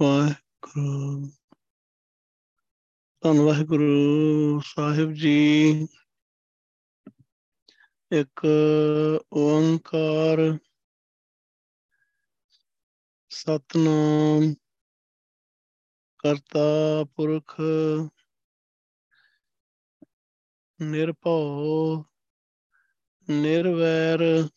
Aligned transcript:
ਵਾਹਿਗੁਰੂ। 0.00 1.30
ਧੰਨ 3.22 3.40
ਵਾਹਿਗੁਰੂ 3.40 4.60
ਸਾਹਿਬ 4.64 5.12
ਜੀ। 5.12 5.88
ਇੱਕ 8.12 8.46
ਓੰਕਾਰ 9.32 10.58
ਸਤਨਾਮ 13.30 14.54
ਕਰਤਾ 16.18 17.04
ਪੁਰਖ 17.04 17.60
ਨਿਰਭਉ 20.80 22.04
ਨਿਰਵੈਰ 23.30 24.48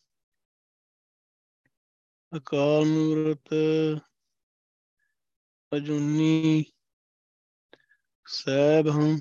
ਅਕਾਲ 2.38 2.86
ਮੂਰਤ 2.86 3.54
ਅਜੂਨੀ 5.76 6.64
ਸੈਭ 8.28 8.88
ਹਮ 8.88 9.20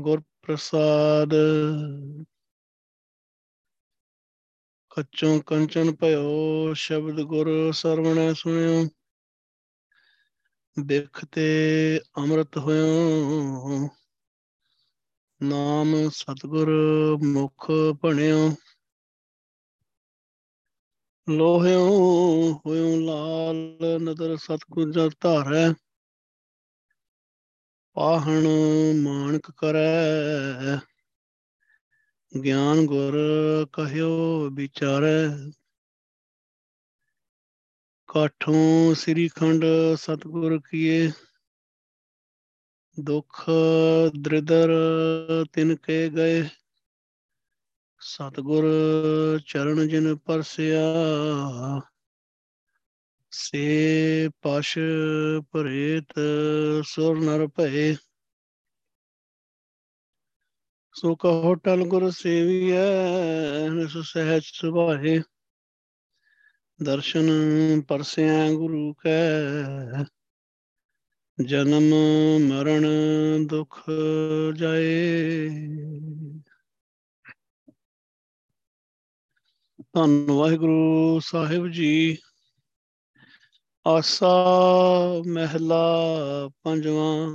ਗੁਰ 0.00 0.22
ਪ੍ਰਸਾਦ 0.42 1.34
ਕੱਚੋਂ 4.90 5.40
ਕੰਚਨ 5.40 5.94
ਭਇਓ 5.94 6.72
ਸ਼ਬਦ 6.74 7.20
ਗੁਰ 7.20 7.72
ਸਰਵਣੈ 7.72 8.32
ਸੁਣਿਓ, 8.32 8.84
ਬਿਖ 10.76 11.24
ਤੇ 11.24 11.46
ਅੰਮ੍ਰਿਤ 12.18 12.58
ਹੋਇਓ। 12.58 13.88
ਨਾਮ 15.42 15.94
ਸਤਗੁਰ 16.08 16.70
ਮੁਖ 17.22 17.70
ਭਣਿਓ। 18.02 18.50
ਲੋਹਿਓ 21.28 21.88
ਹੋਇਓ 22.66 23.00
ਲਾਲ 23.00 23.56
ਨਦਰ 24.02 24.36
ਸਤਗੁਰ 24.36 24.90
ਜਲ 24.92 25.10
ਧਾਰੈ, 25.20 25.72
ਪਾਹਣ 27.96 28.46
ਮਾਨਕ 29.02 29.50
ਕਰੈ। 29.50 30.76
ਗਿਆਨ 32.44 32.86
ਗੁਰ 32.86 33.16
ਕਹਿਓ 33.72 34.50
ਵਿਚਾਰੈ। 34.50 35.50
ਕਾਠੋਂ 38.08 38.94
ਸ੍ਰੀ 38.94 39.28
ਖੰਡ 39.28 39.64
ਸਤਗੁਰ 39.94 40.60
ਕੀਏ, 40.70 41.10
ਦੁਖ 43.00 43.44
ਦ੍ਰਿਦਰ 44.20 44.68
ਤਿਨ 45.52 45.76
ਕੇ 45.76 46.08
ਗਏ। 46.08 46.48
ਸਤਗੁਰ 48.08 48.64
ਚਰਨ 49.46 49.88
ਜਿਨ 49.88 50.16
ਪਰਸਿਆ, 50.16 50.82
ਸੇ 53.30 54.28
ਪਸ਼ 54.42 54.78
ਭਰੇਤ 55.52 56.14
ਸੁਰ 56.84 57.20
ਨਰ 57.20 57.46
ਭਏ। 57.46 57.94
ਸੋ 60.94 61.14
ਕਹੋ 61.16 61.54
ਟਲ 61.54 61.84
ਗੁਰ 61.84 62.10
ਸੇਵੀਐ, 62.10 63.68
ਨਿਸ 63.68 63.96
ਸਹਿਜ 64.12 64.42
ਸੁਭਾਏ। 64.44 65.20
ਦਰਸ਼ਨ 66.82 67.28
ਪਰਸਿਆ 67.80 68.50
ਗੁਰੂ 68.52 68.94
ਕੈ, 68.94 69.42
ਜਨਮ 71.38 71.94
ਮਰਨ 72.48 72.86
ਦੁਖ 73.46 73.80
ਜਾਏ। 74.54 75.48
ਧੰਨ 79.96 80.26
ਵਾਹਿਗੁਰੂ 80.30 81.20
ਸਾਹਿਬ 81.20 81.68
ਜੀ। 81.68 82.18
ਆਸਾ 83.86 84.44
ਮਹਿਲਾ 85.26 85.94
ਪੰਜਵਾਂ। 86.62 87.28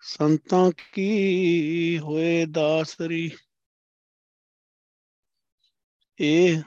ਸੰਤਾਂ 0.00 0.72
ਕੀ 0.92 1.98
ਹੋਏ 1.98 2.46
ਦਾਸਰੀ? 2.46 3.30
ਇਹ 6.20 6.62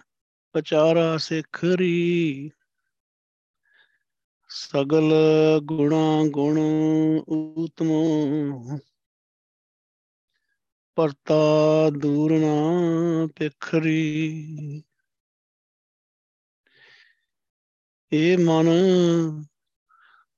ਪਚਾਰਾ 0.54 1.18
ਸਿਖਰੀ। 1.18 2.52
ਸਗਲ 4.50 5.14
ਗੁਣਾ 5.64 6.24
ਗੁਣ 6.32 6.60
ਊਤਮੋ। 7.30 8.80
ਪਰਤਾ 10.98 11.90
ਦੂਰ 11.90 12.32
ਨਾ 12.32 13.28
ਪਿਖਰੀ। 13.36 14.84
ਇਹ 18.12 18.38
ਮਨ 18.38 18.68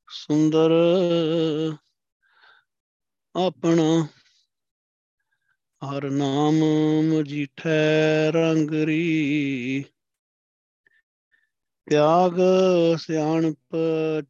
ਸੁੰਦਰ 0.09 0.71
ਆਪਣਾ, 3.35 4.07
ਹਰ 5.81 6.09
ਨਾਮ 6.09 6.55
ਮਜੀਠੈ 7.13 8.31
ਰੰਗਰੀ 8.31 9.85
ਤਿਆਗ 11.89 12.37
ਸਿਆਣਪ 12.97 13.77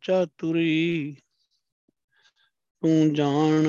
ਚਾਤੁਰੀ। 0.02 1.16
ਤੂੰ 2.82 3.14
ਜਾਣ 3.14 3.64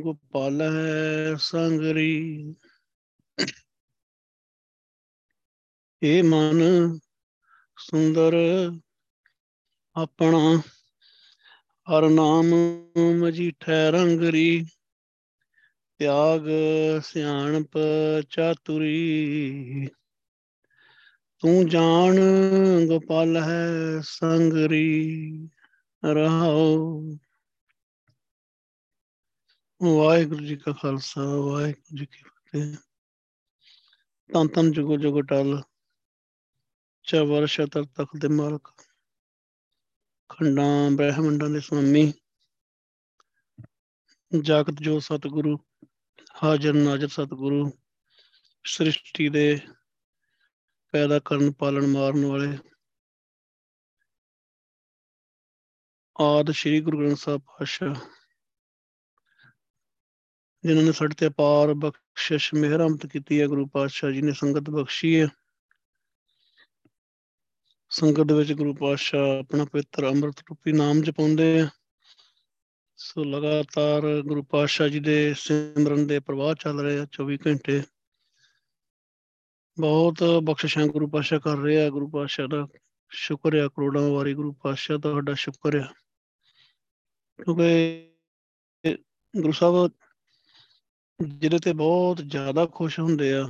ਗੋਪਾਲ 0.00 0.62
ਹੈ 0.62 1.34
ਸੰਗਰੀ। 1.38 2.54
ਇਹ 6.02 6.24
ਮਨ 6.24 6.98
ਸੁੰਦਰ 7.78 8.34
ਆਪਣਾ 9.94 10.62
ਹਰ 11.86 12.08
ਨਾਮ 12.08 12.44
ਮਜੀਠੈ 13.20 13.90
ਰੰਗਰੀ। 13.90 14.64
ਤਿਆਗ 15.98 16.40
ਸਿਆਣਪ 17.02 17.78
ਚਾਤੁਰੀ। 18.30 19.88
ਤੂੰ 21.38 21.68
ਜਾਣ 21.68 22.16
ਗੋਪਾਲ 22.86 23.36
ਹੈ 23.36 23.68
ਸੰਗਰੀ। 24.02 25.48
ਰਹਾਉ 26.04 27.02
ਵਾਹਿਗੁਰੂ 29.82 30.44
ਜੀ 30.44 30.56
ਕਾ 30.56 30.72
ਖਾਲਸਾ, 30.72 31.20
ਵਾਹਿਗੁਰੂ 31.24 31.96
ਜੀ 31.96 32.06
ਕੀ 32.06 32.22
ਫਤਿਹ। 32.22 32.76
ਤਨ 34.34 34.48
ਤਨ 34.48 34.72
ਜੁਗੋ 34.72 34.96
ਜੁਗੋ 34.96 35.22
ਟਲ 35.22 35.62
ਚਵਰ 37.02 37.46
ਸ਼ਤਰ 37.46 37.84
ਤਖਤ 37.84 38.16
ਦੇ 38.18 38.28
ਮਾਲਕ। 38.28 38.72
ਖੰਡਾਂ, 40.28 40.90
ਬ੍ਰਹਮੰਡਾਂ 40.90 41.50
ਦੇ 41.50 41.60
ਸੁਆਮੀ। 41.60 42.12
ਜਾਗਤ 44.42 44.74
ਜੋ 44.80 45.00
ਸਤਿਗੁਰੂ, 45.00 45.58
ਹਾਜ਼ਰ 46.44 46.72
ਨਾਜ਼ਰ 46.72 47.08
ਸਤਿਗੁਰੂ, 47.08 47.72
ਸ੍ਰਿਸ਼ਟੀ 48.64 49.28
ਦੇ 49.28 49.60
ਪੈਦਾ 50.92 51.18
ਕਰਨ, 51.18 51.52
ਪਾਲਣ, 51.52 51.86
ਮਾਰਨ 51.86 52.24
ਵਾਲੇ। 52.24 52.58
ਆਦ 56.20 56.50
ਸ੍ਰੀ 56.50 56.80
ਗੁਰੂ 56.80 56.98
ਗ੍ਰੰਥ 56.98 57.18
ਸਾਹਿਬ 57.18 57.40
ਪਾਤਸ਼ਾਹ। 57.40 58.25
ਜਿਨ੍ਹਾਂ 60.66 60.84
ਨੇ 60.86 60.92
ਸਾਡੇ 60.92 61.14
ਤੇ 61.14 61.26
ਅਪਾਰ 61.26 61.74
ਬਖਸ਼ਿਸ਼, 61.74 62.54
ਮਿਹਰਮਤ 62.54 63.06
ਕੀਤੀ 63.06 63.40
ਹੈ, 63.40 63.46
ਗੁਰੂ 63.46 63.66
ਪਾਤਸ਼ਾਹ 63.66 64.10
ਜੀ 64.10 64.22
ਨੇ 64.22 64.32
ਸੰਗਤ 64.32 64.70
ਬਖਸ਼ੀ 64.70 65.20
ਹੈ। 65.20 65.28
ਸੰਗਤ 67.90 68.20
ਦੇ 68.20 68.34
ਵਿੱਚ 68.34 68.52
ਗੁਰੂ 68.52 68.74
ਪਾਤਸ਼ਾਹ 68.74 69.38
ਆਪਣਾ 69.38 69.64
ਪਵਿੱਤਰ 69.64 70.08
ਅੰਮ੍ਰਿਤ 70.08 70.38
ਰੂਪੀ 70.38 70.72
ਨਾਮ 70.72 71.02
ਜਪਾਉਂਦੇ 71.02 71.60
ਆ। 71.60 71.68
ਸੋ 72.96 73.24
ਲਗਾਤਾਰ 73.24 74.22
ਗੁਰੂ 74.22 74.42
ਪਾਤਸ਼ਾਹ 74.42 74.88
ਜੀ 74.88 75.00
ਦੇ 75.00 75.34
ਸਿਮਰਨ 75.34 76.06
ਦੇ 76.06 76.20
ਪ੍ਰਵਾਹ 76.20 76.54
ਚੱਲ 76.54 76.80
ਰਹੇ 76.80 76.98
ਆ 76.98 77.06
24 77.12 77.38
ਘੰਟੇ। 77.46 77.82
ਬਹੁਤ 79.80 80.24
ਬਖਸ਼ਿਸ਼ਾਂ 80.42 80.86
ਗੁਰੂ 80.86 81.08
ਪਾਤਸ਼ਾਹ 81.08 81.40
ਕਰ 81.40 81.56
ਰਹੇ 81.56 81.80
ਆ। 81.80 81.90
ਗੁਰੂ 81.90 82.10
ਪਾਤਸ਼ਾਹ 82.10 82.48
ਦਾ 82.48 82.68
ਸ਼ੁਕਰ 83.10 83.54
ਆ, 83.54 83.68
ਕਰੋੜਾਂ 83.68 84.02
ਵਾਰੀ 84.02 84.34
ਗੁਰੂ 84.34 84.52
ਪਾਤਸ਼ਾਹ 84.52 84.98
ਦਾ 84.98 85.10
ਤੁਹਾਡਾ 85.10 85.34
ਸ਼ੁਕਰ 85.34 85.76
ਆ। 85.76 85.92
ਕਿਉਂਕਿ 87.44 88.08
ਗੁਰੂ 89.36 89.52
ਸਾਹਿਬ 89.52 89.90
ਜਿਹਦੇ 91.20 91.58
ਤੇ 91.58 91.72
ਬਹੁਤ 91.72 92.20
ਜ਼ਿਆਦਾ 92.22 92.66
ਖੁਸ਼ 92.66 92.98
ਹੁੰਦੇ 93.00 93.32
ਆ, 93.34 93.42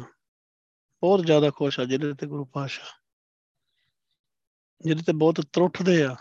ਬਹੁਤ 1.03 1.25
ਜ਼ਿਆਦਾ 1.27 1.51
ਖੁਸ਼ 1.51 1.79
ਆ 1.81 1.85
ਜਿਹਦੇ 1.85 2.13
ਤੇ 2.13 2.27
ਗੁਰੂ 2.27 2.45
ਪਾਤਸ਼ਾਹ, 2.45 2.87
ਜਿਹਦੇ 4.81 5.03
ਤੇ 5.03 5.13
ਬਹੁਤ 5.13 5.41
ਤਰੁੱਠਦੇ 5.53 6.03
ਆ, 6.05 6.15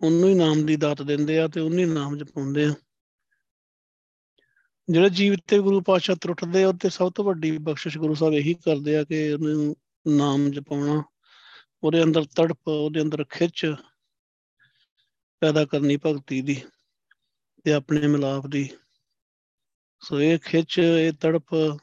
ਉਹਨੂੰ 0.00 0.28
ਹੀ 0.28 0.34
ਨਾਮ 0.34 0.64
ਦੀ 0.66 0.76
ਦਾਤ 0.76 1.02
ਦਿੰਦੇ 1.02 1.38
ਆ 1.40 1.46
ਤੇ 1.48 1.60
ਉਹਨੂੰ 1.60 1.78
ਹੀ 1.78 1.84
ਨਾਮ 1.84 2.16
ਜਪਾਉਂਦੇ 2.18 2.64
ਆ। 2.64 2.74
ਜਿਹੜੇ 4.88 5.10
ਜੀਵ 5.10 5.34
ਤੇ 5.46 5.58
ਗੁਰੂ 5.58 5.80
ਪਾਤਸ਼ਾਹ 5.80 6.16
ਤਰੁੱਠਦੇ 6.16 6.62
ਆ, 6.62 6.68
ਉਹ 6.68 6.74
ਤੇ 6.74 6.88
ਸਭ 6.88 7.12
ਤੋਂ 7.12 7.24
ਵੱਡੀ 7.24 7.56
ਬਖਸ਼ਿਸ਼ 7.58 7.98
ਗੁਰੂ 7.98 8.14
ਸਾਹਿਬ 8.14 8.34
ਇਹੀ 8.34 8.54
ਕਰਦੇ 8.54 8.96
ਆ 8.96 9.04
ਕਿ 9.04 9.32
ਉਹਨੂੰ 9.32 9.76
ਨਾਮ 10.06 10.48
ਜਪਾਉਣਾ, 10.50 11.02
ਉਹਦੇ 11.82 12.02
ਅੰਦਰ 12.02 12.24
ਤੜਪ, 12.36 12.68
ਉਹਦੇ 12.68 13.02
ਅੰਦਰ 13.02 13.24
ਖਿੱਚ 13.24 13.66
ਪੈਦਾ 15.42 15.64
ਕਰਨੀ 15.64 15.96
ਭਗਤੀ 15.96 16.40
ਦੀ 16.42 16.60
ਤੇ 17.64 17.72
ਆਪਣੇ 17.72 18.06
ਮਿਲਾਪ 18.06 18.46
ਦੀ। 18.46 18.68
ਸੋ 20.06 20.20
ਇਹ 20.20 20.38
ਖਿੱਚ, 20.38 20.78
ਇਹ 20.78 21.12
ਤੜਪ, 21.12 21.80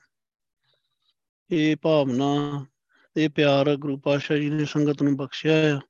ਇਹ 1.52 1.78
ਭਾਵਨਾ, 1.78 2.66
ਇਹ 3.18 3.30
ਪਿਆਰ 3.30 3.76
ਗੁਰੂ 3.76 4.00
ਪਾਤਸ਼ਾਹ 4.00 4.38
ਜੀ 4.38 4.50
ਨੇ 4.50 4.66
ਸੰਗਤ 4.66 5.02
ਨੂੰ 5.02 5.18
ਬਖਸ਼ਿਆ 5.18 5.78
ਆ। 5.78 5.82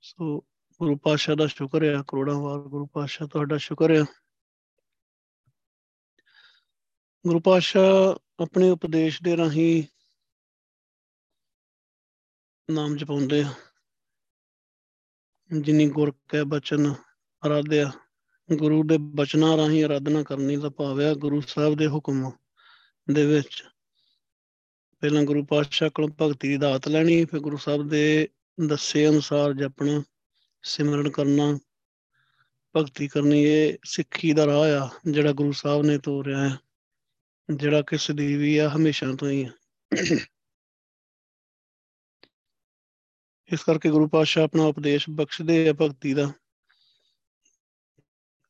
ਸੋ 0.00 0.40
ਗੁਰੂ 0.78 0.96
ਪਾਤਸ਼ਾਹ 0.96 1.36
ਦਾ 1.36 1.46
ਸ਼ੁਕਰ 1.46 1.84
ਹੈ 1.84 2.02
ਕਰੋੜਾਂ 2.08 2.34
ਵਾਰ 2.34 2.58
ਗੁਰੂ 2.58 2.86
ਪਾਤਸ਼ਾਹ 2.86 3.28
ਤੁਹਾਡਾ 3.28 3.56
ਸ਼ੁਕਰ 3.56 3.90
ਹੈ 3.90 4.02
ਗੁਰੂ 7.26 7.40
ਪਾਤਸ਼ਾਹ 7.40 8.14
ਆਪਣੇ 8.42 8.70
ਉਪਦੇਸ਼ 8.70 9.22
ਦੇ 9.22 9.36
ਰਾਹੀਂ 9.36 9.84
ਨਾਮ 12.70 12.96
ਜਪਾਉਂਦੇ 12.96 13.42
ਆ। 13.42 13.54
ਜਿਨੀ 15.60 15.88
ਗੁਰ 15.88 16.12
ਕੈ 16.28 16.44
ਬਚਨ 16.44 16.94
ਅਰਾਧਿਆ। 17.46 17.92
ਗੁਰੂ 18.56 18.84
ਦੇ 18.84 18.98
ਬਚਨਾਂ 18.98 19.56
ਰਾਹੀਂ 19.56 19.84
ਅਰਾਧਨਾ 19.84 20.22
ਕਰਨੀ 20.22 20.56
ਦਾ 20.56 20.68
ਭਾਵ 20.68 21.00
ਹੈ 21.00 21.14
ਗੁਰੂ 21.14 21.40
ਸਾਹਿਬ 21.40 21.74
ਦੇ 21.74 21.86
ਹੁਕਮ 21.86 22.30
ਦੇ 23.12 23.26
ਵਿੱਚ। 23.26 23.64
ਪਹਿਲਾਂ 24.98 25.22
ਗੁਰੂ 25.22 25.44
ਪਾਤਸ਼ਾਹ 25.44 25.90
ਕੋਲੋਂ 25.90 26.08
ਭਗਤੀ 26.20 26.48
ਦੀ 26.48 26.56
ਦਾਤ 26.56 26.88
ਲੈਣੀ, 26.88 27.24
ਫਿਰ 27.24 27.40
ਗੁਰੂ 27.40 27.56
ਸਾਹਿਬ 27.56 27.88
ਦੇ 27.88 28.28
ਦੱਸੇ 28.66 29.08
ਅਨੁਸਾਰ 29.08 29.52
ਜਪਣਾ 29.52 30.02
ਸਿਮਰਨ 30.62 31.10
ਕਰਨਾ, 31.10 31.58
ਭਗਤੀ 32.76 33.08
ਕਰਨੀ, 33.08 33.42
ਇਹ 33.44 33.78
ਸਿੱਖੀ 33.84 34.32
ਦਾ 34.32 34.46
ਰਾਹ 34.46 34.70
ਆ 34.82 34.90
ਜਿਹੜਾ 35.10 35.32
ਗੁਰੂ 35.32 35.52
ਸਾਹਿਬ 35.52 35.82
ਨੇ 35.82 35.98
ਤੋਰਿਆ 35.98 36.48
ਹੈ, 36.48 36.58
ਜਿਹੜਾ 37.54 37.82
ਕਿਸ 37.82 38.10
ਦੀ 38.10 38.36
ਵੀ 38.36 38.58
ਆ, 38.58 38.68
ਹਮੇਸ਼ਾ 38.68 39.14
ਤੋਂ 39.14 39.30
ਹੀ 39.30 39.44
ਆ। 39.44 39.50
ਇਸ 43.52 43.64
ਕਰਕੇ 43.64 43.90
ਗੁਰੂ 43.90 44.08
ਪਾਤਸ਼ਾਹ 44.08 44.44
ਆਪਣਾ 44.44 44.62
ਉਪਦੇਸ਼ 44.62 45.10
ਬਖਸ਼ਦੇ 45.10 45.68
ਆ 45.68 45.72
ਭਗਤੀ 45.72 46.14
ਦਾ। 46.14 46.32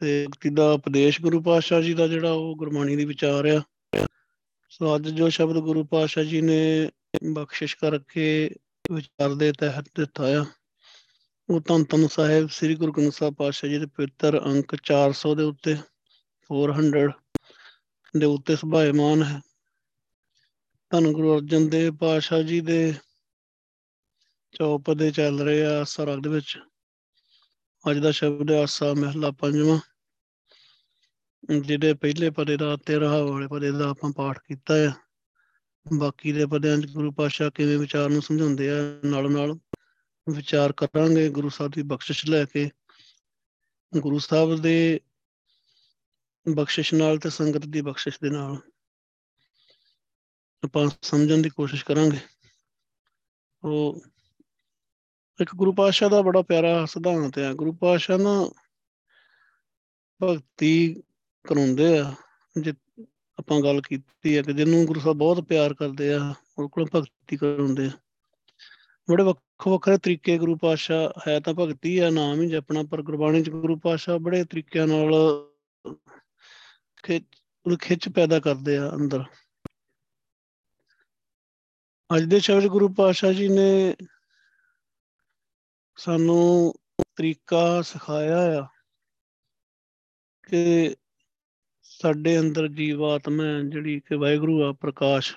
ਤੇ 0.00 0.26
ਭਗਤੀ 0.26 0.50
ਦਾ 0.50 0.72
ਉਪਦੇਸ਼ 0.72 1.20
ਗੁਰੂ 1.20 1.42
ਪਾਤਸ਼ਾਹ 1.42 1.82
ਜੀ 1.82 1.94
ਦਾ 1.94 2.06
ਜਿਹੜਾ 2.06 2.32
ਉਹ 2.32 2.54
ਗੁਰਬਾਣੀ 2.56 2.96
ਦੀ 2.96 3.04
ਵਿਚਾਰ 3.04 3.46
ਆ। 3.46 3.62
ਸੋ 4.70 4.96
ਅੱਜ 4.96 5.08
ਜੋ 5.08 5.28
ਸ਼ਬਦ 5.28 5.56
ਗੁਰੂ 5.56 5.84
ਪਾਤਸ਼ਾਹ 5.84 6.24
ਜੀ 6.24 6.40
ਨੇ 6.40 6.90
ਬਖਸ਼ਿਸ਼ 7.32 7.76
ਕਰਕੇ 7.76 8.50
ਵਿਚਾਰ 8.92 9.34
ਦੇ 9.34 9.52
ਤਹਿਤ 9.52 9.84
ਦਿੱਤਾ 9.96 10.24
ਆ, 10.40 10.44
ਉਹ 11.50 11.60
ਤਾਂ 11.60 11.78
ਤਨ 11.84 12.06
ਸਾਹਿਬ 12.06 12.48
ਸ੍ਰੀ 12.48 12.74
ਗੁਰੂ 12.74 12.92
ਗ੍ਰੰਥ 12.92 13.12
ਸਾਹਿਬ 13.12 13.34
ਪਾਤਸ਼ਾਹ 13.34 13.70
ਜੀ 13.70 13.78
ਦੇ 13.78 13.86
ਪਵਿੱਤਰ 13.86 14.40
ਅੰਕ 14.44 14.76
400 14.84 15.34
ਦੇ 15.34 15.42
ਉੱਤੇ 15.42 15.76
400 16.50 17.10
ਦੇ 18.18 18.26
ਉੱਤੇ 18.26 18.56
ਸੁਭਾਇਮਾਨ 18.56 19.22
ਹੈ। 19.22 19.40
ਧੰਨ 20.90 21.12
ਗੁਰੂ 21.12 21.36
ਅਰਜਨ 21.36 21.68
ਦੇਵ 21.68 21.96
ਪਾਤਸ਼ਾਹ 21.96 22.42
ਜੀ 22.42 22.60
ਦੇ 22.60 22.94
ਚੌਪਦੇ 24.52 25.10
ਚੱਲ 25.10 25.40
ਰਹੇ 25.40 25.64
ਆ 25.64 25.84
ਸਰਗ 25.84 26.22
ਦੇ 26.22 26.30
ਵਿੱਚ। 26.30 26.58
ਅੱਜ 27.90 27.98
ਦਾ 27.98 28.10
ਸ਼ਬਦ 28.10 28.50
ਹੈ 28.50 28.62
ਆਸਾ 28.62 28.92
ਮਹਿਲਾ 28.94 29.30
ਪੰਜਵਾਂ। 29.30 29.78
ਜਿਹਦੇ 31.60 31.94
ਪਹਿਲੇ 31.94 32.30
ਪਦੇ 32.30 32.56
ਦਾ 32.56 32.76
ਤੇ 32.76 32.98
ਰਹਾ 32.98 33.22
ਵਾਲੇ 33.22 33.46
ਪਦੇ 33.46 33.70
ਦਾ 33.70 33.90
ਆਪਾਂ 33.90 34.12
ਪਾਠ 34.12 34.38
ਕੀਤਾ 34.38 34.76
ਹੈ 34.76 34.94
ਬਾਕੀ 35.94 36.32
ਦੇ 36.32 36.46
ਪਦਿਆਂ 36.46 36.78
'ਚ 36.78 36.86
ਗੁਰੂ 36.86 37.12
ਪਾਤਸ਼ਾਹ 37.12 37.50
ਕਿਵੇਂ 37.50 37.78
ਵਿਚਾਰ 37.78 38.10
ਨੂੰ 38.10 38.22
ਸਮਝਾਉਂਦੇ 38.22 38.70
ਆ, 38.70 38.74
ਨਾਲ 39.04 39.30
ਨਾਲ 39.32 39.58
ਵਿਚਾਰ 40.30 40.72
ਕਰਾਂਗੇ 40.72 41.28
ਗੁਰੂ 41.28 41.48
ਸਾਹਿਬ 41.48 41.72
ਦੀ 41.72 41.82
ਬਖਸ਼ਿਸ਼ 41.82 42.26
ਲੈ 42.26 42.44
ਕੇ। 42.44 42.70
ਗੁਰੂ 43.98 44.18
ਸਾਹਿਬ 44.18 44.56
ਦੇ 44.56 45.00
ਬਖਸ਼ਿਸ਼ 46.54 46.94
ਨਾਲ 46.94 47.18
ਤੇ 47.18 47.30
ਸੰਗਤ 47.30 47.66
ਦੀ 47.66 47.80
ਬਖਸ਼ਿਸ਼ 47.80 48.18
ਦੇ 48.22 48.30
ਨਾਲ 48.30 48.56
ਆਪਾਂ 50.64 50.88
ਸਮਝਣ 51.02 51.42
ਦੀ 51.42 51.48
ਕੋਸ਼ਿਸ਼ 51.48 51.84
ਕਰਾਂਗੇ। 51.84 52.18
ਉਹ 53.64 54.02
ਇੱਕ 55.40 55.50
ਗੁਰੂ 55.54 55.72
ਪਾਤਸ਼ਾਹ 55.72 56.10
ਦਾ 56.10 56.22
ਬੜਾ 56.22 56.42
ਪਿਆਰਾ 56.42 56.86
ਸਿਧਾਂਤ 56.86 57.38
ਹੈ 57.38 57.52
ਗੁਰੂ 57.52 57.72
ਪਾਤਸ਼ਾਹ 57.72 58.18
ਨਾ 58.18 58.50
ਭਗਤੀ 60.22 61.02
ਕਰਾਉਂਦੇ 61.48 61.98
ਆ, 61.98 62.14
ਜੇ 62.60 62.72
ਆਪਾਂ 63.38 63.60
ਗੱਲ 63.60 63.80
ਕੀਤੀ 63.80 64.36
ਹੈ 64.36 64.42
ਕਿ 64.42 64.52
ਜਿਹਨੂੰ 64.52 64.84
ਗੁਰੂ 64.86 65.00
ਸਾਹਿਬ 65.00 65.18
ਬਹੁਤ 65.18 65.40
ਪਿਆਰ 65.40 65.74
ਕਰਦੇ 65.74 66.12
ਆ 66.14 66.34
ਉਹ 66.58 66.68
ਕੋਲ 66.68 66.86
ਭਗਤੀ 66.94 67.36
ਕਰਾਉਂਦੇ 67.36 67.86
ਆ। 67.86 67.90
ਬੜੇ 69.10 69.22
ਵੱਖੋ 69.22 69.70
ਵੱਖਰੇ 69.70 69.98
ਤਰੀਕੇ 69.98 70.38
ਗੁਰੂ 70.38 70.56
ਪਾਤਸ਼ਾਹ 70.56 71.20
ਹੈ 71.28 71.40
ਤਾਂ 71.40 71.54
ਭਗਤੀ 71.54 71.98
ਆ, 71.98 72.10
ਨਾਮ 72.10 72.40
ਹੀ 72.40 72.48
ਜਪਣਾ, 72.48 72.82
ਪਰ 72.82 73.02
ਗੁਰਬਾਣੀ 73.02 73.42
ਚ 73.42 73.50
ਗੁਰੂ 73.50 73.76
ਪਾਤਸ਼ਾਹ 73.78 74.18
ਬੜੇ 74.18 74.44
ਤਰੀਕਿਆਂ 74.44 74.86
ਨਾਲ 74.86 75.12
ਖਿੱਚ 77.02 77.26
ਖਿੱਚ 77.80 78.08
ਪੈਦਾ 78.08 78.40
ਕਰਦੇ 78.40 78.76
ਆ 78.76 78.90
ਅੰਦਰ। 78.94 79.24
ਅੱਜ 82.16 82.24
ਦੇ 82.24 82.40
ਸ਼ਬਦ 82.40 82.66
ਗੁਰੂ 82.66 82.88
ਪਾਤਸ਼ਾਹ 82.94 83.32
ਜੀ 83.32 83.48
ਨੇ 83.48 83.96
ਸਾਨੂੰ 85.96 86.74
ਤਰੀਕਾ 87.16 87.82
ਸਿਖਾਇਆ 87.82 88.38
ਆ 88.60 88.66
ਕਿ 90.48 90.96
ਸਾਡੇ 92.02 92.38
ਅੰਦਰ 92.38 92.68
ਜੀਵਾਤਮਾ 92.68 93.44
ਜਿਹੜੀ 93.68 94.00
ਕਿ 94.00 94.16
ਵਾਹਿਗੁਰੂ 94.16 94.64
ਆ, 94.64 94.72
ਪ੍ਰਕਾਸ਼। 94.72 95.36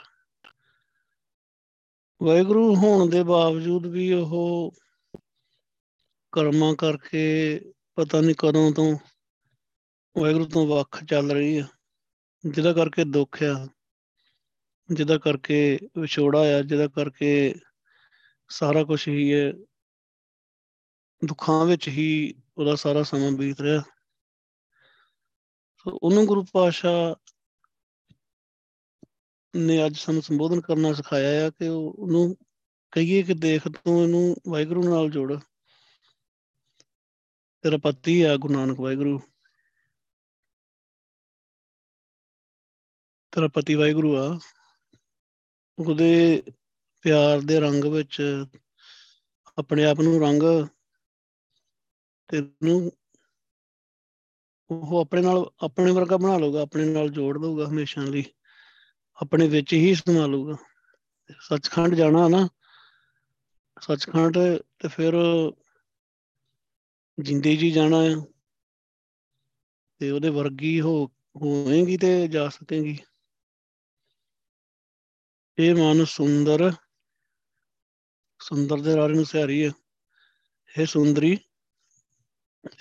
ਵਾਹਿਗੁਰੂ 2.24 2.76
ਹੋਣ 2.76 3.10
ਦੇ 3.10 3.24
ਬਾਵਜੂਦ 3.24 3.86
ਵੀ 3.86 4.14
ਉਹ 4.14 4.74
ਕਰਮਾਂ 6.32 6.76
ਕਰਕੇ 6.76 7.60
ਪਤਾ 7.96 8.22
ਨਹੀਂ 8.22 8.36
ਕਦੋਂ 8.38 8.72
ਤੋਂ 8.72 8.98
ਵਾਹਿਗੁਰੂ 10.22 10.46
ਤੋਂ 10.46 10.68
ਵੱਖ 10.68 11.04
ਚੱਲ 11.04 11.32
ਰਹੀ 11.32 11.58
ਆ। 11.58 11.68
ਜਿਹਦਾ 12.46 12.74
ਕਰਕੇ 12.74 13.04
ਦੁੱਖ 13.04 13.44
ਆ, 13.44 13.68
ਜਿਹਦਾ 14.94 15.18
ਕਰਕੇ 15.18 15.80
ਵਿਛੋੜਾ 15.98 16.40
ਆ, 16.40 16.62
ਜਿਹਦਾ 16.62 16.88
ਕਰਕੇ 16.88 17.56
ਸਾਰਾ 18.50 18.84
ਕੁਝ 18.84 19.08
ਹੀ 19.08 19.34
ਹੈ। 19.34 19.54
ਦੁੱਖਾਂ 21.26 21.66
ਵਿੱਚ 21.66 21.88
ਹੀ 21.88 22.34
ਉਹਦਾ 22.58 22.76
ਸਾਰਾ 22.76 23.04
ਸਮਾਂ 23.04 23.32
ਬੀਤ 23.32 23.62
ਰਿਹਾ। 23.62 23.82
ਸੋ 23.82 24.03
ਉਹਨੂੰ 25.88 26.26
ਗੁਰੂ 26.26 26.46
ਪਾਸ਼ਾ 26.54 27.16
ਨੇ 29.56 29.86
ਅੱਜ 29.86 29.98
ਸਾਨੂੰ 29.98 30.22
ਸੰਬੋਧਨ 30.22 30.62
ਕਰਨਾ 30.62 30.94
ਸਿਖਾਇਆ 30.94 31.48
ਆ 31.48 31.50
ਕਿ 31.50 31.68
ਉਹਨੂੰ 31.68 32.38
ਕਹੀਏ 32.92 33.24
ਕਿ 33.24 33.34
ਦੇਖ 33.34 33.68
ਤੂੰ 33.68 34.04
ਇਹਨੂੰ 34.04 34.36
ਵਾਹਿਗੁਰੂ 34.48 34.84
ਨਾਲ 34.84 35.10
ਜੋੜ। 35.10 35.40
ਤੇਰਾ 37.62 37.78
ਪਤੀ 37.84 38.22
ਆ, 38.22 38.38
ਗੁਰੂ 38.38 38.54
ਨਾਨਕ 38.54 38.80
ਵਾਹਿਗੁਰੂ। 38.80 39.20
ਤੇਰਾ 43.32 43.48
ਪਤੀ 43.48 43.76
ਵਾਹਿਗੁਰੂ 43.76 44.18
ਆ। 44.18 44.40
ਉਹਦੇ 45.80 46.44
ਪਿਆਰ 47.02 47.40
ਦੇ 47.40 47.60
ਰੰਗ 47.60 47.84
ਵਿੱਚ 47.84 48.46
ਆਪਣੇ 49.58 49.86
ਆਪ 49.86 50.00
ਨੂੰ 50.00 50.22
ਰੰਗ 50.22 50.68
ਤੇ 52.28 52.42
ਨੂੰ 52.42 52.92
ਉਹ 54.72 55.02
ਆਪਣੇ 55.02 55.22
ਨਾਲ, 55.22 55.52
ਆਪਣੇ 55.64 55.92
ਵਰਗਾ 55.92 56.18
ਬਣਾ 56.18 56.38
ਲਊਗਾ, 56.38 56.62
ਆਪਣੇ 56.62 56.86
ਨਾਲ 56.86 57.10
ਜੋੜ 57.10 57.38
ਦਊਗਾ 57.38 57.68
ਹਮੇਸ਼ਾ 57.70 58.02
ਲਈ। 58.02 58.26
ਆਪਣੇ 59.22 59.48
ਵਿੱਚ 59.48 59.74
ਹੀ 59.74 59.96
ਸਮਾ 59.96 60.26
ਲਊਗਾ। 60.26 60.58
ਸੱਚਖੰਡ 61.40 61.96
ਜਾਣਾ 61.96 62.28
ਨਾ, 62.28 62.50
ਸੱਚਖੰਡ 63.82 64.38
ਤੇ 64.80 64.88
ਫਿਰ 64.88 65.14
ਜਿੰਦੇ 67.20 67.56
ਜੀ 67.56 67.72
ਜਾਣਾ 67.72 67.98
ਆ। 67.98 68.26
ਤੇ 70.00 70.12
ਉਹਦੇ 70.12 70.30
ਵਰਗੀ 70.30 70.82
ਹੋ 70.82 71.08
ਹੋਵੇਂਗੀ 71.36 71.98
ਤੇ 71.98 72.28
ਜਾ 72.28 72.50
ਸਕੇਗੀ। 72.50 73.00
ਇਹ 75.60 75.76
ਮਨ 75.76 76.06
ਸੁੰਦਰ 76.06 76.72
ਸੁੰਦਰ 78.42 78.82
ਦੇ 78.82 78.96
ਰਾਰੇ 78.96 79.14
ਨੂੰ 79.14 79.26
ਸਿਹਾਰੀ 79.26 79.66
ਹੈ 79.66 79.72
ਇਹ 80.78 80.86
ਸੁੰਦਰੀ 80.86 81.40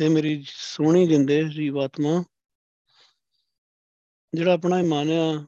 ਇਹ 0.01 0.11
ਮੇਰੀ 0.11 0.45
ਸੋਹਣੀ 0.49 1.07
ਜਿੰਦੇ 1.07 1.45
ਜੀਵਾਤਮਾ 1.45 2.25
ਜਿਹੜਾ 4.35 4.53
ਆਪਣਾ 4.53 4.77
ਮਨ 4.77 5.11
ਆ, 5.11 5.47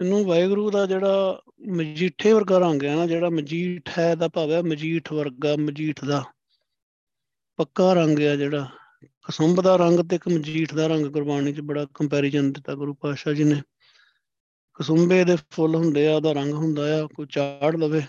ਇਹਨੂੰ 0.00 0.24
ਵਾਹਿਗੁਰੂ 0.24 0.70
ਦਾ 0.70 0.86
ਜਿਹੜਾ 0.86 1.42
ਮਜੀਠੇ 1.68 2.32
ਵਰਗਾ 2.32 2.58
ਰੰਗ 2.58 2.84
ਹੈ 2.84 2.96
ਨਾ, 2.96 3.06
ਜਿਹੜਾ 3.06 3.28
ਮਜੀਠ 3.30 3.98
ਹੈ 3.98 4.14
ਦਾ 4.14 4.28
ਭਾਵ 4.28 4.52
ਹੈ, 4.52 4.62
ਮਜੀਠ 4.62 5.12
ਵਰਗਾ, 5.12 5.56
ਮਜੀਠ 5.56 6.04
ਦਾ 6.04 6.24
ਪੱਕਾ 7.56 7.92
ਰੰਗ 7.92 8.20
ਹੈ 8.20 8.36
ਜਿਹੜਾ, 8.36 8.68
ਕਸੰਭ 9.22 9.60
ਦਾ 9.60 9.76
ਰੰਗ 9.76 10.00
ਤੇ 10.00 10.16
ਇੱਕ 10.16 10.28
ਮਜੀਠ 10.28 10.74
ਦਾ 10.74 10.86
ਰੰਗ 10.86 11.06
ਗੁਰਬਾਣੀ 11.06 11.52
'ਚ 11.52 11.60
ਬੜਾ 11.60 11.86
ਕੰਪੈਰੀਜ਼ਨ 11.94 12.52
ਦਿੱਤਾ 12.52 12.74
ਗੁਰੂ 12.74 12.94
ਪਾਤਸ਼ਾਹ 12.94 13.32
ਜੀ 13.32 13.44
ਨੇ। 13.44 13.62
ਕਸੁੰਬੇ 14.74 15.24
ਦੇ 15.24 15.36
ਫੁੱਲ 15.50 15.74
ਹੁੰਦੇ 15.74 16.06
ਆ, 16.08 16.16
ਉਹਦਾ 16.16 16.32
ਰੰਗ 16.32 16.52
ਹੁੰਦਾ 16.52 17.02
ਆ, 17.02 17.06
ਕੋਈ 17.06 17.26
ਚਾੜ 17.30 17.76
ਲਵੇ, 17.76 18.02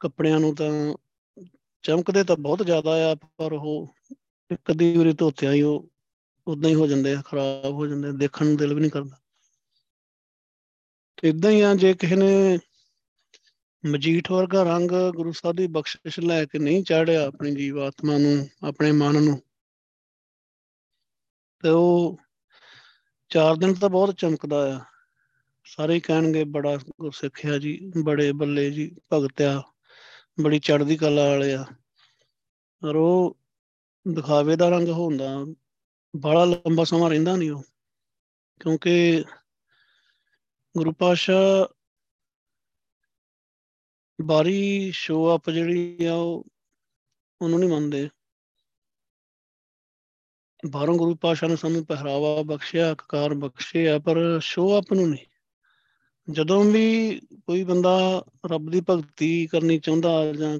ਕੱਪੜਿਆਂ 0.00 0.40
ਨੂੰ 0.40 0.54
ਤਾਂ 0.54 0.94
ਚਮਕਦੇ 1.84 2.24
ਤਾਂ 2.24 2.36
ਬਹੁਤ 2.36 2.64
ਜ਼ਿਆਦਾ 2.66 2.90
ਆ, 3.10 3.14
ਪਰ 3.14 3.52
ਉਹ 3.52 3.94
ਇੱਕ 4.50 4.72
ਦੀ 4.72 4.96
ਵਾਰੀ 4.96 5.12
ਧੋਤਿਆਂ 5.12 5.52
ਹੀ 5.52 5.62
ਉਹ 5.62 5.88
ਉਦਾਂ 6.46 6.70
ਹੀ 6.70 6.74
ਹੋ 6.74 6.86
ਜਾਂਦੇ 6.86 7.14
ਆ, 7.14 7.22
ਖਰਾਬ 7.22 7.74
ਹੋ 7.74 7.86
ਜਾਂਦੇ 7.86 8.12
ਦੇਖਣ 8.18 8.46
ਨੂੰ 8.46 8.56
ਦਿਲ 8.56 8.74
ਵੀ 8.74 8.80
ਨਹੀਂ 8.80 8.90
ਕਰਦਾ। 8.90 9.16
ਇਦਾਂ 11.24 11.50
ਹੀ 11.50 11.60
ਆ, 11.60 11.74
ਜੇ 11.74 11.92
ਕਿਸੇ 11.94 12.16
ਨੇ 12.16 12.58
ਮਜੀਠ 13.84 14.30
ਵਰਗਾ 14.30 14.62
ਰੰਗ 14.62 14.90
ਗੁਰੂ 15.16 15.32
ਸਾਹਿਬ 15.32 15.56
ਦੀ 15.56 15.66
ਬਖਸ਼ਿਸ਼ 15.66 16.18
ਲੈ 16.20 16.44
ਕੇ 16.44 16.58
ਨਹੀਂ 16.58 16.82
ਚਾੜਿਆ 16.84 17.26
ਆਪਣੀ 17.26 17.54
ਜੀਵਾਤਮਾ 17.54 18.18
ਨੂੰ, 18.18 18.48
ਆਪਣੇ 18.62 18.92
ਮਨ 18.92 19.22
ਨੂੰ, 19.22 19.40
ਤੇ 21.64 21.68
ਉਹ 21.68 22.18
ਚਾਰ 23.30 23.56
ਦਿਨ 23.56 23.74
ਤਾਂ 23.74 23.88
ਬਹੁਤ 23.88 24.14
ਚਮਕਦਾ 24.14 24.62
ਆ। 24.76 24.80
ਸਾਰੇ 25.66 25.94
ਹੀ 25.94 26.00
ਕਹਿਣਗੇ, 26.00 26.44
ਬੜਾ 26.44 26.76
ਗੁਰਸਿੱਖਿਆ 26.76 27.58
ਜੀ, 27.58 27.92
ਬੜੇ 28.04 28.30
ਬੱਲੇ 28.32 28.70
ਜੀ 28.70 28.90
ਭਗਤਿਆ 29.12 29.62
ਬੜੀ 30.42 30.58
ਚੜ੍ਹਦੀ 30.58 30.96
ਕਲਾ 30.96 31.28
ਵਾਲੇ 31.28 31.54
ਆ। 31.54 31.64
ਪਰ 32.82 32.96
ਉਹ 32.96 33.38
ਦਿਖਾਵੇ 34.14 34.56
ਦਾ 34.56 34.68
ਰੰਗ 34.68 34.88
ਹੁੰਦਾ 34.88 35.44
ਬੜਾ 36.16 36.44
ਲੰਬਾ 36.44 36.84
ਸਮਾਂ 36.84 37.10
ਰਹਿੰਦਾ 37.10 37.36
ਨਹੀਂ 37.36 37.50
ਉਹ। 37.50 37.62
ਕਿਉਂਕਿ 38.60 39.24
ਗੁਰੂ 40.76 40.92
ਪਾਸ਼ਾ 40.92 41.68
ਬਾਰੀ 44.20 44.90
ਸ਼ੋ 44.94 45.36
ਅਪ 45.36 45.50
ਜਿਹੜੀ 45.50 46.04
ਆ 46.04 46.14
ਉਹ 46.14 46.44
ਉਹਨੂੰ 47.42 47.60
ਨਹੀਂ 47.60 47.70
ਮੰਨਦੇ। 47.70 48.10
ਬਾਹਰੋਂ 50.70 50.98
ਗੁਰੂ 50.98 51.14
ਪਾਸ਼ਾ 51.14 51.46
ਨੇ 51.46 51.56
ਸਾਨੂੰ 51.56 51.86
ਪਹਿਰਾਵਾ 51.86 52.42
ਬਖਸ਼ਿਆ 52.42 52.92
ਅਕਾਰ 52.92 53.34
ਬਖਸ਼ਿਆ 53.34 53.98
ਪਰ 53.98 54.40
ਸ਼ੋ 54.40 54.80
ਅਪ 54.80 54.92
ਨੂੰ 54.92 55.10
ਨਹੀਂ 55.10 55.24
ਜਦੋਂ 56.30 56.64
ਵੀ 56.64 57.20
ਕੋਈ 57.46 57.62
ਬੰਦਾ 57.64 58.24
ਰੱਬ 58.46 58.70
ਦੀ 58.70 58.80
ਭਗਤੀ 58.90 59.46
ਕਰਨੀ 59.46 59.78
ਚਾਹੁੰਦਾ 59.78 60.10
ਜਾਂ 60.32 60.58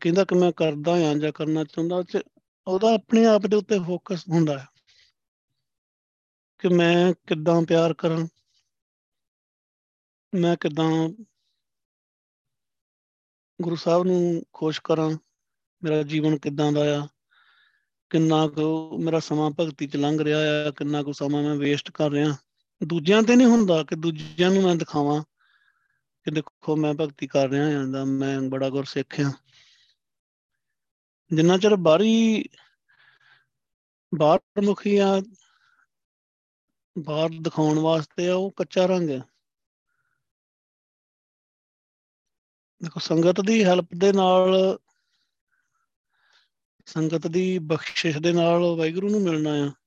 ਕਹਿੰਦਾ 0.00 0.24
ਕਿ 0.24 0.34
ਮੈਂ 0.34 0.52
ਕਰਦਾ 0.52 0.96
ਹਾਂ 0.96 1.14
ਜਾਂ 1.14 1.32
ਕਰਨਾ 1.32 1.64
ਚਾਹੁੰਦਾ 1.64 2.02
ਉਹਦਾ 2.66 2.92
ਆਪਣੇ 2.94 3.24
ਆਪ 3.26 3.46
ਦੇ 3.46 3.56
ਉੱਤੇ 3.56 3.78
ਫੋਕਸ 3.78 4.24
ਹੁੰਦਾ 4.28 4.58
ਹੈ। 4.58 4.66
ਕਿ 6.58 6.68
ਮੈਂ 6.68 7.12
ਕਿੱਦਾਂ 7.26 7.62
ਪਿਆਰ 7.62 7.94
ਕਰਾਂ, 7.94 8.26
ਮੈਂ 10.34 10.56
ਕਿੱਦਾਂ 10.56 11.08
ਗੁਰੂ 13.62 13.76
ਸਾਹਿਬ 13.76 14.04
ਨੂੰ 14.04 14.42
ਖੁਸ਼ 14.52 14.80
ਕਰਾਂ, 14.84 15.10
ਮੇਰਾ 15.82 16.02
ਜੀਵਨ 16.02 16.38
ਕਿੱਦਾਂ 16.38 16.72
ਦਾ 16.72 16.84
ਆ, 16.96 17.06
ਕਿੰਨਾ 18.10 18.46
ਕੁ 18.48 18.98
ਮੇਰਾ 18.98 19.20
ਸਮਾਂ 19.20 19.50
ਭਗਤੀ 19.50 19.86
'ਚ 19.86 19.96
ਲੰਘ 19.96 20.18
ਰਿਹਾ 20.20 20.38
ਆ, 20.38 20.70
ਕਿੰਨਾ 20.70 21.02
ਕੁ 21.02 21.12
ਸਮਾਂ 21.12 21.42
ਮੈਂ 21.42 21.54
ਵੇਸਟ 21.56 21.90
ਕਰ 21.90 22.10
ਰਿਹਾ। 22.10 22.36
ਦੂਜਿਆਂ 22.84 23.22
ਤੇ 23.22 23.36
ਨਹੀਂ 23.36 23.46
ਹੁੰਦਾ 23.46 23.82
ਕਿ 23.82 23.96
ਦੂਜਿਆਂ 23.96 24.50
ਨੂੰ 24.50 24.62
ਮੈਂ 24.62 24.76
ਦਿਖਾਵਾਂ 24.76 25.22
ਕਿ 26.24 26.30
ਦੇਖੋ 26.30 26.76
ਮੈਂ 26.76 26.94
ਭਗਤੀ 26.94 27.26
ਕਰ 27.26 27.48
ਰਿਹਾ 27.48 27.78
ਹਾਂ 27.78 27.86
ਦਾ 27.86 28.04
ਮੈਂ 28.04 28.40
ਬੜਾ 28.40 28.70
ਗੁਰ 28.70 28.84
ਸਿੱਖਿਆ 28.84 29.32
ਜਿੰਨਾ 31.34 31.58
ਚਿਰ 31.58 31.76
ਬਾਹਰੀ, 31.76 32.44
ਬਾਹਰ 34.18 34.62
ਮੁਖੀ 34.62 34.96
ਆ, 34.96 35.20
ਬਾਹਰ 36.98 37.30
ਦਿਖਾਉਣ 37.42 37.78
ਵਾਸਤੇ 37.78 38.28
ਆ, 38.28 38.34
ਉਹ 38.34 38.50
ਕੱਚਾ 38.50 38.86
ਰੰਗ 38.86 39.10
ਹੈ। 39.10 39.20
ਦੇਖੋ 42.82 43.00
ਸੰਗਤ 43.00 43.40
ਦੀ 43.40 43.64
ਹੈਲਪ 43.64 43.88
ਦੇ 43.96 44.12
ਨਾਲ, 44.12 44.78
ਸੰਗਤ 46.86 47.26
ਦੀ 47.26 47.58
ਬਖਸ਼ਿਸ਼ 47.58 48.16
ਦੇ 48.16 48.32
ਨਾਲ 48.32 48.60
ਵਾਹਿਗੁਰੂ 48.60 49.08
ਨੂੰ 49.08 49.22
ਮਿਲਣਾ 49.22 49.50
ਆ। 49.50 49.85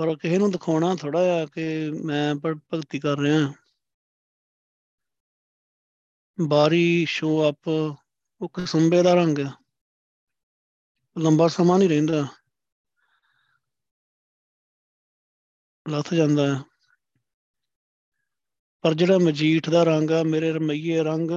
ਪਰ 0.00 0.16
ਕਿਸੇ 0.16 0.38
ਨੂੰ 0.38 0.50
ਦਿਖਾਉਣਾ 0.50 0.94
ਥੋੜਾ 0.94 1.18
ਆ 1.42 1.46
ਕਿ 1.46 1.90
ਮੈਂ 2.04 2.34
ਭਗਤੀ 2.34 2.98
ਕਰ 2.98 3.18
ਰਿਹਾ 3.18 3.52
ਬਾਰੀ 6.38 7.04
ਸ਼ੋ 7.08 7.50
ਅਪ 7.50 7.68
ਉਹ 7.68 8.48
ਕਸੰਬੇ 8.54 9.02
ਦਾ 9.02 9.14
ਰੰਗ 9.14 9.38
ਆ। 9.38 9.50
ਲੰਬਾ 11.18 11.48
ਸਮਾਂ 11.48 11.78
ਨਹੀਂ 11.78 11.88
ਰਹਿੰਦਾ। 11.88 12.26
ਲੱਥ 15.88 16.14
ਜਾਂਦਾ 16.14 16.46
ਹੈ 16.54 16.62
ਪਰ 18.80 18.94
ਜਿਹੜਾ 18.94 19.18
ਮਜੀਠ 19.18 19.70
ਦਾ 19.70 19.82
ਰੰਗ 19.82 20.10
ਆ, 20.10 20.22
ਮੇਰੇ 20.22 20.52
ਰਮਈਏ 20.52 21.02
ਰੰਗ 21.02 21.30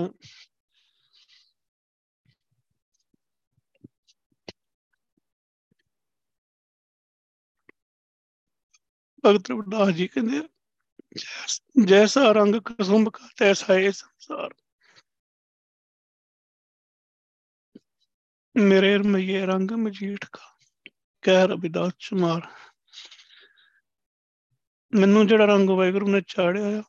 ਭਗਤ 9.24 9.50
ਰਵਿਦਾਸ 9.52 9.90
ਜੀ 9.96 10.08
ਕਹਿੰਦੇ 10.08 10.42
ਜੈਸਾ 11.88 12.32
ਰੰਗ 12.32 12.56
ਕਸੁੰਭ 12.66 13.10
ਕਾ, 13.10 13.28
ਤੈਸਾ 13.38 13.76
ਇਹ 13.76 13.92
ਸੰਸਾਰ। 13.92 14.54
ਮੇਰੇ 18.56 18.98
ਰਮਈਏ 18.98 19.46
ਰੰਗ 19.46 19.72
ਮਜੀਠ 19.72 20.26
ਕਾ, 20.34 20.46
ਕਹਿ 21.24 21.48
ਰਵਿਦਾਸ 21.48 21.94
ਚਮਾਰ। 22.00 22.48
ਮੈਨੂੰ 24.94 25.26
ਜਿਹੜਾ 25.28 25.46
ਰੰਗ 25.46 25.70
ਵਾਹਿਗੁਰੂ 25.70 26.10
ਨੇ 26.10 26.22
ਚਾੜਿਆ 26.28 26.80
ਆ, 26.80 26.84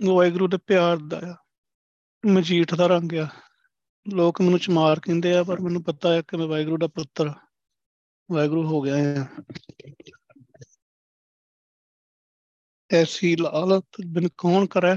ਉਹ 0.00 0.16
ਵਾਹਿਗੁਰੂ 0.16 0.48
ਦੇ 0.48 0.58
ਪਿਆਰ 0.66 0.96
ਦਾ 1.08 1.20
ਆ, 1.24 1.36
ਮਜੀਠ 2.24 2.74
ਦਾ 2.74 2.86
ਰੰਗ 2.86 3.12
ਆ। 3.14 3.28
ਲੋਕ 4.06 4.40
ਮੈਨੂੰ 4.40 4.58
ਚਮਾਰ 4.58 5.00
ਕਹਿੰਦੇ 5.00 5.34
ਆ, 5.36 5.42
ਪਰ 5.42 5.60
ਮੈਨੂੰ 5.60 5.82
ਪਤਾ 5.84 6.12
ਹੈ 6.12 6.22
ਕਿ 6.22 6.36
ਮੈਂ 6.36 6.46
ਵਾਹਿਗੁਰੂ 6.46 6.78
ਦਾ 6.78 6.86
ਪੁੱਤਰ 6.86 7.32
ਵਾਹਿਗੁਰੂ 8.32 8.66
ਹੋ 8.66 8.80
ਗਿਆ 8.80 8.94
ਆ 8.96 9.26
ਐਸੀ 12.90 13.36
ਲਾਲਤ 13.36 13.84
ਬਿਨ 14.06 14.28
ਕੌਣ 14.38 14.66
ਕਰੇ? 14.66 14.96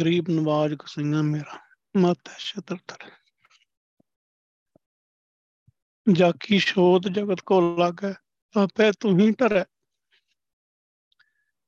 ਗਰੀਬ 0.00 0.28
ਨਵਾਜ 0.30 0.74
ਕਸਈਆਂ 0.74 1.22
ਮੇਰਾ, 1.22 1.58
ਮਤ 1.96 2.30
ਛਤਰ 2.38 2.76
ਤਰ 2.76 3.10
ਜਾਕੀ 6.12 6.58
ਸ਼ੋਧ 6.58 7.08
ਜਗਤ 7.08 7.40
ਕੋ 7.40 7.60
ਲਾਗੈ, 7.76 8.12
ਆਪੇ 8.54 8.92
ਤੂੰ 9.00 9.18
ਹੀ 9.20 9.32
ਟਰੈ। 9.32 9.64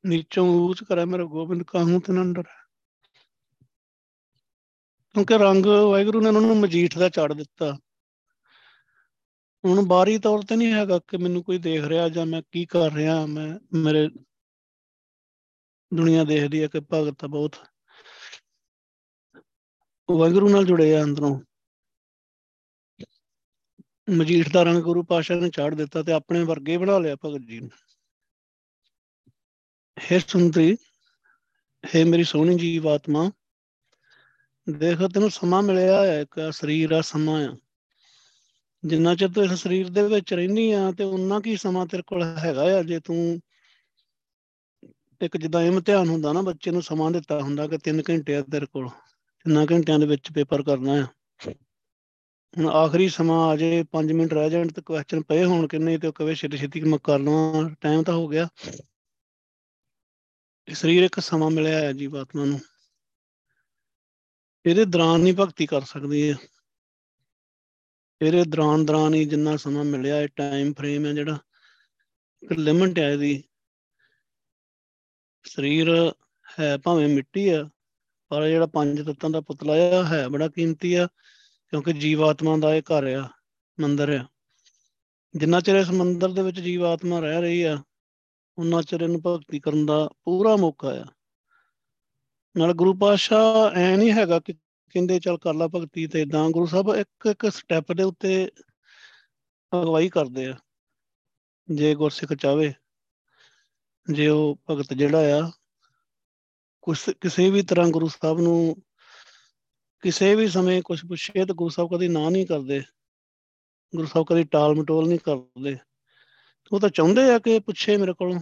ਨੀਚੋਂ 0.05 0.47
ਊਚ 0.61 0.83
ਕਰੇ 0.85 1.05
ਮੇਰੇ 1.05 1.25
ਗੋਬਿੰਦ 1.25 1.63
ਕਾਹੂ 1.63 2.01
ਤੇ 2.01 2.13
ਨੰਡਰ 2.13 2.45
ਕਿਉਂਕਿ 5.15 5.39
ਰੰਗ 5.39 5.67
ਵਾਹਿਗੁਰੂ 5.67 6.21
ਨੇ 6.21 6.29
ਉਹਨਾਂ 6.29 6.41
ਨੂੰ 6.43 6.57
ਮਜੀਠ 6.57 6.99
ਦਾ 6.99 7.09
ਚੜ 7.09 7.33
ਦਿੱਤਾ। 7.33 7.73
ਹੁਣ 9.65 9.83
ਬਾਹਰੀ 9.87 10.19
ਤੌਰ 10.19 10.43
ਤੇ 10.43 10.57
ਨਹੀਂ 10.57 10.73
ਹੈਗਾ 10.73 10.99
ਕਿ 11.09 11.17
ਮੈਨੂੰ 11.17 11.43
ਕੋਈ 11.43 11.59
ਦੇਖ 11.59 11.85
ਰਿਹਾ 11.85 12.09
ਜਾਂ 12.09 12.27
ਮੈਂ 12.27 12.43
ਕੀ 12.53 12.65
ਕਰ 12.67 12.93
ਰਿਹਾ, 12.93 13.27
ਮੈਂ 13.27 13.59
ਮੇਰੇ 13.75 14.09
ਦੁਨੀਆ 15.93 16.25
ਦੇਖਦੀ 16.25 16.63
ਹੈ 16.63 16.69
ਕਿ 16.69 16.81
ਭਗਤ 16.93 17.25
ਬਹੁਤ 17.25 17.57
ਵਾਹਿਗੁਰੂ 20.09 20.49
ਨਾਲ 20.49 20.65
ਜੁੜੇ 20.65 20.95
ਆ 20.97 21.03
ਅੰਦਰੋਂ। 21.03 21.41
ਮਜੀਠ 24.11 24.49
ਦਾ 24.53 24.63
ਰੰਗ 24.63 24.83
ਗੁਰੂ 24.83 25.03
ਪਾਸ਼ਾ 25.03 25.35
ਨੇ 25.35 25.51
ਚਾੜ 25.51 25.75
ਦਿੱਤਾ 25.75 26.03
ਤੇ 26.03 26.13
ਆਪਣੇ 26.13 26.43
ਵਰਗੇ 26.45 26.77
ਬਣਾ 26.77 26.99
ਲਿਆ 26.99 27.17
ਭਗਤ 27.25 27.47
ਜੀ 27.49 27.61
ਨੂੰ। 27.61 27.71
ਹੈ 29.97 30.19
ਸੁੰਦਰੀ, 30.19 30.77
ਹੈ 31.85 32.05
ਮੇਰੀ 32.05 32.25
ਸੋਹਣੀ 32.25 32.57
ਜੀ 32.59 32.81
ਆਤਮਾ, 32.89 33.31
ਦੇਖ 34.67 35.03
ਤੈਨੂੰ 35.15 35.31
ਸਮਾਂ 35.31 35.63
ਮਿਲਿਆ 35.63 36.03
ਹੈ, 36.05 36.21
ਇੱਕ 36.21 36.41
ਸਰੀਰ 36.53 36.93
ਆ 36.93 37.01
ਸਮਾਂ 37.01 37.41
ਆ। 37.49 37.57
ਜਿੰਨਾ 38.85 39.15
ਚਿਰ 39.15 39.29
ਤੂੰ 39.29 39.45
ਇਸ 39.45 39.53
ਸਰੀਰ 39.53 39.89
ਦੇ 39.89 40.03
ਵਿੱਚ 40.03 40.33
ਰਹਿਨੀ 40.35 40.71
ਆ, 40.73 40.91
ਤੇ 40.93 41.05
ਉਨਾ 41.05 41.41
ਕੀ 41.41 41.57
ਸਮਾਂ 41.57 41.87
ਤੇਰੇ 41.87 42.03
ਕੋਲ 42.07 42.23
ਹੈਗਾ 42.39 42.63
ਆ। 42.79 42.83
ਜੇ 42.83 43.01
ਤੂੰ 43.01 43.41
ਇੱਕ 45.21 45.37
ਜਿੱਦਾਂ 45.37 45.63
ਇਮਤਿਹਾਨ 45.63 46.09
ਹੁੰਦਾ 46.09 46.33
ਨਾ, 46.33 46.43
ਬੱਚੇ 46.43 46.71
ਨੂੰ 46.71 46.83
ਸਮਾਂ 46.83 47.11
ਦਿੱਤਾ 47.11 47.41
ਹੁੰਦਾ 47.41 47.67
ਕਿ 47.67 47.79
3 47.79 48.03
ਘੰਟੇ 48.11 48.37
ਆ 48.37 48.43
ਤੇਰੇ 48.43 48.67
ਕੋਲ, 48.67 48.89
ਤਿੰਨਾਂ 48.89 49.67
ਘੰਟਿਆਂ 49.71 49.99
ਦੇ 49.99 50.07
ਵਿੱਚ 50.07 50.33
ਪੇਪਰ 50.33 50.63
ਕਰਨਾ 50.63 50.93
ਆ। 50.93 51.07
ਹੁਣ 52.55 52.69
ਆਖਰੀ 52.69 53.09
ਸਮਾਂ 53.09 53.39
ਆ 53.49 53.57
ਜੇ 53.57 53.85
5 53.93 54.13
ਮਿੰਟ 54.13 54.33
ਰਹਿ 54.35 54.51
ਜਾਣ 54.51 54.69
ਤੇ 54.69 54.83
ਕੁਐਸਚਨ 54.83 55.23
ਪਏ 55.23 55.45
ਹੋਣ 55.45 55.67
ਕਿੰਨੇ 55.67 55.97
ਤੇ 55.99 56.09
ਉਹ 56.09 56.13
ਕਵੇ 56.13 56.35
ਛੇਤੀ 56.35 56.57
ਛੇਤੀ 56.57 56.81
ਮੈਂ 56.81 56.99
ਕਰ 57.05 57.19
ਲਵਾਂ 57.19 57.69
ਟਾਈਮ 57.81 58.03
ਤਾਂ 58.03 58.15
ਹੋ 58.15 58.27
ਗਿਆ। 58.29 58.49
ਸਰੀਰ, 60.69 61.03
ਇੱਕ 61.03 61.19
ਸਮਾਂ 61.21 61.51
ਮਿਲਿਆ 61.51 61.79
ਹੈ 61.79 61.93
ਜੀ 61.93 62.09
ਆਤਮਾ 62.17 62.45
ਨੂੰ। 62.45 62.61
ਇਹਦੇ 64.67 64.85
ਦੌਰਾਨ 64.85 65.21
ਨਹੀਂ 65.21 65.35
ਭਗਤੀ 65.35 65.67
ਕਰ 65.67 65.83
ਸਕਦੀ 65.83 66.31
ਹੈ। 66.31 66.37
ਇਹਦੇ 68.21 68.43
ਦੌਰਾਨ 68.45 68.85
ਦੌਰਾਨ 68.85 69.15
ਹੀ 69.15 69.25
ਜਿੰਨਾ 69.25 69.57
ਸਮਾਂ 69.57 69.85
ਮਿਲਿਆ 69.85 70.17
ਹੈ 70.17 70.27
ਟਾਈਮ 70.27 70.73
ਫਰੇਮ 70.73 71.07
ਹੈ 71.07 71.13
ਜਿਹੜਾ, 71.13 71.39
ਇੱਕ 72.43 72.53
ਲਿਮਟ 72.53 72.99
ਹੈ 72.99 73.11
ਇਹਦੀ। 73.11 73.43
ਸਰੀਰ 75.45 75.91
ਹੈ 76.61 76.77
ਭਾਵੇਂ 76.79 77.09
ਮਿੱਟੀ 77.09 77.49
ਆ 77.49 77.69
ਪਰ 78.31 78.49
ਜਿਹੜਾ 78.49 78.67
ਪੰਜ 78.67 79.01
ਤੱਤਾਂ 79.07 79.31
ਦਾ 79.31 79.41
ਪੁਤਲਾ 79.41 79.73
ਆ 79.73 80.05
ਹੈ 80.05 80.27
ਬੜਾ 80.29 80.49
ਕੀਮਤੀ 80.49 80.95
ਆ, 80.95 81.07
ਕਿਉਂਕਿ 81.73 81.93
ਜੀਵਾਤਮਾ 81.93 82.57
ਦਾ 82.57 82.75
ਇਹ 82.75 82.83
ਘਰ 82.83 83.07
ਆ, 83.13 83.29
ਮੰਦਰ 83.81 84.17
ਆ। 84.17 84.27
ਜਿੰਨਾ 85.35 85.61
ਚਿਰ 85.61 85.77
ਇਸ 85.77 85.91
ਮੰਦਰ 85.91 86.29
ਦੇ 86.29 86.43
ਵਿੱਚ 86.43 86.61
ਜੀਵਾਤਮਾ 86.61 87.21
ਰਹਿ 87.21 87.41
ਰਹੀ 87.41 87.63
ਆ 87.63 87.77
ਉਹਨਾਂ 88.59 88.83
ਚਿਰ 88.83 89.01
ਇਹਨੂੰ 89.01 89.23
ਭਗਤੀ 89.27 89.61
ਕਰਨ 89.61 89.87
ਦਾ 89.87 90.11
ਪੂਰਾ 90.25 90.57
ਮੌਕਾ 90.57 90.89
ਆ। 90.89 91.05
ਨਾਲ 92.57 92.73
ਗੁਰੂ 92.73 92.95
ਪਾਸ਼ਾ 92.95 93.71
ਐ 93.75 93.97
ਨਹੀਂ 93.97 94.13
ਹੈਗਾ 94.13 94.41
ਕਿ 94.41 94.53
ਕਹਿੰਦੇ 94.53 95.21
ਚੱਲ 95.21 95.39
ਕਰ 95.39 95.55
ਲੈ 95.55 95.67
ਭਗਤੀ 95.67 96.07
ਤੇ 96.07 96.23
ਇਦਾਂ 96.23 96.51
ਗੁਰੂ 96.51 96.67
ਸਾਹਿਬ 96.67 96.89
ਇੱਕ 96.89 97.27
ਇੱਕ 97.27 97.53
ਸਟੈਪ 97.53 97.93
ਦੇ 97.93 98.03
ਉੱਤੇ 98.03 98.51
ਅਗਵਾਈ 99.83 100.09
ਕਰਦੇ 100.09 100.47
ਆ। 100.47 100.57
ਜੇ 101.71 101.95
ਗੁਰਸਿੱਖ 101.95 102.35
ਚਾਵੇ 102.35 102.73
ਜੇ 104.13 104.29
ਉਹ 104.29 104.59
ਭਗਤ 104.71 104.95
ਜਿਹੜਾ 104.95 105.19
ਆ, 105.19 105.51
ਕੁਛ 106.83 107.11
ਕਿਸੇ 107.11 107.51
ਵੀ 107.51 107.63
ਤਰ੍ਹਾਂ 107.63 107.89
ਗੁਰੂ 107.89 108.09
ਸਾਹਿਬ 108.09 108.41
ਨੂੰ 108.41 108.77
ਕਿਸੇ 110.01 110.35
ਵੀ 110.35 110.49
ਸਮੇਂ 110.49 110.83
ਕੁਝ 110.83 111.07
ਪੁੱਛੇ 111.07 111.45
ਤਾਂ 111.47 111.55
ਗੁਰੂ 111.55 111.69
ਸਾਹਿਬ 111.69 111.97
ਕਦੀ 111.97 112.09
ਨਾ 112.09 112.31
ਨਹੀਂ 112.31 112.47
ਕਰਦੇ। 112.47 112.83
ਗੁਰੂ 113.97 114.07
ਸਾਹਿਬ 114.07 114.27
ਕਦੀ 114.27 114.45
ਟਾਲ 114.45 114.75
ਮਟੋਲ 114.75 115.09
ਨਹੀਂ 115.09 115.19
ਕਰਦੇ। 115.19 115.77
ਉਹ 116.73 116.81
ਤਾਂ 116.81 116.89
ਚਾਹੁੰਦੇ 116.89 117.35
ਆ 117.35 117.39
ਕਿ 117.39 117.59
ਪੁੱਛੇ 117.59 117.97
ਮੇਰੇ 117.97 118.13
ਕੋਲੋਂ। 118.13 118.41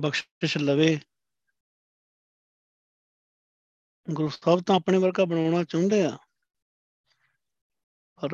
ਬਖਸ਼ਿਸ਼ 0.00 0.58
ਲਵੇ। 0.58 1.00
ਗੁਰੂ 4.10 4.28
ਸਾਹਿਬ 4.28 4.60
ਤਾਂ 4.60 4.76
ਆਪਣੇ 4.76 4.98
ਵਰਗਾ 4.98 5.24
ਬਣਾਉਣਾ 5.24 5.64
ਚਾਹੁੰਦੇ 5.64 6.04
ਆ। 6.04 6.18
ਪਰ 8.16 8.30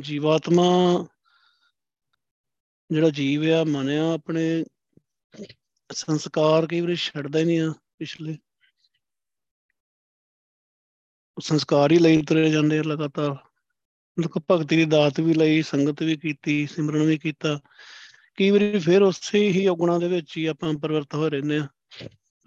ਜੀਵਾਤਮਾ 0.00 0.70
ਜਿਹੜਾ 2.90 3.10
ਜੀਵ 3.10 3.42
ਆ, 3.42 3.64
ਮੰਨਿਆ 3.64 4.14
ਆਪਣੇ 4.14 4.64
ਸੰਸਕਾਰ 5.92 6.66
ਕਈ 6.66 6.80
ਵਾਰੀ 6.80 6.96
ਛੱਡਦਾ 6.96 7.38
ਹੀ 7.38 7.44
ਨਹੀਂ 7.44 7.60
ਆ 7.60 7.74
ਪਿਛਲੇ। 7.98 8.38
ਸੰਸਕਾਰ 11.40 11.92
ਹੀ 11.92 11.98
ਲਈ 11.98 12.22
ਤੁਰੇ 12.22 12.50
ਜਾਂਦੇ 12.50 12.78
ਆ 12.78 12.82
ਲਗਾਤਾਰ। 12.82 13.47
ਲੋਕ 14.20 14.42
ਭਗਤੀ 14.50 14.76
ਦੀ 14.76 14.84
ਦਾਤ 14.84 15.20
ਵੀ 15.20 15.34
ਲਈ, 15.34 15.62
ਸੰਗਤ 15.62 16.02
ਵੀ 16.02 16.16
ਕੀਤੀ, 16.16 16.66
ਸਿਮਰਨ 16.66 17.02
ਵੀ 17.02 17.18
ਕੀਤਾ। 17.18 17.60
ਕਈ 18.36 18.50
ਵਾਰੀ 18.50 18.78
ਫਿਰ 18.78 19.02
ਉਸੇ 19.02 19.50
ਹੀ 19.50 19.66
ਔਗਣਾ 19.66 19.98
ਦੇ 19.98 20.08
ਵਿੱਚ 20.08 20.36
ਹੀ 20.36 20.46
ਆਪਾਂ 20.46 20.74
ਪਰਿਵਰਤ 20.74 21.14
ਹੋ 21.14 21.28
ਰਹਿੰਦੇ 21.28 21.58
ਆ 21.58 21.66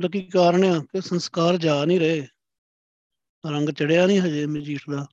ਲੱਕੀ 0.01 0.22
ਕਾਰਨ 0.22 0.63
ਆ 0.63 0.80
ਕਿ 0.80 1.01
ਸੰਸਕਾਰ 1.01 1.58
ਜਾ 1.58 1.86
ਨਹੀਂ 1.86 2.00
ਰਹੇ। 2.00 2.28
ਰੰਗ 3.51 3.70
ਚੜਿਆ 3.70 4.06
ਨਹੀਂ 4.06 4.20
ਹਜੇ 4.20 4.46
ਮਜੀਠ 4.46 4.82
ਦਾ। 4.92 5.08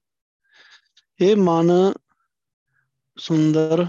ਇਹ 1.21 1.37
ਮਨ 1.37 1.71
ਸੁੰਦਰ 3.19 3.87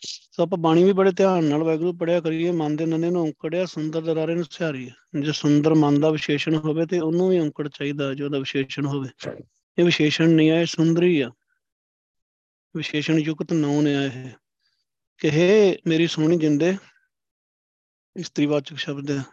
ਸਭ 0.00 0.48
ਬਾਣੀ 0.48 0.84
ਵੀ 0.84 0.92
ਬੜੇ 0.92 1.12
ਧਿਆਨ 1.12 1.44
ਨਾਲ 1.44 1.62
ਵੈਗਰੂ 1.62 1.92
ਪੜਿਆ 1.92 2.20
ਕਰੀਏ। 2.20 2.50
ਮਨ 2.50 2.76
ਦੇ 2.76 2.86
ਨੰਨੇ 2.86 3.10
ਨੂੰ 3.10 3.22
ਔਂਕੜਿਆ, 3.22 3.66
ਸੁੰਦਰ 3.66 4.00
ਦਰਾਰੇ 4.00 4.34
ਨੂੰ 4.34 4.44
ਸਿਹਾਰੀ 4.50 4.90
ਜੇ 5.20 5.32
ਸੁੰਦਰ 5.32 5.74
ਮਨ 5.74 6.00
ਦਾ 6.00 6.10
ਵਿਸ਼ੇਸ਼ਣ 6.10 6.54
ਹੋਵੇ 6.54 6.86
ਤੇ 6.86 6.98
ਉਹਨੂੰ 6.98 7.28
ਵੀ 7.28 7.38
ਔਂਕੜ 7.38 7.68
ਚਾਹੀਦਾ, 7.68 8.14
ਜੋ 8.14 8.28
ਦਾ 8.28 8.38
ਵਿਸ਼ੇਸ਼ਣ 8.38 8.86
ਹੋਵੇ। 8.86 9.08
ਇਹ 9.78 9.84
ਵਿਸ਼ੇਸ਼ਣ 9.84 10.28
ਨਹੀਂ 10.30 10.50
ਆ 10.50 10.60
ਇਹ 10.60 10.66
ਸੁੰਦਰੀ 10.66 11.20
ਆ। 11.20 11.30
ਵਿਸ਼ੇਸ਼ਣ 12.76 13.18
ਯੁਕਤ 13.18 13.52
ਨੌਨ 13.52 13.86
ਆ 13.86 14.04
ਇਹ 14.04 14.30
ਕਿ 15.18 15.30
ਹੈ 15.30 15.76
ਮੇਰੀ 15.86 16.06
ਸੋਹਣੀ 16.06 16.38
ਜਿੰਦੇ 16.38 16.76
ਇਸਤਰੀਵਾਚਕ 18.16 18.76
ਸ਼ਬਦ 18.76 19.10
ਹੈ 19.10 19.24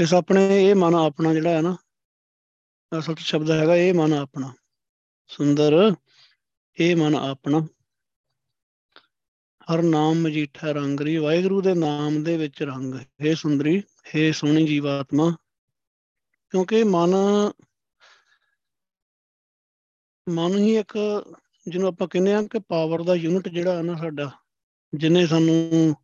ਇਸ 0.00 0.14
ਆਪਣੇ 0.14 0.70
ਇਹ 0.70 0.74
ਮਨ 0.74 0.94
ਆਪਣਾ 0.94 1.34
ਜਿਹੜਾ 1.34 1.50
ਹੈ 1.50 1.62
ਨਾ 1.62 1.76
ਅਸਲ 2.98 3.14
ਸ਼ਬਦ 3.14 3.50
ਹੈਗਾ 3.50 3.76
ਇਹ 3.76 3.94
ਮਨ 3.94 4.12
ਆਪਣਾ। 4.12 4.54
ਸੁੰਦਰ, 5.26 5.94
ਇਹ 6.80 6.96
ਮਨ 6.96 7.14
ਆਪਣਾ। 7.14 7.66
ਹਰ 9.64 9.82
ਨਾਮ 9.82 10.14
ਮਜੀਠਾ 10.14 10.72
ਰੰਗਰੀ 10.72 11.16
ਵਾਹਿਗੁਰੂ 11.16 11.62
ਦੇ 11.62 11.74
ਨਾਮ 11.74 12.22
ਦੇ 12.22 12.36
ਵਿੱਚ 12.36 12.62
ਰੰਗ। 12.62 12.94
ਹੈ 12.94 13.34
ਸੁੰਦਰੀ, 13.34 13.82
ਹੈ 14.14 14.32
ਸੋਹਣੀ 14.32 14.66
ਜੀਵਾਤਮਾ। 14.66 15.36
ਕਿਉਂਕਿ 16.50 16.84
ਮਨ 16.84 17.14
ਮਨ 20.28 20.58
ਹੀ 20.58 20.76
ਇੱਕ 20.76 20.98
ਜਿਹਨੂੰ 21.66 21.88
ਆਪਾਂ 21.88 22.08
ਕਹਿੰਦੇ 22.08 22.34
ਆ 22.34 22.42
ਕਿ 22.42 22.58
ਪਾਵਰ 22.58 23.02
ਦਾ 23.02 23.14
ਯੂਨਿਟ 23.14 23.48
ਜਿਹੜਾ 23.48 23.76
ਹੈ 23.76 23.82
ਨਾ 23.82 23.94
ਸਾਡਾ, 23.96 24.30
ਜਿਹਨੇ 24.94 25.26
ਸਾਨੂੰ 25.26 25.94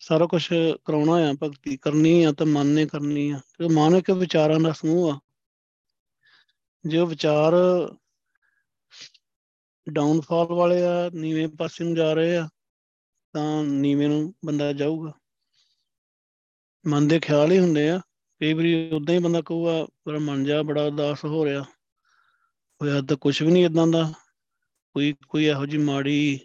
ਸਾਰਾ 0.00 0.26
ਕੁਝ 0.26 0.46
ਕਰਾਉਣਾ 0.84 1.12
ਆ 1.12 1.32
ਭਗਤੀ 1.42 1.76
ਕਰਨੀ 1.76 2.22
ਆ 2.24 2.32
ਤਾਂ 2.32 2.46
ਮਨ 2.46 2.66
ਨੇ 2.66 2.86
ਕਰਨੀ 2.86 3.30
ਆ 3.30 3.40
ਤੇ 3.58 3.68
ਮਨ 3.68 3.96
ਇੱਕ 3.96 4.10
ਵਿਚਾਰਾਂ 4.10 4.60
ਦਾ 4.60 4.72
ਸਮੂਹ 4.72 5.10
ਆ। 5.12 5.18
ਜੇ 6.86 6.98
ਉਹ 6.98 7.06
ਵਿਚਾਰ 7.06 7.52
ਡਾਊਨਫਾਲ 9.86 10.46
ਵਾਲੇ 10.46 10.82
ਆ, 10.84 11.10
ਨੀਵੇਂ 11.14 11.48
ਪਾਸੇ 11.48 11.84
ਨੂੰ 11.84 11.94
ਜਾ 11.94 12.12
ਰਹੇ 12.12 12.36
ਆ, 12.36 12.48
ਤਾਂ 13.34 13.64
ਨੀਵੇਂ 13.64 14.08
ਨੂੰ 14.08 14.34
ਬੰਦਾ 14.46 14.72
ਜਾਊਗਾ। 14.72 15.12
ਮਨ 16.86 17.08
ਦੇ 17.08 17.20
ਖਿਆਲ 17.20 17.52
ਹੀ 17.52 17.58
ਹੁੰਦੇ 17.58 17.88
ਆ, 17.90 18.00
ਕਈ 18.40 18.52
ਵਾਰੀ 18.52 18.90
ਉਦਾਂ 18.90 19.14
ਹੀ 19.14 19.18
ਬੰਦਾ 19.18 19.40
ਕਹੂਗਾ 19.40 19.82
ਮੇਰਾ 20.06 20.18
ਮਨ 20.18 20.44
ਜਾ 20.44 20.62
ਬੜਾ 20.62 20.82
ਉਦਾਸ 20.82 21.24
ਹੋ 21.24 21.44
ਰਿਹਾ। 21.44 21.62
ਹੋਇਆ 22.80 23.00
ਤਾਂ 23.00 23.16
ਕੁਝ 23.16 23.42
ਵੀ 23.42 23.52
ਨਹੀਂ 23.52 23.64
ਇਦਾਂ 23.66 23.86
ਦਾ। 23.86 24.12
ਕੋਈ 24.94 25.14
ਕੋਈ 25.28 25.44
ਇਹੋ 25.44 25.66
ਜੀ 25.66 25.78
ਮਾੜੀ 25.78 26.40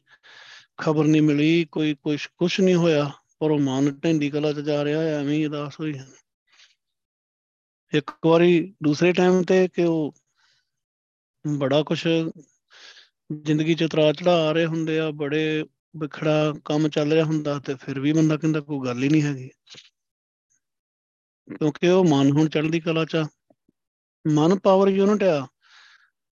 ਖਬਰ 0.77 1.05
ਨਹੀਂ 1.05 1.21
ਮਿਲੀ, 1.21 1.65
ਕੋਈ 1.65 1.95
ਕੁਛ 1.95 2.29
ਕੁਛ 2.38 2.60
ਨਹੀਂ 2.60 2.75
ਹੋਇਆ, 2.75 3.12
ਪਰ 3.39 3.51
ਉਹ 3.51 3.60
ਮਨ 3.60 3.99
ਢੈਂਦੀ 3.99 4.29
ਕਲਾ 4.29 4.53
ਚ 4.53 4.60
ਜਾ 4.60 4.84
ਰਿਹਾ, 4.86 5.01
ਐਵੇਂ 5.01 5.34
ਹੀ 5.34 5.45
ਉਦਾਸ 5.45 5.79
ਹੋਈ। 5.79 5.93
ਇੱਕ 7.93 8.12
ਵਾਰੀ 8.25 8.75
ਦੂਸਰੇ 8.84 9.13
ਟਾਈਮ 9.13 9.43
ਤੇ 9.43 9.67
ਕਿ 9.67 9.84
ਉਹ 9.84 10.15
ਬੜਾ 11.58 11.84
ਕੁਛ 11.84 12.08
ਜ਼ਿੰਦਗੀ 13.41 13.75
ਚ 13.75 13.84
ਉਤਰਾ 13.84 14.13
ਚੜਾ 14.13 14.49
ਆ 14.49 14.51
ਰਹੇ 14.51 14.65
ਹੁੰਦੇ 14.65 14.99
ਆ, 14.99 15.12
ਬੜੇ 15.12 15.65
ਵਿਖੜਾ 15.97 16.53
ਕੰਮ 16.65 16.89
ਚੱਲ 16.89 17.13
ਰਿਹਾ 17.13 17.25
ਹੁੰਦਾ 17.25 17.60
ਤੇ 17.60 17.75
ਫਿਰ 17.75 17.99
ਵੀ 17.99 18.13
ਬੰਦਾ 18.13 18.38
ਕਹਿੰਦਾ 18.38 18.60
ਕੋਈ 18.60 18.88
ਗੱਲ 18.88 19.03
ਹੀ 19.03 19.10
ਨਹੀਂ 19.10 19.21
ਹੈਗੀ। 19.21 19.49
ਕਿਉਂਕਿ 21.55 21.89
ਉਹ 21.89 22.05
ਮਨ 22.05 22.31
ਹੁਣ 22.31 22.49
ਚੜ੍ਹਦੀ 22.49 22.79
ਕਲਾ 22.79 23.05
ਚ 23.05 23.17
ਮਨ 24.27 24.60
ਪਾਵਰ 24.60 24.88
ਯੂਨਿਟ 24.88 25.23
ਆ 25.23 25.47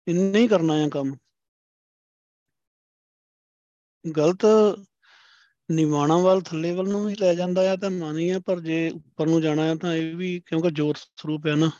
ਇੰਨੇ 0.09 0.38
ਹੀ 0.38 0.49
ਕਰਨਾ 0.49 0.75
ਆ 0.75 0.88
ਕੰਮ। 0.88 1.16
ਗਲਤ 4.16 4.40
ਨਿਵਾਣਾ 5.71 6.19
ਵੱਲ, 6.19 6.40
ਥੱਲੇ 6.40 6.73
ਵੱਲ 6.73 6.88
ਨੂੰ 6.88 7.07
ਵੀ 7.07 7.14
ਲੈ 7.14 7.35
ਜਾਂਦਾ 7.35 7.73
ਆ, 7.73 7.77
ਤਾਂ 7.77 7.90
ਮਨ 7.90 8.19
ਹੀ 8.19 8.31
ਆ, 8.31 8.38
ਪਰ 8.38 8.61
ਜੇ 8.61 8.90
ਉੱਪਰ 8.90 9.27
ਨੂੰ 9.27 9.42
ਜਾਣਾ 9.42 9.62
ਆ, 9.62 9.75
ਤਾਂ 9.75 9.95
ਇਹ 9.95 10.16
ਵੀ 10.16 10.42
ਕਿਉਂਕਿ 10.47 10.71
ਜੋਤ 10.71 10.97
ਸਰੂਪ 10.97 11.47
ਹੈ 11.47 11.55
ਨਾ। 11.55 11.71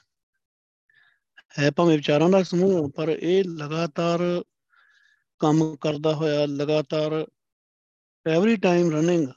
ਹੈ 1.59 1.71
ਭਾਵੇਂ 1.71 1.97
ਵਿਚਾਰਾਂ 1.97 2.31
ਦਾ 2.31 2.43
ਸਮੂਹ 2.43 2.91
ਪਰ 2.91 3.09
ਇਹ 3.09 3.45
ਲਗਾਤਾਰ 3.45 4.45
ਕੰਮ 5.39 5.77
ਕਰਦਾ 5.77 6.15
ਹੋਇਆ, 6.15 6.47
ਲਗਾਤਾਰ 6.47 7.27
ਐਵਰੀ 8.27 8.57
ਟਾਈਮ 8.57 8.91
ਰਨਿੰਗ 8.91 9.29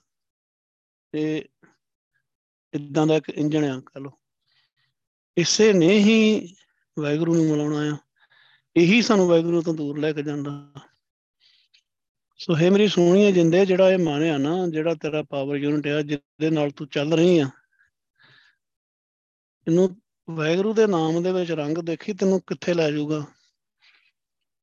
ਤੇ 1.11 1.49
ਇਦਾਂ 2.73 3.07
ਦਾ 3.07 3.15
ਇੱਕ 3.15 3.29
ਇੰਜਣ 3.29 3.63
ਆ, 3.63 3.81
ਕਹ 3.85 3.99
ਲੋ 3.99 4.11
ਇਸੇ 5.37 5.73
ਨੇ 5.73 5.87
ਹੀ 5.87 6.47
ਵਾਹਿਗੁਰੂ 6.99 7.35
ਨੂੰ 7.35 7.45
ਮਿਲਾਉਣਾ 7.45 7.95
ਆ। 7.95 7.97
ਇਹੀ 8.75 9.01
ਸਾਨੂੰ 9.01 9.27
ਵਾਹਿਗੁਰੂ 9.27 9.61
ਤੋਂ 9.61 9.73
ਦੂਰ 9.73 9.99
ਲੈ 9.99 10.13
ਕੇ 10.13 10.23
ਜਾਂਦਾ। 10.23 10.73
ਸੋ 12.39 12.55
ਹੈ 12.55 12.69
ਮੇਰੀ 12.69 12.87
ਸੋਹਣੀ 12.87 13.31
ਜਿੰਦੇ, 13.31 13.65
ਜਿਹੜਾ 13.65 13.91
ਇਹ 13.91 13.97
ਮਾਨਿਆ 13.97 14.37
ਨਾ, 14.37 14.67
ਜਿਹੜਾ 14.67 14.95
ਤੇਰਾ 14.95 15.23
ਪਾਵਰ 15.23 15.55
ਯੂਨਿਟ 15.55 15.87
ਆ, 15.87 16.01
ਜਿਹਦੇ 16.01 16.49
ਨਾਲ 16.49 16.71
ਤੂੰ 16.71 16.87
ਚੱਲ 16.87 17.13
ਰਹੀ 17.13 17.39
ਆ। 17.39 17.49
ਇਹਨੂੰ 19.67 20.01
ਵਾਹਿਗੁਰੂ 20.29 20.73
ਦੇ 20.73 20.87
ਨਾਮ 20.87 21.23
ਦੇ 21.23 21.31
ਵਿੱਚ 21.31 21.51
ਰੰਗ 21.51 21.77
ਦੇਖੀ, 21.77 22.13
ਤੈਨੂੰ 22.13 22.41
ਕਿੱਥੇ 22.41 22.73
ਲੈ 22.73 22.91
ਜਾਊਗਾ? 22.91 23.25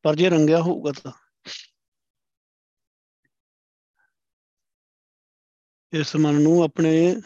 ਪਰ 0.03 0.15
ਜੇ 0.15 0.31
ਰੰਗਿਆ 0.31 0.61
ਹੋਊਗਾ 0.61 0.93
ਤਾਂ। 0.93 1.13
ਇਸ 5.93 6.17
ਮਨ 6.17 6.35
ਨੂੰ 6.35 6.63
ਆਪਣੇ 6.63 7.17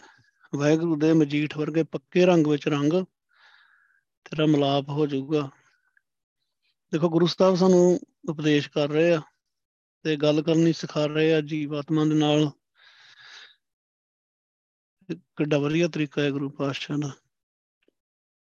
ਵਾਹਿਗੁਰੂ 0.55 0.95
ਦੇ 0.95 1.13
ਮਜੀਠ 1.13 1.57
ਵਰਗੇ 1.57 1.83
ਪੱਕੇ 1.83 2.25
ਰੰਗ 2.25 2.47
ਵਿੱਚ 2.47 2.67
ਰੰਗ, 2.67 3.05
ਤੇਰਾ 4.23 4.45
ਮਲਾਪ 4.45 4.89
ਹੋ 4.89 5.07
ਜਾਊਗਾ। 5.07 5.49
ਦੇਖੋ, 6.91 7.09
ਗੁਰੂ 7.09 7.27
ਸਾਹਿਬ 7.27 7.55
ਸਾਨੂੰ 7.55 7.99
ਉਪਦੇਸ਼ 8.29 8.69
ਕਰ 8.69 8.89
ਰਹੇ 8.89 9.13
ਆ। 9.13 9.21
ਤੇ 10.03 10.15
ਗੱਲ 10.15 10.41
ਕਰਨੀ 10.41 10.73
ਸਿਖਾ 10.73 11.05
ਰਹੇ 11.05 11.33
ਆ 11.33 11.41
ਜੀਵਾਤਮਾ 11.41 12.05
ਦੇ 12.05 12.13
ਨਾਲ। 12.13 12.51
ਕਿੱਡਾ 15.11 15.57
ਵਧੀਆ 15.57 15.87
ਤਰੀਕਾ 15.87 16.21
ਹੈ 16.21 16.31
ਗੁਰੂ 16.31 16.49
ਪਾਤਸ਼ਾਹ 16.49 16.97
ਦਾ। 16.97 17.11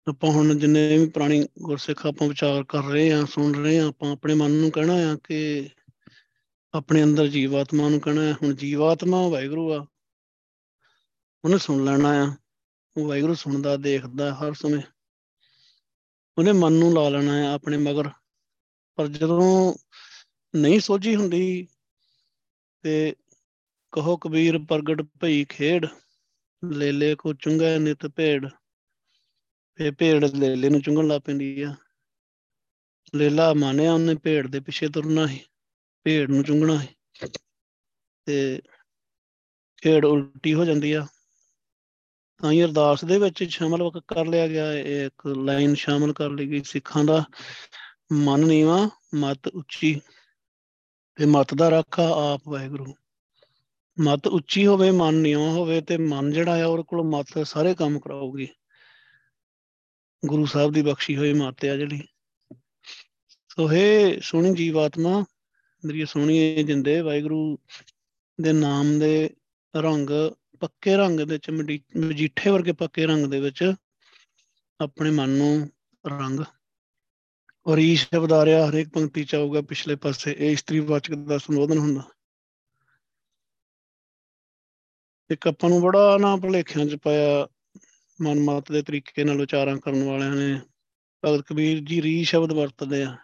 ਆਪਾਂ 0.08 0.30
ਹੁਣ 0.30 0.58
ਜਿੰਨੇ 0.58 0.98
ਵੀ 0.98 1.08
ਪੁਰਾਣੀ 1.08 1.48
ਗੁਰਸਿੱਖ 1.62 2.06
ਆਪਾਂ 2.06 2.28
ਵਿਚਾਰ 2.28 2.64
ਕਰ 2.64 2.82
ਰਹੇ 2.82 3.12
ਆ 3.12 3.24
ਸੁਣ 3.24 3.54
ਰਹੇ 3.54 3.78
ਆ 3.78 3.88
ਆਪਾਂ 3.88 4.12
ਆਪਣੇ 4.12 4.34
ਮਨ 4.34 4.50
ਨੂੰ 4.50 4.70
ਕਹਿਣਾ 4.70 4.92
ਆ 4.92 5.18
ਕਿ 5.24 5.68
ਆਪਣੇ 6.74 7.02
ਅੰਦਰ 7.02 7.26
ਜੀਵਾਤਮਾ 7.26 7.88
ਨੂੰ 7.88 8.00
ਕਹਿਣਾ 8.00 8.22
ਹੈ 8.22 8.32
ਹੁਣ 8.32 8.54
ਜੀਵਾਤਮਾ 8.54 9.28
ਵਾਹਿਗੁਰੂ 9.28 9.74
ਆ। 9.74 9.86
ਉਹਨੇ 11.44 11.58
ਸੁਣ 11.58 11.84
ਲੈਣਾ 11.84 12.08
ਆ। 12.08 12.36
ਉਹ 12.96 13.08
ਵਾਹਿਗੁਰੂ 13.08 13.34
ਸੁਣਦਾ, 13.34 13.76
ਦੇਖਦਾ 13.76 14.34
ਹਰ 14.34 14.54
ਸਮੇਂ। 14.54 14.82
ਉਹਨੇ 16.38 16.52
ਮਨ 16.52 16.72
ਨੂੰ 16.72 16.94
ਲਾ 16.94 17.08
ਲੈਣਾ 17.08 17.32
ਆ 17.32 17.54
ਆਪਣੇ 17.54 17.76
ਮਗਰ। 17.76 18.10
ਪਰ 18.96 19.08
ਜਦੋਂ 19.08 19.74
ਨਹੀਂ 20.54 20.80
ਸੋਝੀ 20.80 21.16
ਹੁੰਦੀ। 21.16 21.68
ਤੇ 22.82 23.16
ਕਹੋ 23.92 24.16
ਕਬੀਰ, 24.16 24.58
ਪ੍ਰਗਟ 24.58 25.02
ਭਈ 25.20 25.44
ਖੇੜ 25.44 25.86
ਲੇਲੇ 26.62 27.14
ਕੋ 27.14 27.32
ਚੁੰਗਾ 27.32 27.78
ਨਿਤ 27.78 28.06
ਭੇੜ 28.06 28.48
ਫੇ 29.78 29.90
ਭੇੜ 29.90 30.24
ਲੇਲੇ 30.24 30.68
ਨੂੰ 30.68 30.80
ਚੁੰਗਣ 30.80 31.06
ਲੱਗ 31.06 31.20
ਪੈਂਦੀ 31.20 31.62
ਆ। 31.62 31.74
ਲੇਲਾ 33.14 33.54
ਮਾਨਿਆ 33.54 33.92
ਉਹਨੇ 33.92 34.14
ਭੇੜ 34.14 34.46
ਦੇ 34.46 34.60
ਪਿੱਛੇ 34.60 34.88
ਤੁਰਨਾ 34.88 35.26
ਹੈ 35.26 35.38
ਭੇੜ 36.04 36.30
ਨੂੰ 36.30 36.44
ਚੁੰਗਣਾ 36.44 36.78
ਹੈ 36.78 36.88
ਤੇ 38.26 38.62
ਖੇੜ 39.82 40.04
ਉਲਟੀ 40.04 40.54
ਹੋ 40.54 40.64
ਜਾਂਦੀ 40.64 40.92
ਆ। 40.92 41.06
ਤਾਂ 42.40 42.52
ਹੀ 42.52 42.62
ਅਰਦਾਸ 42.64 43.04
ਦੇ 43.04 43.18
ਵਿੱਚ 43.18 43.44
ਸ਼ਾਮਲ 43.44 43.90
ਕਰ 44.08 44.26
ਲਿਆ 44.26 44.46
ਗਿਆ। 44.48 44.72
ਇਹ 44.72 45.06
ਇੱਕ 45.06 45.26
ਲਾਈਨ 45.26 45.74
ਸ਼ਾਮਲ 45.74 46.12
ਕਰ 46.12 46.30
ਲਈ 46.30 46.46
ਗਈ। 46.46 46.62
ਸਿੱਖਾਂ 46.62 47.04
ਦਾ 47.04 47.24
ਮਨ 48.12 48.40
ਨੀਵਾ, 48.40 48.88
ਮਤ 49.14 49.48
ਉੱਚੀ। 49.48 50.00
ਤੇ 51.20 51.26
ਮਤ 51.26 51.54
ਦਾ 51.54 51.70
ਰਾਖਾ 51.70 52.34
ਆਪ 52.34 52.48
ਵਾਹਿਗੁਰੂ। 52.48 52.94
ਮਤ 54.00 54.26
ਉੱਚੀ 54.26 54.66
ਹੋਵੇ, 54.66 54.90
ਮਨ 54.90 55.14
ਨੀਵਾ 55.14 55.48
ਹੋਵੇ 55.48 55.80
ਤੇ 55.80 55.96
ਮਨ 55.96 56.30
ਜਿਹੜਾ 56.32 56.62
ਆ 56.62 56.66
ਉਹਦੇ 56.66 56.82
ਕੋਲ 56.82 57.02
ਮਤ 57.02 57.46
ਸਾਰੇ 57.46 57.74
ਕੰਮ 57.74 57.98
ਕਰਾਉਗੀ 57.98 58.48
ਗੁਰੂ 60.26 60.46
ਸਾਹਿਬ 60.46 60.72
ਦੀ 60.72 60.82
ਬਖਸ਼ੀ 60.82 61.16
ਹੋਈ 61.16 61.32
ਮਤ 61.32 61.64
ਆ 61.64 61.76
ਜਿਹੜੀ। 61.76 62.00
ਸੋ 63.48 63.70
ਹੈ 63.72 64.18
ਸੋਹਣੀ 64.20 64.54
ਜੀਵਾਤਮਾ 64.54 65.24
ਮੇਰੀ 65.84 66.06
ਸੋਹਣੀ 66.06 66.62
ਜਿੰਦੇ, 66.62 67.00
ਵਾਹਿਗੁਰੂ 67.00 67.58
ਦੇ 68.40 68.52
ਨਾਮ 68.52 68.98
ਦੇ 68.98 69.30
ਰੰਗ, 69.76 70.10
ਪੱਕੇ 70.60 70.96
ਰੰਗ 70.96 71.20
ਦੇ 71.20 71.24
ਵਿੱਚ 71.24 71.50
ਮਜੀਠੇ 71.96 72.50
ਵਰਗੇ 72.50 72.72
ਪੱਕੇ 72.72 73.06
ਰੰਗ 73.06 73.26
ਦੇ 73.26 73.40
ਵਿੱਚ 73.40 73.74
ਆਪਣੇ 74.80 75.10
ਮਨ 75.10 75.30
ਨੂੰ 75.30 75.70
ਰੰਗ 76.06 76.40
ਔਰ 77.66 77.78
ਈ 77.78 77.96
ਸ਼ਬਦ 77.96 78.32
ਆ 78.32 78.44
ਰਿਹਾ 78.44 78.70
ਹਰੇਕ 78.70 78.88
ਪੰਕਤੀ 78.88 79.24
ਚ 79.24 79.34
ਆਊਗਾ 79.34 79.60
ਪਿਛਲੇ 79.60 79.96
ਪਾਸੇ। 79.96 80.36
ਇਹ 80.38 80.50
ਇਸਤਰੀ 80.50 80.80
ਵਾਚਕ 80.80 81.14
ਦਾ 81.14 81.38
ਸੰਬੋਧਨ 81.38 81.78
ਹੁੰਦਾ। 81.78 82.02
ਇੱਕ 85.30 85.48
ਆਪਾਂ 85.48 85.70
ਨੂੰ 85.70 85.80
ਬੜਾ 85.80 86.18
ਨਾ 86.18 86.36
ਭੁਲੇਖਿਆਂ 86.36 86.86
ਚ 86.86 86.96
ਪਾਇਆ 86.96 87.48
ਮਨਮਤ 88.20 88.72
ਦੇ 88.72 88.82
ਤਰੀਕੇ 88.82 89.24
ਨਾਲ 89.24 89.40
ਉਚਾਰਾਂ 89.40 89.76
ਕਰਨ 89.76 90.04
ਵਾਲਿਆਂ 90.04 90.36
ਨੇ। 90.36 90.60
ਭਗਤ 91.24 91.44
ਕਬੀਰ 91.46 91.80
ਜੀ 91.80 92.02
ਰੀ 92.02 92.24
ਸ਼ਬਦ 92.24 92.52
ਵਰਤਦੇ 92.52 93.02
ਆ। 93.02 93.16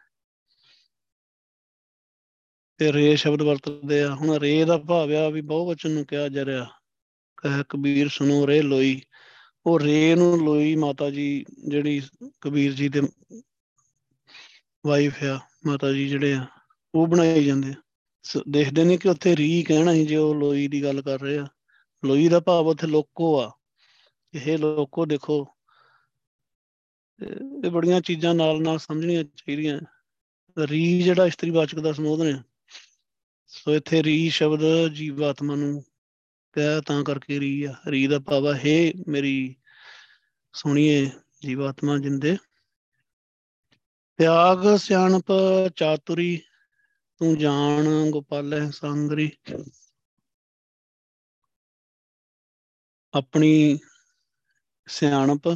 ਤੇ 2.79 2.93
ਰੇ 2.93 3.17
ਸ਼ਬਦ 3.17 3.43
ਵਰਤਦੇ 3.43 4.03
ਆ। 4.03 4.15
ਹੁਣ 4.15 4.39
ਰੇ 4.39 4.65
ਦਾ 4.65 4.79
ਭਾਵ 4.79 5.13
ਆ 5.13 5.29
ਵੀ 5.29 5.41
ਬਹੁਵਚਨ 5.41 5.91
ਨੂੰ 5.91 6.07
ਕਿਹਾ 6.07 6.29
ਜਾ 6.29 6.45
ਰਿਹਾ। 6.45 6.65
ਕਹਿ 7.37 7.65
ਕਬੀਰ 7.69 8.09
ਸੁਨੋ 8.09 8.47
ਰੇ 8.47 8.63
ਲੋਈ। 8.63 9.03
ਉਹ 9.67 9.81
ਰੇ 9.81 10.15
ਨੂੰ 10.15 10.45
ਲੋਈ 10.45 10.77
ਮਾਤਾ 10.77 11.11
ਜੀ, 11.11 11.45
ਜਿਹੜੀ 11.69 12.03
ਕਬੀਰ 12.41 12.73
ਜੀ 12.73 12.89
ਦੇ 12.89 13.03
ਵਾਈਫ 14.87 15.25
ਆ, 15.25 15.39
ਮਾਤਾ 15.67 15.93
ਜੀ 15.93 16.09
ਜਿਹੜੇ 16.09 16.33
ਆ, 16.33 16.47
ਉਹ 16.95 17.07
ਬਣਾਏ 17.07 17.43
ਜਾਂਦੇ 17.45 17.71
ਆ। 17.71 17.75
ਦੇਖਦੇ 18.49 18.85
ਨੇ 18.85 18.97
ਕਿ 18.97 19.09
ਉੱਥੇ 19.09 19.37
ਰੀ 19.37 19.63
ਕਹਿਣਾ 19.63 19.93
ਸੀ 19.93 20.07
ਜੇ 20.07 20.17
ਉਹ 20.17 20.35
ਲੋਈ 20.35 20.69
ਦੀ 20.69 20.83
ਗੱਲ 20.83 21.03
ਕਰ 21.03 21.21
ਰਹੇ 21.21 21.39
ਆ। 21.39 21.47
ਲੋਈ 22.05 22.29
ਦਾ 22.29 22.41
ਭਾਵ 22.41 22.67
ਉੱਥੇ 22.67 22.87
ਲੋਕੋ 22.87 23.41
ਆ। 23.41 23.51
ਇਹ 24.35 24.59
ਲੋਕੋ 24.59 25.07
ਦੇਖੋ, 25.07 25.47
ਇਹ 27.65 27.71
ਬੜੀਆਂ 27.71 28.01
ਚੀਜ਼ਾਂ 28.01 28.35
ਨਾਲ 28.35 28.63
ਨਾਲ 28.63 28.79
ਸਮਝਣੀਆਂ 28.79 29.25
ਚਾਹੀਦੀਆਂ। 29.25 29.81
ਰੀ 30.57 31.03
ਜਿਹੜਾ 31.03 31.27
ਇਸਤਰੀ 31.27 31.51
ਵਾਚਕ 31.51 31.79
ਦਾ 31.79 31.93
ਸੰਬੋਧਨ 31.93 32.35
ਹੈ 32.35 32.45
ਸੋ 33.49 33.75
ਇੱਥੇ 33.75 34.03
ਰੀ 34.03 34.29
ਸ਼ਬਦ 34.29 34.93
ਜੀਵਾਤਮਾ 34.93 35.55
ਨੂੰ 35.55 35.83
ਕਹਿ 36.53 36.81
ਤਾਂ 36.87 37.03
ਕਰਕੇ 37.05 37.41
ਰੀ 37.41 37.63
ਆ। 37.63 37.75
ਰੀ 37.89 38.07
ਦਾ 38.07 38.19
ਭਾਵ 38.19 38.53
ਹੈ 38.55 38.93
ਮੇਰੀ 39.09 39.57
ਸੁਣੀਏ 40.55 41.11
ਜੀਵਾਤਮਾ 41.43 41.99
ਜਿੰਦੇ 41.99 42.37
ਤਿਆਗ 44.19 44.77
ਸਿਆਣਪ 44.77 45.33
ਚਾਤੁਰੀ, 45.77 46.37
ਤੂੰ 47.21 47.39
ਜਾਣ 47.39 48.11
ਗੋਪਾਲੈ 48.11 48.71
ਸੰਗਰੀ 48.71 49.31
ਆਪਣੀ 53.15 53.79
ਸਿਆਣਪ, 54.89 55.49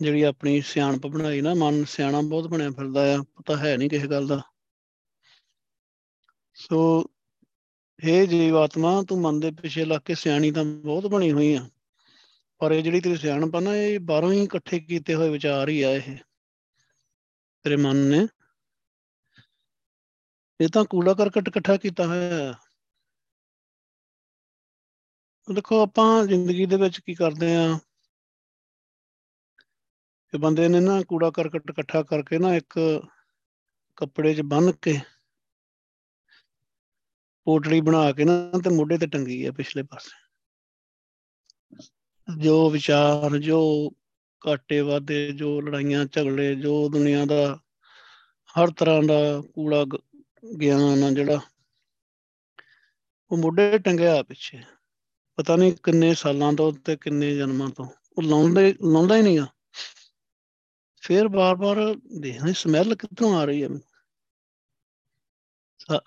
ਜਿਹੜੀ 0.00 0.22
ਆਪਣੀ 0.22 0.60
ਸਿਆਣਪ 0.60 1.06
ਬਣਾਈ 1.06 1.40
ਨਾ, 1.40 1.54
ਮਨ 1.54 1.84
ਸਿਆਣਾ 1.84 2.20
ਬਹੁਤ 2.20 2.46
ਬਣਿਆ 2.46 2.70
ਫਿਰਦਾ 2.70 3.14
ਆ, 3.14 3.22
ਪਤਾ 3.36 3.56
ਹੈ 3.56 3.76
ਨਹੀਂ 3.76 3.90
ਕਿਸੇ 3.90 4.06
ਗੱਲ 4.06 4.26
ਦਾ। 4.26 4.40
ਸੋ 6.54 7.10
ਇਹ 8.04 8.26
ਜੀਵਾਤਮਾ, 8.28 9.02
ਤੂੰ 9.02 9.20
ਮਨ 9.20 9.40
ਦੇ 9.40 9.50
ਪਿੱਛੇ 9.50 9.84
ਲੱਗ 9.84 10.00
ਕੇ 10.00 10.14
ਸਿਆਣੀ 10.14 10.50
ਤਾਂ 10.50 10.64
ਬਹੁਤ 10.64 11.06
ਬਣੀ 11.06 11.32
ਹੋਈ 11.32 11.54
ਆ। 11.54 11.68
ਪਰ 12.60 12.72
ਇਹ 12.72 12.82
ਜਿਹੜੀ 12.82 13.00
ਤੇਰੀ 13.00 13.16
ਸਿਆਣਪ 13.16 13.56
ਆ 13.56 13.60
ਨਾ, 13.60 13.76
ਇਹ 13.76 14.00
ਬਾਹਰੋਂ 14.00 14.32
ਹੀ 14.32 14.42
ਇਕੱਠੇ 14.42 14.80
ਕੀਤੇ 14.80 15.14
ਹੋਏ 15.14 15.30
ਵਿਚਾਰ 15.30 15.68
ਹੀ 15.68 15.82
ਆ 15.82 15.90
ਇਹ। 15.90 16.16
ਤੇਰੇ 17.62 17.76
ਮਨ 17.76 17.96
ਨੇ। 17.96 18.28
ਇਹ 20.60 20.68
ਤਾਂ 20.68 20.84
ਕੂੜਾ 20.84 21.14
ਕਰਕਟ 21.14 21.48
ਇਕੱਠਾ 21.48 21.76
ਕੀਤਾ 21.76 22.06
ਹੋਇਆ 22.06 22.54
ਦੇਖੋ, 25.54 25.82
ਆਪਾਂ 25.82 26.26
ਜ਼ਿੰਦਗੀ 26.26 26.66
ਦੇ 26.66 26.76
ਵਿੱਚ 26.76 27.00
ਕੀ 27.00 27.14
ਕਰਦੇ 27.14 27.56
ਆ? 27.56 27.78
ਕਿ 30.28 30.38
ਬੰਦੇ 30.38 30.68
ਨੇ 30.68 30.80
ਨਾ 30.80 31.02
ਕੂੜਾ 31.02 31.30
ਕਰਕਟ 31.30 31.70
ਇਕੱਠਾ 31.70 32.02
ਕਰਕੇ 32.02 32.38
ਨਾ 32.38 32.54
ਇੱਕ 32.54 33.02
ਕੱਪੜੇ 33.96 34.34
'ਚ 34.34 34.40
ਬੰਨ 34.40 34.72
ਕੇ 34.72 35.00
ਪੋਟਲੀ 37.44 37.80
ਬਣਾ 37.80 38.12
ਕੇ 38.12 38.24
ਨਾ 38.24 38.32
ਤੇ 38.64 38.70
ਮੋਢੇ 38.70 38.98
ਤੇ 38.98 39.06
ਟੰਗੀ 39.06 39.46
ਆ 39.46 39.52
ਪਿਛਲੇ 39.52 39.82
ਪਾਸੇ। 39.82 40.29
ਜੋ 42.38 42.70
ਵਿਚਾਰ, 42.70 43.38
ਜੋ 43.38 43.90
ਘਾਟੇ 44.48 44.80
ਵਾਦੇ 44.80 45.32
ਜੋ 45.32 45.60
ਲੜਾਈਆਂ, 45.60 46.04
ਝਗੜੇ, 46.04 46.54
ਜੋ 46.54 46.88
ਦੁਨੀਆ 46.88 47.24
ਦਾ 47.24 47.58
ਹਰ 48.54 48.70
ਤਰ੍ਹਾਂ 48.70 49.02
ਦਾ 49.02 49.42
ਕੂੜਾ 49.54 49.84
ਗਿਆਨ 50.60 51.04
ਆ 51.04 51.10
ਜਿਹੜਾ, 51.10 51.40
ਉਹ 53.30 53.36
ਮੋਢੇ 53.36 53.78
ਟੰਗਿਆ 53.78 54.22
ਪਿੱਛੇ। 54.22 54.58
ਪਤਾ 55.36 55.56
ਨਹੀਂ 55.56 55.72
ਕਿੰਨੇ 55.82 56.14
ਸਾਲਾਂ 56.14 56.52
ਤੋਂ 56.52 56.72
ਤੇ 56.72 56.96
ਕਿੰਨੇ 56.96 57.36
ਜਨਮਾਂ 57.36 57.68
ਤੋਂ। 57.68 57.86
ਉਹ 58.18 58.22
ਲਾਉਂਦੇ, 58.22 58.74
ਲਾਉਂਦਾ 58.92 59.16
ਹੀ 59.16 59.22
ਨਹੀਂਗਾ 59.22 59.46
ਫਿਰ 61.02 61.28
ਬਾਰ-ਬਾਰ 61.28 61.94
ਦੇਖਦੇ 62.20 62.52
ਸਮੈਲ 62.52 62.94
ਕਿੱਥੋਂ 62.94 63.34
ਆ 63.36 63.44
ਰਹੀ 63.44 63.62
ਹੈ 63.62 63.68
ਮੈਨੂੰ 63.68 63.82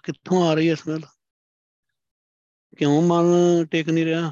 ਕਿੱਥੋਂ 0.03 0.47
ਆ 0.47 0.53
ਰਹੀ 0.53 0.69
ਹੈ 0.69 0.75
ਸਮੈਲ? 0.75 1.01
ਕਿਉਂ 2.77 3.01
ਮਨ 3.01 3.65
ਟਿਕ 3.65 3.89
ਨਹੀਂ 3.89 4.05
ਰਿਹਾ? 4.05 4.31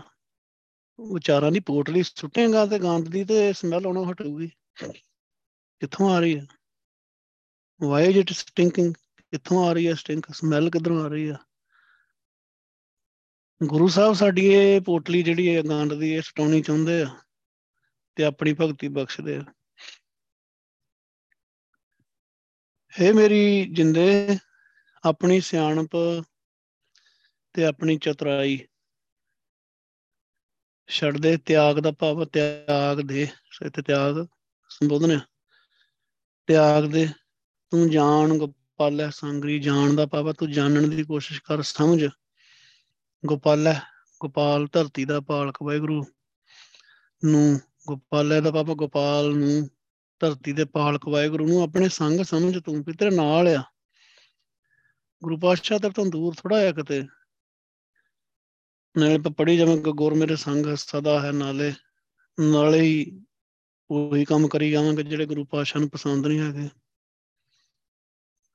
ਵਿਚਾਰਾਂ 1.01 1.51
ਦੀ 1.51 1.59
ਪੋਟਲੀ 1.59 2.03
ਸੁੱਟੇਗਾ 2.03 2.65
ਤੇ 2.65 2.79
ਗੰਦ 2.79 3.07
ਦੀ 3.07 3.23
ਤੇ 3.25 3.53
ਸਮੈਲ 3.53 3.85
ਆਉਣਾ 3.85 4.11
ਹਟੂਗੀ। 4.11 4.47
ਕਿੱਥੋਂ 5.79 6.09
ਆ 6.09 6.19
ਰਹੀ 6.19 6.39
ਹੈ 6.39 6.45
ਵਾਈ 7.81 8.05
ਇਜ਼ 8.05 8.17
ਇਟ 8.17 8.31
ਸਟਿੰਕਿੰਗ 8.31 8.93
ਕਿੱਥੋਂ 9.19 9.69
ਆ 9.69 9.73
ਰਹੀ 9.73 9.87
ਹੈ 9.87 9.93
ਸਟਿੰਕ 9.93 10.25
ਸਮੈਲ 10.33 10.69
ਕਿੱਧਰੋਂ 10.69 11.05
ਆ 11.05 11.07
ਰਹੀ 11.07 11.29
ਹੈ 11.31 11.37
ਗੁਰੂ 13.63 13.87
ਸਾਹਿਬ 13.87 14.13
ਸਾਡੀ 14.13 14.45
ਇਹ 14.45 14.81
ਪੋਟਲੀ 14.81 15.23
ਜਿਹੜੀ 15.23 15.55
ਹੈ 15.55 15.61
ਗੰਦ 15.61 15.93
ਦੀ 15.93 16.13
ਇਹ 16.13 16.21
ਸਟਾਉਣੀ 16.21 16.61
ਚਾਹੁੰਦੇ 16.61 17.01
ਆ 17.01 17.19
ਤੇ 18.15 18.23
ਆਪਣੀ 18.23 18.53
ਭਗਤੀ 18.53 18.87
ਬਖਸ਼ਦੇ 18.87 19.37
ਆ। 19.37 19.43
ਹੈ 23.01 23.13
ਮੇਰੀ 23.13 23.65
ਜਿੰਦੇ, 23.73 24.37
ਆਪਣੀ 25.03 25.41
ਸਿਆਣਪ 25.41 25.89
ਤੇ 27.53 27.65
ਆਪਣੀ 27.65 27.97
ਚਤੁਰਾਈ 27.97 28.67
ਛੱਡ 30.87 31.17
ਦੇ, 31.17 31.37
ਤਿਆਗ 31.37 31.79
ਦਾ 31.79 31.91
ਭਾਵ 31.91 32.23
ਤਿਆਗ 32.25 33.01
ਦੇ। 33.01 33.27
ਤੇ 33.73 33.81
ਤਿਆਗ 33.81 34.25
ਸੰਬੋਧਨ 34.69 35.11
ਹੈ 35.11 35.19
ਤਿਆਗ 36.47 36.85
ਦੇ, 36.85 37.07
ਤੂੰ 37.71 37.89
ਜਾਣ 37.89 38.37
ਗੋਪਾਲੈ 38.37 39.09
ਸੰਗਰੀ 39.09 39.59
ਜਾਣ 39.59 39.95
ਦਾ 39.95 40.05
ਭਾਵ 40.05 40.31
ਤੂੰ 40.31 40.51
ਜਾਣਨ 40.51 40.89
ਦੀ 40.89 41.03
ਕੋਸ਼ਿਸ਼ 41.03 41.41
ਕਰ, 41.41 41.61
ਸਮਝ। 41.61 42.07
ਗੋਪਾਲੈ 43.25 43.73
ਗੋਪਾਲ 44.21 44.67
ਧਰਤੀ 44.67 45.05
ਦਾ 45.05 45.19
ਪਾਲਕ 45.19 45.57
ਵਾਹਿਗੁਰੂ 45.63 46.05
ਨੂੰ, 47.25 47.59
ਗੋਪਾਲੈ 47.87 48.41
ਦਾ 48.41 48.51
ਭਾਵ 48.51 48.73
ਗੋਪਾਲ 48.73 49.35
ਨੂੰ, 49.35 49.69
ਧਰਤੀ 50.19 50.51
ਦੇ 50.51 50.65
ਪਾਲਕ 50.65 51.07
ਵਾਹਿਗੁਰੂ 51.07 51.47
ਨੂੰ, 51.47 51.61
ਆਪਣੇ 51.61 51.89
ਸੰਗ 51.89 52.21
ਸਮਝ 52.21 52.57
ਤੂੰ 52.57 52.83
ਵੀ 52.83 52.93
ਤੇਰੇ 52.93 53.15
ਨਾਲ 53.15 53.47
ਆ। 53.47 53.63
ਗੁਰੂ 55.23 55.37
ਪਾਤਸ਼ਾਹ 55.37 55.79
ਤੇ 55.79 55.89
ਤੋਂ 55.89 56.05
ਦੂਰ 56.05 56.35
ਥੋੜਾ 56.35 56.67
ਆ 56.67 56.71
ਕਿਤੇ। 56.71 57.03
ਨਾਲੇ 58.97 59.17
ਪੜੀ 59.37 59.57
ਜਾਵਾਂ 59.57 59.77
ਗੁਰ 59.77 60.13
ਮੇਰੇ 60.13 60.35
ਸੰਗ 60.35 60.75
ਸਦਾ 60.75 61.21
ਹੈ 61.21 61.31
ਨਾਲੇ। 61.31 61.73
ਨਾਲੇ 62.39 62.81
ਹੀ 62.81 63.25
ਉਹੀ 63.91 64.25
ਕੰਮ 64.25 64.47
ਕਰੀ 64.47 64.71
ਜਾਵਾਂਗੇ 64.71 65.03
ਜਿਹੜੇ 65.03 65.25
ਗੁਰੂ 65.25 65.45
ਪਾਤਸ਼ਾਹ 65.45 65.79
ਨੂੰ 65.79 65.89
ਪਸੰਦ 65.89 66.27
ਨਹੀਂ 66.27 66.39
ਹੈਗੇ। 66.39 66.69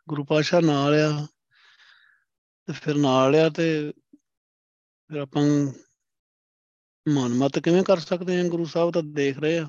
ਗੁਰੂ 0.09 0.25
ਪਾਤਸ਼ਾਹ 0.25 0.61
ਨਾਲ 0.61 0.94
ਆ, 0.94 1.27
ਤੇ 2.66 2.72
ਫਿਰ 2.72 2.94
ਨਾਲ 2.94 3.35
ਆ 3.35 3.49
ਤੇ 3.49 3.92
ਫਿਰ 5.09 5.16
ਆਪਾਂ 5.16 5.42
ਮਨ 7.09 7.35
ਮਤ 7.35 7.59
ਕਿਵੇਂ 7.59 7.85
ਕਰ 7.85 7.99
ਸਕਦੇ 7.99 8.37
ਹਾਂ? 8.38 8.44
ਗੁਰੂ 8.44 8.64
ਸਾਹਿਬ 8.64 8.92
ਤਾਂ 8.92 9.03
ਦੇਖ 9.03 9.38
ਰਹੇ 9.38 9.59
ਆ। 9.59 9.68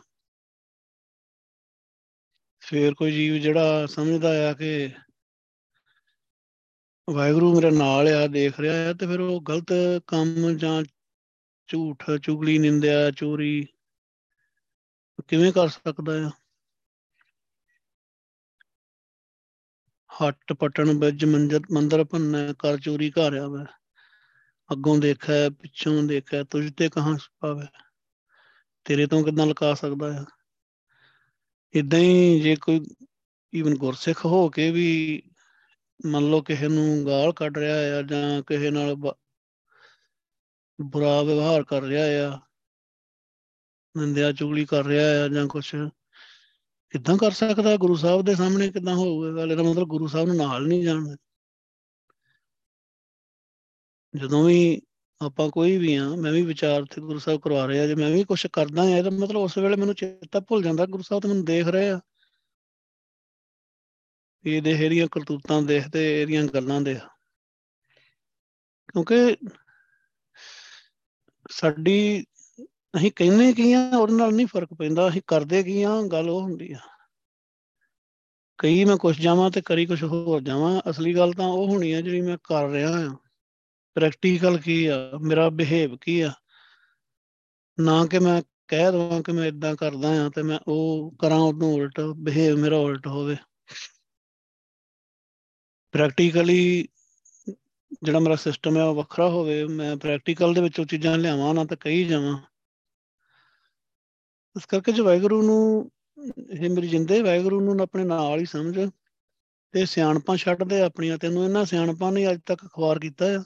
ਫੇਰ 2.59 2.93
ਕੋਈ 2.93 3.11
ਜੀਵ 3.11 3.35
ਜਿਹੜਾ 3.35 3.85
ਸਮਝਦਾ 3.85 4.49
ਆ 4.49 4.53
ਕਿ 4.53 4.89
ਵਾਹਿਗੁਰੂ 7.09 7.55
ਮੇਰੇ 7.55 7.71
ਨਾਲ 7.71 8.07
ਆ, 8.07 8.27
ਦੇਖ 8.27 8.59
ਰਿਹਾ 8.59 8.89
ਆ 8.89 8.93
ਤੇ 8.93 9.07
ਫਿਰ 9.07 9.19
ਉਹ 9.19 9.41
ਗਲਤ 9.41 9.65
ਕੰਮ 10.07 10.57
ਜਾਂ 10.57 10.83
ਝੂਠ, 11.67 12.03
ਚੁਗਲੀ, 12.23 12.57
ਨਿੰਦਿਆ, 12.57 13.11
ਚੋਰੀ 13.11 13.67
ਕਿਵੇਂ 15.27 15.53
ਕਰ 15.53 15.67
ਸਕਦਾ 15.67 16.27
ਆ? 16.27 16.31
ਹੱਟ 20.09 20.53
ਪਟਣ 20.53 20.89
ਵਿੱਚ 20.99 21.25
ਮੰਜਰ 21.25 21.59
ਮੰਦਰ 21.71 22.03
ਭੰਨਾ 22.03 22.53
ਕਰ 22.59 22.77
ਚੋਰੀ 22.77 23.11
ਘਰ 23.11 23.37
ਆਵੇ। 23.37 23.65
ਅੱਗੋਂ 24.71 24.97
ਦੇਖਿਆ 24.97 25.49
ਪਿੱਛੋਂ 25.49 26.03
ਦੇਖਿਆ 26.03 26.43
ਤੁਝ 26.43 26.73
ਤੇ 26.77 26.89
ਕਹਾਂ 26.89 27.17
ਪਾਵੇ 27.39 27.65
ਤੇਰੇ 28.85 29.07
ਤੋਂ 29.07 29.23
ਕਿਦਾਂ 29.23 29.45
ਲਕਾ 29.45 29.73
ਸਕਦਾ 29.73 30.21
ਆ? 30.21 30.25
ਇਦਾਂ 31.73 31.99
ਹੀ 31.99 32.39
ਜੇ 32.39 32.55
ਕੋਈ 32.55 32.81
ਈਵਨ 33.53 33.75
ਗੁਰਸਿੱਖ 33.75 34.25
ਹੋ 34.25 34.49
ਕੇ 34.49 34.71
ਵੀ 34.71 35.21
ਮੰਨ 35.99 36.29
ਲਓ 36.29 36.41
ਕਿਸੇ 36.41 36.67
ਨੂੰ 36.67 37.05
ਗਾਲ 37.07 37.31
ਕੱਢ 37.33 37.57
ਰਿਹਾ 37.57 37.75
ਆ 37.97 38.01
ਜਾਂ 38.01 38.41
ਕਿਸੇ 38.41 38.69
ਨਾਲ 38.71 38.95
ਬੁਰਾ 40.79 41.21
ਵਿਵਹਾਰ 41.21 41.63
ਕਰ 41.63 41.81
ਰਿਹਾ 41.83 42.03
ਆ, 42.27 42.39
ਨਿੰਦਿਆ 43.95 44.31
ਚੁਗਲੀ 44.31 44.65
ਕਰ 44.65 44.85
ਰਿਹਾ 44.85 45.23
ਆ 45.23 45.27
ਜਾਂ 45.27 45.45
ਕੁਛ, 45.47 45.75
ਕਿੱਦਾਂ 46.93 47.17
ਕਰ 47.17 47.31
ਸਕਦਾ 47.31 47.75
ਗੁਰੂ 47.77 47.95
ਸਾਹਿਬ 47.95 48.21
ਦੇ 48.25 48.35
ਸਾਹਮਣੇ 48.35 48.69
ਕਿੱਦਾਂ 48.71 48.95
ਹੋਊਗਾ 48.95 49.31
ਗੱਲ? 49.35 49.51
ਇਹਦਾ 49.51 49.63
ਮਤਲਬ 49.63 49.87
ਗੁਰੂ 49.87 50.07
ਸਾਹਿਬ 50.07 50.27
ਨੂੰ 50.27 50.35
ਨਾਲ 50.37 50.67
ਨਹੀਂ 50.67 50.83
ਜਾਣਦਾ। 50.83 51.15
ਜਦੋਂ 54.13 54.43
ਵੀ 54.43 54.81
ਆਪਾਂ 55.21 55.49
ਕੋਈ 55.49 55.77
ਵੀ 55.77 55.95
ਆ, 55.95 56.07
ਮੈਂ 56.15 56.31
ਵੀ 56.31 56.41
ਵਿਚਾਰ 56.41 56.85
ਤੇ 56.85 57.01
ਗੁਰੂ 57.01 57.19
ਸਾਹਿਬ 57.19 57.41
ਕਰਵਾ 57.41 57.67
ਰਿਹਾ, 57.67 57.85
ਜੇ 57.87 57.95
ਮੈਂ 57.95 58.09
ਵੀ 58.11 58.23
ਕੁਝ 58.23 58.45
ਕਰਦਾ 58.53 58.81
ਆ, 58.81 58.97
ਇਹਦਾ 58.97 59.09
ਮਤਲਬ 59.09 59.37
ਉਸ 59.37 59.57
ਵੇਲੇ 59.57 59.75
ਮੈਨੂੰ 59.75 59.95
ਚੇਤਾ 59.95 60.39
ਭੁੱਲ 60.39 60.63
ਜਾਂਦਾ, 60.63 60.85
ਗੁਰੂ 60.85 61.03
ਸਾਹਿਬ 61.03 61.23
ਤੇ 61.23 61.27
ਮੈਨੂੰ 61.27 61.45
ਦੇਖ 61.45 61.67
ਰਹੇ 61.67 61.89
ਆ। 61.89 61.99
ਇਹ 64.47 64.61
ਦੇ 64.61 64.71
ਇਹਦੀਆਂ 64.71 65.07
ਕਰਤੂਤਾਂ 65.11 65.61
ਦੇਖਦੇ, 65.61 66.21
ਇਹਦੀਆਂ 66.21 66.43
ਗੱਲਾਂ 66.43 66.81
ਦੇ 66.81 66.99
ਕਿਉਂਕਿ 68.93 69.35
ਸਾਡੀ, 71.49 72.25
ਅਸੀਂ 72.95 73.11
ਕਹਿੰਦੇ 73.15 73.53
ਕੀ 73.53 73.73
ਆ, 73.73 73.89
ਉਹਦੇ 73.97 74.13
ਨਾਲ 74.13 74.33
ਨਹੀਂ 74.33 74.47
ਫ਼ਰਕ 74.47 74.73
ਪੈਂਦਾ, 74.73 75.09
ਅਸੀਂ 75.09 75.21
ਕਰਦੇ 75.27 75.63
ਕੀ 75.63 75.83
ਆ, 75.83 76.01
ਗੱਲ 76.11 76.29
ਉਹ 76.29 76.41
ਹੁੰਦੀ 76.41 76.71
ਆ। 76.71 76.77
ਕਈ 78.57 78.85
ਮੈਂ 78.85 78.97
ਕੁਛ 78.97 79.19
ਜਾਵਾਂ 79.19 79.51
ਤੇ 79.51 79.61
ਕਰੀ 79.61 79.85
ਕੁਛ 79.85 80.03
ਹੋਰ 80.03 80.41
ਜਾਵਾਂ, 80.41 80.81
ਅਸਲੀ 80.89 81.15
ਗੱਲ 81.15 81.33
ਤਾਂ 81.33 81.47
ਉਹ 81.47 81.67
ਹੋਣੀ 81.67 81.91
ਆ 81.91 82.01
ਜਿਹੜੀ 82.01 82.21
ਮੈਂ 82.21 82.37
ਕਰ 82.43 82.69
ਰਿਹਾ 82.69 82.89
ਆ। 82.89 83.17
ਪ੍ਰੈਕਟੀਕਲ 83.93 84.57
ਕੀ 84.57 84.85
ਆ, 84.85 85.11
ਮੇਰਾ 85.21 85.49
ਬਿਹੇਵ 85.49 85.97
ਕੀ 85.97 86.21
ਆ। 86.21 86.33
ਨਾ 87.79 88.05
ਕਿ 88.05 88.19
ਮੈਂ 88.19 88.41
ਕਹਿ 88.67 88.91
ਦਵਾਂ 88.91 89.21
ਕਿ 89.21 89.31
ਮੈਂ 89.31 89.45
ਇਦਾਂ 89.45 89.75
ਕਰਦਾ 89.75 90.25
ਆ 90.25 90.29
ਤੇ 90.29 90.43
ਮੈਂ 90.43 90.59
ਉਹ 90.67 91.15
ਕਰਾਂ, 91.19 91.37
ਉਹਨੂੰ 91.37 91.73
ਉਲਟ 91.73 91.99
ਬਿਹੇਵ 91.99 92.57
ਮੇਰਾ 92.57 92.77
ਉਲਟ 92.77 93.07
ਹੋਵੇ। 93.07 93.35
ਪ੍ਰੈਕਟੀਕਲੀ 95.91 96.87
ਜਿਹੜਾ 98.03 98.19
ਮੇਰਾ 98.19 98.35
ਸਿਸਟਮ 98.35 98.77
ਹੈ 98.77 98.83
ਉਹ 98.83 98.95
ਵੱਖਰਾ 98.95 99.29
ਹੋਵੇ, 99.29 99.63
ਮੈਂ 99.65 99.95
ਪ੍ਰੈਕਟੀਕਲ 99.97 100.53
ਦੇ 100.53 100.61
ਵਿੱਚ 100.61 100.79
ਉਹ 100.79 100.85
ਚੀਜ਼ਾਂ 100.85 101.17
ਲਿਆਵਾਂ, 101.17 101.53
ਨਾ 101.53 101.65
ਤਾਂ 101.65 101.77
ਕਹੀ 101.77 102.03
ਜਾਵਾਂ। 102.05 102.37
ਇਸ 104.55 104.65
ਕਰਕੇ 104.65 104.91
ਜੇ 104.91 105.01
ਵਾਹਿਗੁਰੂ 105.01 105.41
ਨੂੰ 105.41 105.91
ਇਹ 106.49 106.69
ਮੇਰੀ 106.69 106.87
ਜਿੰਦੇ, 106.87 107.21
ਵਾਹਿਗੁਰੂ 107.21 107.59
ਨੂੰ 107.61 107.83
ਆਪਣੇ 107.83 108.03
ਨਾਲ 108.03 108.39
ਹੀ 108.39 108.45
ਸਮਝ 108.45 108.89
ਤੇ 109.71 109.85
ਸਿਆਣਪਾਂ 109.85 110.37
ਛੱਡ 110.37 110.63
ਦੇ 110.63 110.81
ਆਪਣੀਆਂ, 110.81 111.17
ਤੈਨੂੰ 111.17 111.43
ਇਹਨਾਂ 111.43 111.65
ਸਿਆਣਪਾਂ 111.65 112.11
ਨੇ 112.11 112.31
ਅੱਜ 112.31 112.39
ਤੱਕ 112.45 112.65
ਖਵਾਰ 112.65 112.99
ਕੀਤਾ 112.99 113.25
ਆ। 113.25 113.43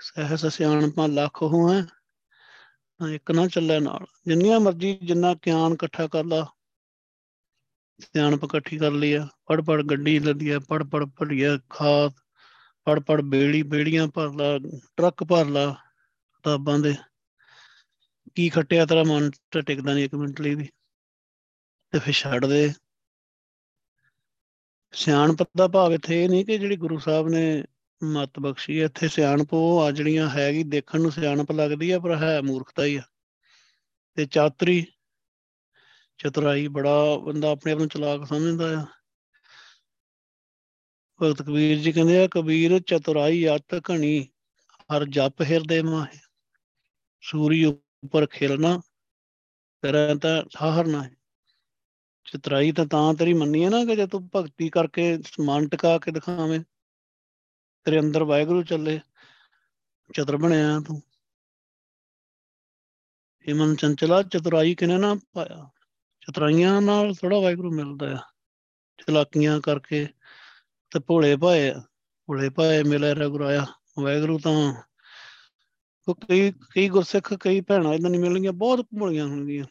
ਸਹਿਸ 0.00 0.46
ਸਿਆਣਪਾਂ 0.46 1.08
ਲੱਖ 1.08 1.42
ਹੋਏ 1.42 1.82
ਇੱਕ 3.14 3.30
ਨਾ 3.30 3.46
ਚੱਲੇ 3.46 3.80
ਨਾਲ। 3.80 4.06
ਜਿੰਨੀਆਂ 4.26 4.60
ਮਰਜ਼ੀ 4.60 4.98
ਜਿੰਨਾ 5.02 5.34
ਗਿਆਨ 5.34 5.72
ਇਕੱਠਾ 5.72 6.06
ਕਰ 6.06 6.24
ਲਾ। 6.24 6.46
ਸਿਆਣਪ 8.00 8.44
ਇਕੱਠੀ 8.44 8.78
ਕਰ 8.78 8.90
ਲਈ 8.90 9.12
ਆ। 9.12 9.28
ਪੜ 9.46 9.60
ਪੜ 9.60 9.82
ਗੱਡੀ 9.82 10.18
ਲੱਦੀ 10.18 10.50
ਆ 10.50 10.58
ਪੜ 10.58 10.82
ਪੜ 10.82 11.04
ਭਰੀਆ 11.04 11.58
ਖਾਦ 11.70 12.12
ਪੜ 12.84 13.00
ਪੜ 13.00 13.20
ਬੇੜੀ, 13.20 13.62
ਬੇੜੀਆਂ 13.62 14.08
ਭਰ 14.08 14.32
ਲਾ, 14.32 14.58
ਟਰੱਕ 14.96 15.24
ਭਰ 15.24 15.44
ਲਾ 15.44 15.76
ਕਿਤਾਬਾਂ 16.34 16.78
ਦੇ। 16.78 16.94
ਕੀ 18.34 18.48
ਖੱਟਿਆ 18.48 18.86
ਤੇਰਾ 18.86 19.02
ਮਨ 19.02 19.30
ਤੇ 19.30 19.60
ਟਿਕਦਾ 19.60 19.94
ਨਹੀਂ 19.94 20.04
ਇੱਕ 20.04 20.14
ਮਿੰਟ 20.14 20.40
ਲਈ 20.40 20.54
ਵੀ। 20.54 20.68
ਤੇ 21.90 21.98
ਫਿਰ 21.98 22.14
ਛੱਡ 22.14 22.46
ਦੇ। 22.46 22.72
ਸਿਆਣਪ 24.92 25.42
ਦਾ 25.56 25.68
ਭਾਵ 25.68 25.92
ਇੱਥੇ 25.92 26.24
ਇਹ 26.24 26.28
ਨਹੀਂ 26.28 26.44
ਕਿ 26.44 26.58
ਜਿਹੜੀ 26.58 26.76
ਗੁਰੂ 26.76 26.98
ਸਾਹਿਬ 26.98 27.28
ਨੇ 27.28 27.64
ਮਤ 28.04 28.38
ਬਖਸ਼ੀ 28.38 28.80
ਇੱਥੇ 28.80 29.08
ਸਿਆਣਪ 29.08 29.48
ਉਹ 29.52 29.82
ਆ 29.82 29.90
ਜਿਹੜੀਆਂ 29.90 30.28
ਹੈਗੀ, 30.28 30.62
ਦੇਖਣ 30.62 31.00
ਨੂੰ 31.00 31.12
ਸਿਆਣਪ 31.12 31.52
ਲੱਗਦੀ 31.52 31.90
ਆ, 31.90 31.98
ਪਰ 31.98 32.16
ਹੈ 32.16 32.40
ਮੂਰਖਤਾ 32.40 32.84
ਹੀ 32.84 32.96
ਆ। 32.96 33.02
ਤੇ 34.14 34.26
ਚਾਤਰੀ 34.26 34.86
ਚਤੁਰਾਈ 36.18 36.68
ਬੜਾ 36.68 37.16
ਬੰਦਾ 37.16 37.50
ਆਪਣੇ 37.50 37.72
ਆਪ 37.72 37.78
ਨੂੰ 37.78 37.88
ਚਲਾਕ 37.88 38.26
ਸਮਝਦਾ 38.26 38.78
ਆ। 38.78 38.86
ਭਗਤ 41.20 41.42
ਕਬੀਰ 41.42 41.78
ਜੀ 41.78 41.92
ਕਹਿੰਦੇ 41.92 42.18
ਆ, 42.18 42.28
ਕਬੀਰ 42.30 42.78
ਚਤੁਰਾਈ 42.78 43.46
ਅਤ 43.46 43.74
ਘਣੀ, 43.90 44.28
ਹਰ 44.92 45.04
ਜਪ 45.04 45.42
ਹਿਰਦੇ 45.42 45.82
ਮਾਹੇ। 45.82 46.18
ਸੂਰੀ 47.20 47.64
ਉੱਪਰ 47.64 48.26
ਖੇਲਣਾ, 48.26 48.80
ਤੇਰਾ 49.82 50.14
ਤਾਂ 50.14 50.42
ਠਾਹਰਨਾ 50.54 51.02
ਹੈ। 51.02 51.10
ਚਤਰਾਈ 52.24 52.72
ਤਾਂ 52.72 52.86
ਤਾਂ 52.86 53.14
ਤੇਰੀ 53.14 53.34
ਮੰਨੀ 53.34 53.64
ਹੈ 53.64 53.70
ਨਾ 53.70 53.84
ਕਿ 53.84 53.96
ਜੇ 53.96 54.06
ਤੂੰ 54.06 54.30
ਭਗਤੀ 54.36 54.68
ਕਰਕੇ 54.68 55.18
ਸਮਾਨ 55.22 55.68
ਟਿਕਾ 55.68 55.98
ਕੇ 55.98 56.10
ਦਿਖਾਵੇਂ, 56.10 56.60
ਤੇਰੇ 57.84 58.00
ਅੰਦਰ 58.00 58.24
ਵਾਹਿਗੁਰੂ 58.24 58.62
ਚੱਲੇ, 58.62 59.00
ਚਤਰ 60.14 60.36
ਬਣਿਆ 60.36 60.80
ਤੂੰ। 60.86 61.02
ਇਹ 63.46 63.54
ਮਨ 63.54 63.74
ਚੰਚਲਾ, 63.76 64.22
ਚਤੁਰਾਈ 64.22 64.74
ਕਿਨੇ 64.74 64.98
ਨਾ 64.98 65.14
ਪਾਇਆ? 65.32 65.70
ਚਤਰਾਈਆਂ 66.26 66.82
ਨਾਲ 66.82 67.14
ਥੋੜਾ 67.14 67.40
ਵਾਹਿਗੁਰੂ 67.40 67.72
ਮਿਲਦਾ 67.72 68.12
ਆ। 68.12 68.18
ਚਲਾਕੀਆਂ 68.98 69.60
ਕਰਕੇ 69.60 70.06
ਤੇ 70.90 71.00
ਭੋਲੇ 71.00 71.36
ਭਾਏ 71.36 71.72
ਭੋਲੇ 72.26 72.48
ਭਾਏ 72.50 72.82
ਮਿਲੇ 72.82 73.14
ਰਗੁਰਾਇਆ। 73.14 73.66
ਵਾਹਿਗੁਰੂ 74.00 74.38
ਤਾਂ 74.38 74.74
ਕਈ 76.12 76.52
ਕਈ 76.52 76.88
ਗੁਰਸਿੱਖ, 76.88 77.34
ਕਈ 77.34 77.60
ਭੈਣਾਂ 77.60 77.94
ਇਦਾਂ 77.94 78.10
ਨਹੀਂ 78.10 78.20
ਮਿਲਣਗੀਆਂ, 78.20 78.52
ਬਹੁਤ 78.52 78.80
ਭੋਲੀਆਂ 78.80 79.26
ਹੋਣਗੀਆਂ। 79.26 79.64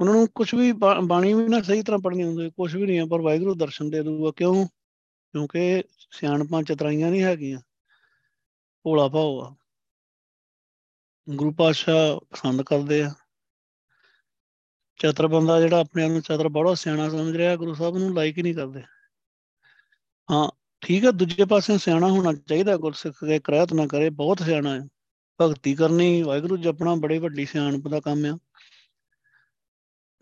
ਉਹਨਾਂ 0.00 0.14
ਨੂੰ 0.14 0.28
ਕੁਝ 0.34 0.54
ਵੀ 0.54 0.72
ਬਾਣੀ 1.04 1.34
ਵੀ 1.34 1.48
ਨਾ 1.48 1.62
ਸਹੀ 1.62 1.82
ਤਰ੍ਹਾਂ 1.82 2.00
ਪੜ੍ਹਨੀ 2.00 2.24
ਹੁੰਦੀ 2.24 2.50
ਕੁਝ 2.50 2.76
ਵੀ 2.76 2.86
ਨਹੀਂ 2.86 3.00
ਆ, 3.00 3.06
ਪਰ 3.06 3.20
ਵਾਹਿਗੁਰੂ 3.20 3.54
ਦਰਸ਼ਨ 3.54 3.90
ਦੇ 3.90 4.02
ਦੂਗਾ 4.02 4.30
ਕਿਉਂ? 4.36 4.66
ਕਿਉਂਕਿ 5.32 5.82
ਸਿਆਣਪਾਂ 6.10 6.62
ਚਤਰਾਈਆਂ 6.62 7.10
ਨਹੀਂ 7.10 7.22
ਹੈਗੀਆਂ। 7.22 7.60
ਭੋਲਾ 8.82 9.08
ਭਾਉ 9.08 9.40
ਆ। 9.40 9.56
ਗੁਰੂ 11.30 11.52
ਪਾਤਸ਼ਾਹ 11.52 12.24
ਪਸੰਦ 12.30 12.62
ਕਰਦੇ 12.62 13.02
ਆ। 13.02 13.14
ਚਤਰ 14.98 15.26
ਬੰਦਾ 15.26 15.60
ਜਿਹੜਾ 15.60 15.80
ਆਪਣੇ 15.80 16.04
ਆਪ 16.04 16.10
ਨੂੰ 16.10 16.20
ਚਤਰ 16.20 16.48
ਬੜਾ 16.48 16.74
ਸਿਆਣਾ 16.74 17.08
ਸਮਝ 17.08 17.36
ਰਿਹਾ, 17.36 17.56
ਗੁਰੂ 17.56 17.74
ਸਾਹਿਬ 17.74 17.96
ਨੂੰ 17.96 18.14
ਲਾਈਕ 18.14 18.38
ਹੀ 18.38 18.42
ਨਹੀਂ 18.42 18.54
ਕਰਦੇ। 18.54 18.82
ਹਾਂ, 20.30 20.50
ਠੀਕ 20.80 21.04
ਹੈ 21.04 21.10
ਦੂਜੇ 21.10 21.44
ਪਾਸੇ 21.44 21.78
ਸਿਆਣਾ 21.78 22.08
ਹੋਣਾ 22.08 22.32
ਚਾਹੀਦਾ, 22.32 22.76
ਗੁਰਸਿੱਖ 22.76 23.24
ਕੇ 23.24 23.38
ਕਰਾਇਤ 23.38 23.72
ਨਾ 23.72 23.86
ਕਰੇ, 23.86 24.10
ਬਹੁਤ 24.10 24.42
ਸਿਆਣਾ 24.42 24.74
ਹੈ 24.74 24.88
ਭਗਤੀ 25.40 25.74
ਕਰਨੀ, 25.74 26.22
ਵਾਹਿਗੁਰੂ 26.22 26.56
ਜਪਣਾ 26.56 26.94
ਬੜੇ 26.94 27.18
ਵੱਡੀ 27.18 27.46
ਸਿਆਣਪ 27.46 27.88
ਦਾ 27.88 28.00
ਕੰਮ 28.00 28.24
ਆ। 28.24 28.38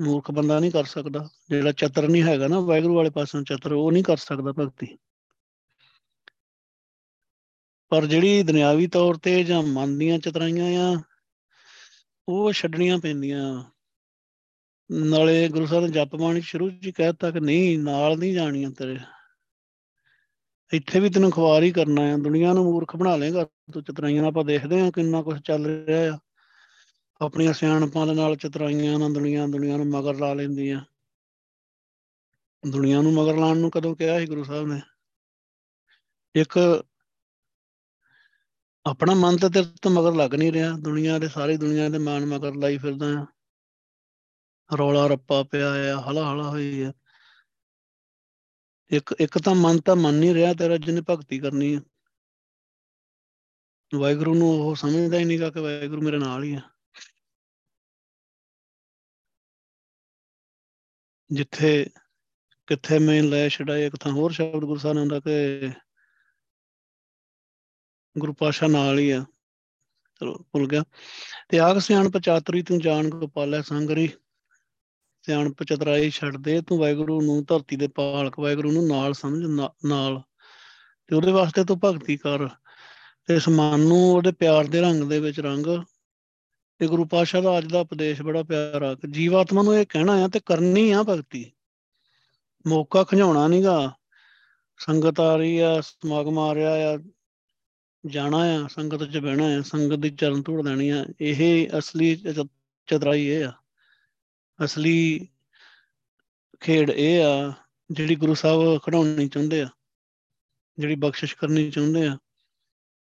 ਮੂਰਖ 0.00 0.30
ਬੰਦਾ 0.30 0.61
ਨਹੀਂ 0.61 0.70
ਕਰ 0.70 0.85
ਸਕਦਾ, 0.85 1.28
ਜਿਹੜਾ 1.50 1.72
ਚਤਰ 1.72 2.09
ਨਹੀਂ 2.09 2.22
ਹੈਗਾ 2.22 2.48
ਨਾ, 2.48 2.61
ਵਾਹਿਗੁਰੂ 2.61 2.94
ਵਾਲੇ 2.94 3.11
ਪਾਸੋਂ 3.11 3.42
ਚਤਰ, 3.42 3.72
ਉਹ 3.72 3.92
ਨਹੀਂ 3.92 4.04
ਕਰ 4.04 4.16
ਸਕਦਾ 4.16 4.52
ਭਗਤੀ। 4.52 4.98
ਪਰ 7.88 8.06
ਜਿਹੜੀ 8.06 8.42
ਦੁਨਿਆਵੀ 8.42 8.87
ਤੌਰ 8.87 9.14
ਤੇ 9.14 9.44
ਜਾਂ 9.44 9.62
ਮਨ 9.62 9.98
ਦੀਆਂ 9.98 10.18
ਚਤਰਾਈਆਂ 10.18 10.94
ਆ, 10.94 11.02
ਉਹ 12.28 12.52
ਛੱਡਣੀਆਂ 12.52 12.98
ਪੈਂਦੀਆਂ। 12.98 13.64
ਨਾਲੇ 14.90 15.48
ਗੁਰੂ 15.48 15.66
ਸਾਹਿਬ 15.66 15.85
ਨੇ 15.85 15.90
ਜਪ 15.92 16.16
ਬਾਣੀ 16.16 16.40
ਸ਼ੁਰੂ 16.40 16.70
ਚ 16.70 16.88
ਕਹਿਤਾ 16.88 17.31
ਕਿ 17.31 17.40
ਨਹੀਂ, 17.40 17.79
ਨਾਲ 17.79 18.18
ਨਹੀਂ 18.18 18.35
ਜਾਣੀਆਂ 18.35 18.70
ਤੇਰੇ। 18.70 18.98
ਇੱਥੇ 20.72 21.00
ਵੀ 21.00 21.11
ਤੈਨੂੰ 21.11 21.31
ਖਵਾਰ 21.31 21.62
ਹੀ 21.62 21.72
ਕਰਨਾ 21.72 22.03
ਆ। 22.03 22.16
ਦੁਨੀਆ 22.16 22.53
ਨੂੰ 22.53 22.64
ਮੂਰਖ 22.64 22.96
ਬਣਾ 22.96 23.16
ਲੇਗਾ 23.16 23.44
ਤੂੰ 23.44 23.83
ਚਤਰਾਈਆਂ 23.83 24.24
ਆਪਾਂ 24.24 24.44
ਦੇਖਦੇ 24.44 24.81
ਆ 24.81 24.90
ਕਿੰਨਾ 24.90 25.22
ਕੁਝ 25.22 25.40
ਚੱਲ 25.40 25.85
ਰਿਹਾ 25.85 26.14
ਆ। 26.14 26.18
ਆਪਣੀਆਂ 27.20 27.53
ਸਿਆਣਪਾਂ 27.53 28.07
ਦੇ 28.07 28.14
ਨਾਲ 28.14 28.37
ਚਤਰਾਈਆਂ 28.37 28.98
ਨਾਲ 28.98 29.12
ਦੁਨੀਆ 29.12 29.46
ਦੁਨੀਆ 29.46 29.76
ਨੂੰ 29.76 29.87
ਮਗਰ 29.87 30.14
ਲਾ 30.14 30.35
ਲੈਂਦੀਆਂ। 30.35 30.85
ਦੁਨੀਆ 32.68 33.03
ਨੂੰ 33.03 33.12
ਮਗਰ 33.12 33.37
ਲਾਉਣ 33.37 33.59
ਨੂੰ 33.59 33.70
ਕਦੋਂ 33.70 33.96
ਕਿਹਾ 33.96 34.20
ਸੀ 34.20 34.26
ਗੁਰੂ 34.26 34.44
ਸਾਹਿਬ 34.44 34.66
ਨੇ? 34.66 34.81
ਇੱਕ 36.35 36.85
ਆਪਣਾ 38.87 39.14
ਮਨ 39.14 39.37
ਤੇ 39.37 39.48
ਤੇਰੇ 39.48 39.66
ਤੋਂ 39.83 39.90
ਮਗਰ 39.90 40.14
ਲੱਗ 40.14 40.35
ਨਹੀਂ 40.35 40.53
ਰਿਹਾ। 40.53 40.72
ਦੁਨੀਆ 40.72 41.18
ਦੇ 41.18 41.29
ਸਾਰੀ 41.29 41.57
ਦੁਨੀਆ 41.57 41.88
ਦੇ 41.88 41.98
ਮਾਨ 41.98 42.26
ਮਗਰ 42.26 42.55
ਲਾਈ 42.55 42.79
ਫਿਰਦਾ 42.79 43.07
ਆ। 43.07 43.26
ਰੌਲਾ 44.78 45.06
ਰੱਪਾ 45.06 45.42
ਪਿਆ 45.42 45.70
ਆ 45.70 46.00
ਹਲਾ 46.00 46.33
ਹਲਾ 46.33 46.50
ਹੋਈ 46.50 46.83
ਆ 46.83 46.92
ਇੱਕ 48.90 49.14
ਇੱਕ 49.20 49.38
ਤਾਂ 49.38 49.54
ਮਨ 49.54 49.80
ਤਾਂ 49.80 49.96
ਮੰਨ 49.96 50.14
ਨਹੀਂ 50.14 50.35
ਰਿਹਾ 50.35 50.54
ਤੇਰਾ, 50.54 50.76
ਜਿਹਨੇ 50.76 51.00
ਭਗਤੀ 51.11 51.38
ਕਰਨੀ 51.38 51.76
ਹੈ। 51.76 51.80
ਵਾਹਿਗੁਰੂ 53.94 54.35
ਨੂੰ 54.35 54.48
ਉਹ 54.48 54.76
ਸਮਝਦਾ 54.76 55.18
ਹੀ 55.18 55.24
ਨਹੀਂਗਾ 55.24 55.50
ਕਿ 55.50 55.61
ਵਾਹਿਗੁਰੂ 55.61 56.02
ਮੇਰੇ 56.02 56.18
ਨਾਲ 56.18 56.44
ਹੀ 56.44 56.54
ਆ 56.54 56.61
ਜਿੱਥੇ 61.30 61.90
ਕਿੱਥੇ 62.66 62.98
ਮੈਂ 62.98 63.22
ਲੈ 63.22 63.48
ਛੜਾਏ 63.48 63.87
ਇੱਕ 63.87 63.96
ਥਾਂ 63.96 64.12
ਹੋਰ 64.12 64.33
ਸ਼ਬਦ 64.33 64.61
ਗੁਰੂ 64.61 64.76
ਸਾਹਿਬ 64.76 64.94
ਨੇ 64.94 65.00
ਹੁੰਦਾ 65.00 65.20
ਕਿ 65.20 65.70
ਗੁਰੂ 68.18 68.33
ਪਾਸ਼ਾ 68.33 68.66
ਨਾਲ 68.66 68.98
ਹੀ 68.98 69.11
ਆ 69.11 69.24
ਚਲੋ 70.20 70.38
ਭੁੱਲ 70.52 70.68
ਗਿਆ। 70.68 70.85
ਤੇ 71.48 71.59
ਆਖ 71.59 71.78
ਸਿਆਣ 71.78 72.11
ਪਚਾਤਰੀ 72.11 72.62
ਤੂੰ 72.62 72.78
ਜਾਣ 72.78 73.09
ਗੋਪਾਲੇ 73.09 73.62
ਸੰਗਰੀ। 73.62 74.09
ਸਿਆਣਪ 75.22 75.62
ਚਤਰਾਈ 75.62 76.11
ਛੱਡ 76.11 76.37
ਦੇ 76.37 76.62
ਤੂੰ 76.62 76.78
ਵਾਹਿਗੁਰੂ 76.78 77.20
ਨੂੰ, 77.20 77.44
ਧਰਤੀ 77.44 77.76
ਦੇ 77.76 77.88
ਪਾਲਕ 77.88 78.38
ਵਾਹਿਗੁਰੂ 78.38 78.72
ਨੂੰ 78.72 78.87
ਨਾਲ 78.87 79.14
ਸਮਝ 79.14 79.44
ਨਾਲ। 79.85 80.22
ਤੇ 81.06 81.16
ਉਹਦੇ 81.16 81.33
ਵਾਸਤੇ 81.33 81.64
ਤੂੰ 81.64 81.80
ਭਗਤੀ 81.85 82.16
ਕਰ। 82.16 82.48
ਤੇ 83.26 83.37
ਇਸ 83.37 83.48
ਮਨ 83.48 83.80
ਨੂੰ, 83.80 84.12
ਉਹਦੇ 84.14 84.33
ਪਿਆਰ 84.33 84.64
ਦੇ 84.64 84.80
ਰੰਗ 84.80 85.04
ਦੇ 85.04 85.20
ਵਿੱਚ 85.20 85.40
ਰੰਗ। 85.40 85.66
ਤੇ 86.78 86.87
ਗੁਰੂ 86.87 87.04
ਪਾਤਸ਼ਾਹ 87.04 87.42
ਦਾ 87.42 87.59
ਅੱਜ 87.59 87.64
ਦਾ 87.64 87.80
ਉਪਦੇਸ਼ 87.80 88.22
ਬੜਾ 88.22 88.42
ਪਿਆਰਾ। 88.42 88.94
ਕਿ 88.94 89.09
ਜੀਵਾਤਮਾ 89.09 89.62
ਨੂੰ 89.62 89.76
ਇਹ 89.76 89.87
ਕਹਿਣਾ 89.88 90.12
ਆ, 90.12 90.28
ਤੇ 90.28 90.40
ਕਰਨੀ 90.46 90.90
ਆ 90.90 91.02
ਭਗਤੀ। 91.02 91.52
ਮੌਕਾ 92.66 93.04
ਖਿਜਾਉਣਾ 93.04 93.48
ਨਹੀਂਗਾ 93.48 93.94
ਸੰਗਤ 94.78 95.20
ਆ 95.20 95.37
ਰਹੀ 95.37 95.59
ਆ, 95.59 95.80
ਸਮਾਗਮ 95.80 96.38
ਆ 96.38 96.54
ਰਿਹਾ 96.54 96.74
ਆ। 96.74 96.98
ਜਾਣਾ 98.06 98.38
ਆ, 98.38 98.66
ਸੰਗਤ 98.66 99.04
'ਚ 99.04 99.18
ਬਹਿਣਾ 99.18 99.44
ਆ। 99.44 99.62
ਸੰਗਤ 99.62 99.94
ਦੀ 99.94 100.11
ਚਰਨ 100.11 100.42
ਧੂੜ 100.42 100.68
ਦੇਣੀ 100.68 100.88
ਆ। 100.88 101.06
ਇਹ 101.20 101.68
ਅਸਲੀ 101.78 102.16
ਚਤਰਾਈ 102.87 103.26
ਇਹ 103.26 103.44
ਆ। 103.44 103.52
ਅਸਲੀ 104.60 105.28
ਖੇਡ 106.60 106.90
ਇਹ 106.90 107.24
ਆ, 107.24 107.52
ਜਿਹੜੀ 107.90 108.14
ਗੁਰੂ 108.16 108.34
ਸਾਹਿਬ 108.34 108.78
ਖੜਾਉਣੀ 108.78 109.28
ਚਾਹੁੰਦੇ 109.28 109.60
ਆ, 109.62 109.68
ਜਿਹੜੀ 110.78 110.94
ਬਖਸ਼ਿਸ਼ 110.94 111.36
ਕਰਨੀ 111.36 111.70
ਚਾਹੁੰਦੇ 111.70 112.06
ਆ। 112.06 112.16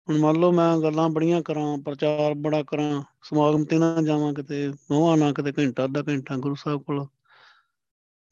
ਹੁਣ 0.07 0.17
ਮੰਨ 0.19 0.39
ਲਓ 0.39 0.51
ਮੈਂ 0.51 0.77
ਗੱਲਾਂ 0.77 1.09
ਬੜੀਆਂ 1.09 1.41
ਕਰਾਂ, 1.41 1.77
ਪ੍ਰਚਾਰ 1.77 2.33
ਬੜਾ 2.33 2.61
ਕਰਾਂ, 2.63 3.01
ਸਮਾਗਮ 3.23 3.65
ਤੇ 3.65 3.77
ਨਾ 3.79 3.95
ਜਾਵਾਂ 4.01 4.33
ਕਿਤੇ 4.33 4.67
ਮੋਹਾਂ 4.91 5.17
ਨਾ 5.17 5.31
ਕਿਤੇ 5.33 5.51
ਘੰਟਾ, 5.57 5.85
ਅੱਧਾ 5.85 6.03
ਘੰਟਾ 6.07 6.37
ਗੁਰੂ 6.37 6.55
ਸਾਹਿਬ 6.55 6.83
ਕੋਲ, 6.83 7.05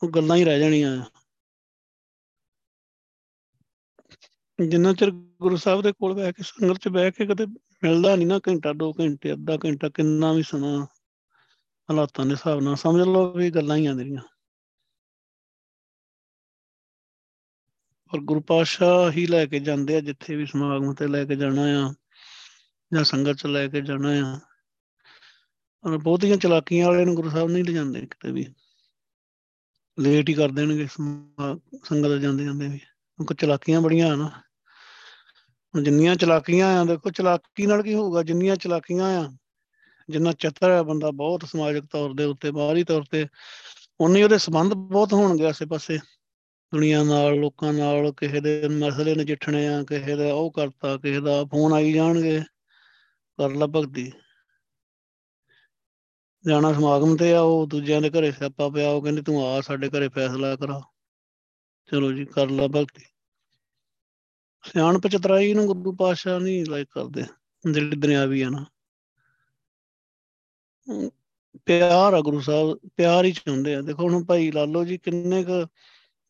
ਉਹ 0.01 0.09
ਗੱਲਾਂ 0.09 0.37
ਹੀ 0.37 0.43
ਰਹਿ 0.43 0.59
ਜਾਣੀਆਂ 0.59 1.03
ਜਿੰਨਾ 4.59 4.93
ਚਿਰ 4.93 5.11
ਗੁਰੂ 5.11 5.55
ਸਾਹਿਬ 5.55 5.81
ਦੇ 5.81 5.91
ਕੋਲ 5.91 6.13
ਬਹਿ 6.13 6.33
ਕੇ, 6.33 6.43
ਸੰਗਤ 6.43 6.77
'ਚ 6.77 6.87
ਬਹਿ 6.87 7.11
ਕੇ 7.11 7.25
ਕਦੇ 7.25 7.45
ਮਿਲਦਾ 7.83 8.15
ਨਹੀਂ 8.15 8.27
ਨਾ 8.27 8.39
ਘੰਟਾ, 8.47 8.73
ਦੋ 8.73 8.93
ਘੰਟੇ, 8.93 9.33
ਅੱਧਾ 9.33 9.57
ਘੰਟਾ, 9.65 9.89
ਕਿੰਨਾ 9.89 10.31
ਵੀ 10.33 10.43
ਸਮਾਂ। 10.43 10.87
ਹਾਲਾਤਾਂ 11.89 12.25
ਦੇ 12.25 12.31
ਹਿਸਾਬ 12.31 12.59
ਨਾਲ 12.59 12.75
ਸਮਝ 12.75 13.01
ਲਓ 13.01 13.31
ਵੀ 13.33 13.51
ਗੱਲਾਂ 13.51 13.77
ਹੀ 13.77 13.85
ਆਂਦੀਆਂ 13.85 14.21
ਔਰ 18.13 18.19
ਗੁਰੂ 18.19 18.41
ਪਾਤਸ਼ਾਹ 18.41 19.11
ਹੀ 19.11 19.25
ਲੈ 19.27 19.45
ਕੇ 19.45 19.59
ਜਾਂਦੇ 19.59 19.95
ਆ, 19.95 19.99
ਜਿੱਥੇ 19.99 20.35
ਵੀ 20.35 20.45
ਸਮਾਗਮ 20.45 20.93
ਤੇ 20.93 21.07
ਲੈ 21.07 21.25
ਕੇ 21.25 21.35
ਜਾਣਾ 21.35 21.61
ਆ 21.61 21.93
ਜਾਂ 22.93 23.03
ਸੰਗਤ 23.03 23.31
ਚ 23.31 23.45
ਲੈ 23.45 23.67
ਕੇ 23.67 23.81
ਜਾਣਾ 23.81 24.09
ਆ। 24.09 24.39
ਔਰ 25.83 25.97
ਬਹੁਤੀਆਂ 25.97 26.37
ਚਲਾਕੀਆਂ 26.37 26.87
ਵਾਲੇ 26.87 27.05
ਨੂੰ 27.05 27.15
ਗੁਰੂ 27.15 27.29
ਸਾਹਿਬ 27.29 27.49
ਨਹੀਂ 27.49 27.63
ਲਿਜਾਂਦੇ 27.63 28.01
ਕਿਤੇ 28.01 28.31
ਵੀ। 28.31 28.45
ਲੇਟ 29.99 30.29
ਹੀ 30.29 30.33
ਕਰ 30.33 30.49
ਦੇਣਗੇ 30.49 30.87
ਸੰਗਤ 30.87 32.21
ਜਾਂਦੇ 32.21 32.45
ਜਾਂਦੇ 32.45 32.67
ਵੀ। 32.67 32.77
ਕਿਉਂਕਿ 32.77 33.33
ਚਲਾਕੀਆਂ 33.33 33.81
ਬੜੀਆਂ 33.81 34.13
ਆ 34.13 34.15
ਨਾ। 34.15 34.41
ਜਿੰਨੀਆਂ 35.83 36.15
ਚਲਾਕੀਆਂ 36.15 36.81
ਆ, 36.81 36.85
ਦੇਖੋ 36.85 37.09
ਚਲਾਕੀ 37.09 37.65
ਨਾਲ 37.65 37.83
ਕੀ 37.83 37.93
ਹੋਊਗਾ, 37.93 38.23
ਜਿੰਨੀਆਂ 38.23 38.55
ਚਲਾਕੀਆਂ 38.55 39.05
ਆ 39.05 39.37
ਜਿੰਨਾ 40.09 40.31
ਚਤਰ 40.31 40.71
ਹੈ 40.71 40.83
ਬੰਦਾ 40.83 41.11
ਬਹੁਤ 41.11 41.45
ਸਮਾਜਿਕ 41.45 41.85
ਤੌਰ 41.85 42.13
ਦੇ 42.13 42.23
ਉੱਤੇ, 42.23 42.51
ਬਾਹਰੀ 42.51 42.83
ਤੌਰ 42.83 43.03
ਤੇ 43.11 43.27
ਉਨੇ 43.99 44.23
ਉਹਦੇ 44.23 44.37
ਸੰਬੰਧ 44.37 44.73
ਬਹੁਤ 44.73 45.13
ਹੋਣਗੇ 45.13 45.45
ਆਸੇ-ਪਾਸੇ। 45.45 45.99
ਦੁਨੀਆ 46.73 47.03
ਨਾਲ, 47.03 47.39
ਲੋਕਾਂ 47.39 47.73
ਨਾਲ, 47.73 48.11
ਕਿਸੇ 48.11 48.41
ਦੇ 48.41 48.67
ਮਸਲੇ 48.67 49.15
ਨਜਿੱਠਣੇ 49.15 49.67
ਆ, 49.67 49.83
ਕਿਸੇ 49.83 50.15
ਦਾ 50.15 50.33
ਉਹ 50.33 50.51
ਕਰਤਾ, 50.51 50.97
ਕਿਸੇ 50.97 51.21
ਦਾ 51.21 51.45
ਫੋਨ 51.45 51.73
ਆਈ 51.73 51.93
ਜਾਣਗੇ। 51.93 52.41
ਕਰ 53.37 53.49
ਲਾ 53.49 53.67
ਭਗਤੀ 53.67 54.11
ਜਾਣਾ 56.47 56.73
ਸਮਾਗਮ 56.73 57.17
ਤੇ 57.17 57.33
ਆ 57.33 57.41
ਉਹ 57.41 57.67
ਦੂਜਿਆਂ 57.67 58.01
ਦੇ 58.01 58.09
ਘਰੇ 58.09 58.31
ਸਿਆਪਾ 58.31 58.69
ਪਿਆ, 58.69 58.89
ਉਹ 58.89 59.01
ਕਹਿੰਦੇ 59.01 59.21
ਤੂੰ 59.21 59.47
ਆ, 59.47 59.61
ਸਾਡੇ 59.61 59.89
ਘਰੇ 59.89 60.09
ਫੈਸਲਾ 60.09 60.55
ਕਰਾ। 60.55 60.81
ਚਲੋ 61.91 62.11
ਜੀ, 62.11 62.25
ਕਰ 62.25 62.49
ਲਾ 62.49 62.67
ਭਗਤੀ 62.67 63.05
ਸਿਆਣਪ 64.63 65.07
ਚਤਰਾਈ 65.07 65.53
ਨੂੰ 65.53 65.67
ਗੁਰੂ 65.67 65.95
ਪਾਤਸ਼ਾਹ 65.95 66.39
ਨਹੀਂ 66.39 66.65
ਲਾਈਕ 66.65 66.87
ਕਰਦੇ, 66.91 67.23
ਜਿਹੜੀ 67.71 67.97
ਦੁਨਿਆਵੀ 67.97 68.41
ਆ 68.41 68.49
ਨਾ। 68.49 68.65
ਪਿਆਰ 71.65 72.13
ਆ 72.13 72.21
ਗੁਰੂ 72.21 72.39
ਸਾਹਿਬ, 72.39 72.79
ਪਿਆਰ 72.95 73.25
ਹੀ 73.25 73.31
ਚਾਹੁੰਦੇ 73.31 73.75
ਆ। 73.75 73.81
ਦੇਖੋ 73.81 74.09
ਹੁਣ 74.09 74.23
ਭਾਈ 74.23 74.51
ਲਾਲੋ 74.51 74.85
ਜੀ 74.85 74.97
ਕਿੰਨੇ 74.97 75.43
ਕ 75.43 75.67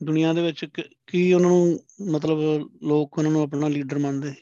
ਦੁਨੀਆ 0.03 0.33
ਦੇ 0.33 0.41
ਵਿੱਚ 0.41 0.65
ਕੀ 1.07 1.33
ਉਹਨਾਂ 1.33 1.49
ਨੂੰ 1.49 1.79
ਮਤਲਬ 2.11 2.37
ਲੋਕ 2.83 3.17
ਉਹਨਾਂ 3.17 3.31
ਨੂੰ 3.31 3.41
ਆਪਣਾ 3.41 3.67
ਲੀਡਰ 3.67 3.97
ਮੰਨਦੇ? 3.97 4.33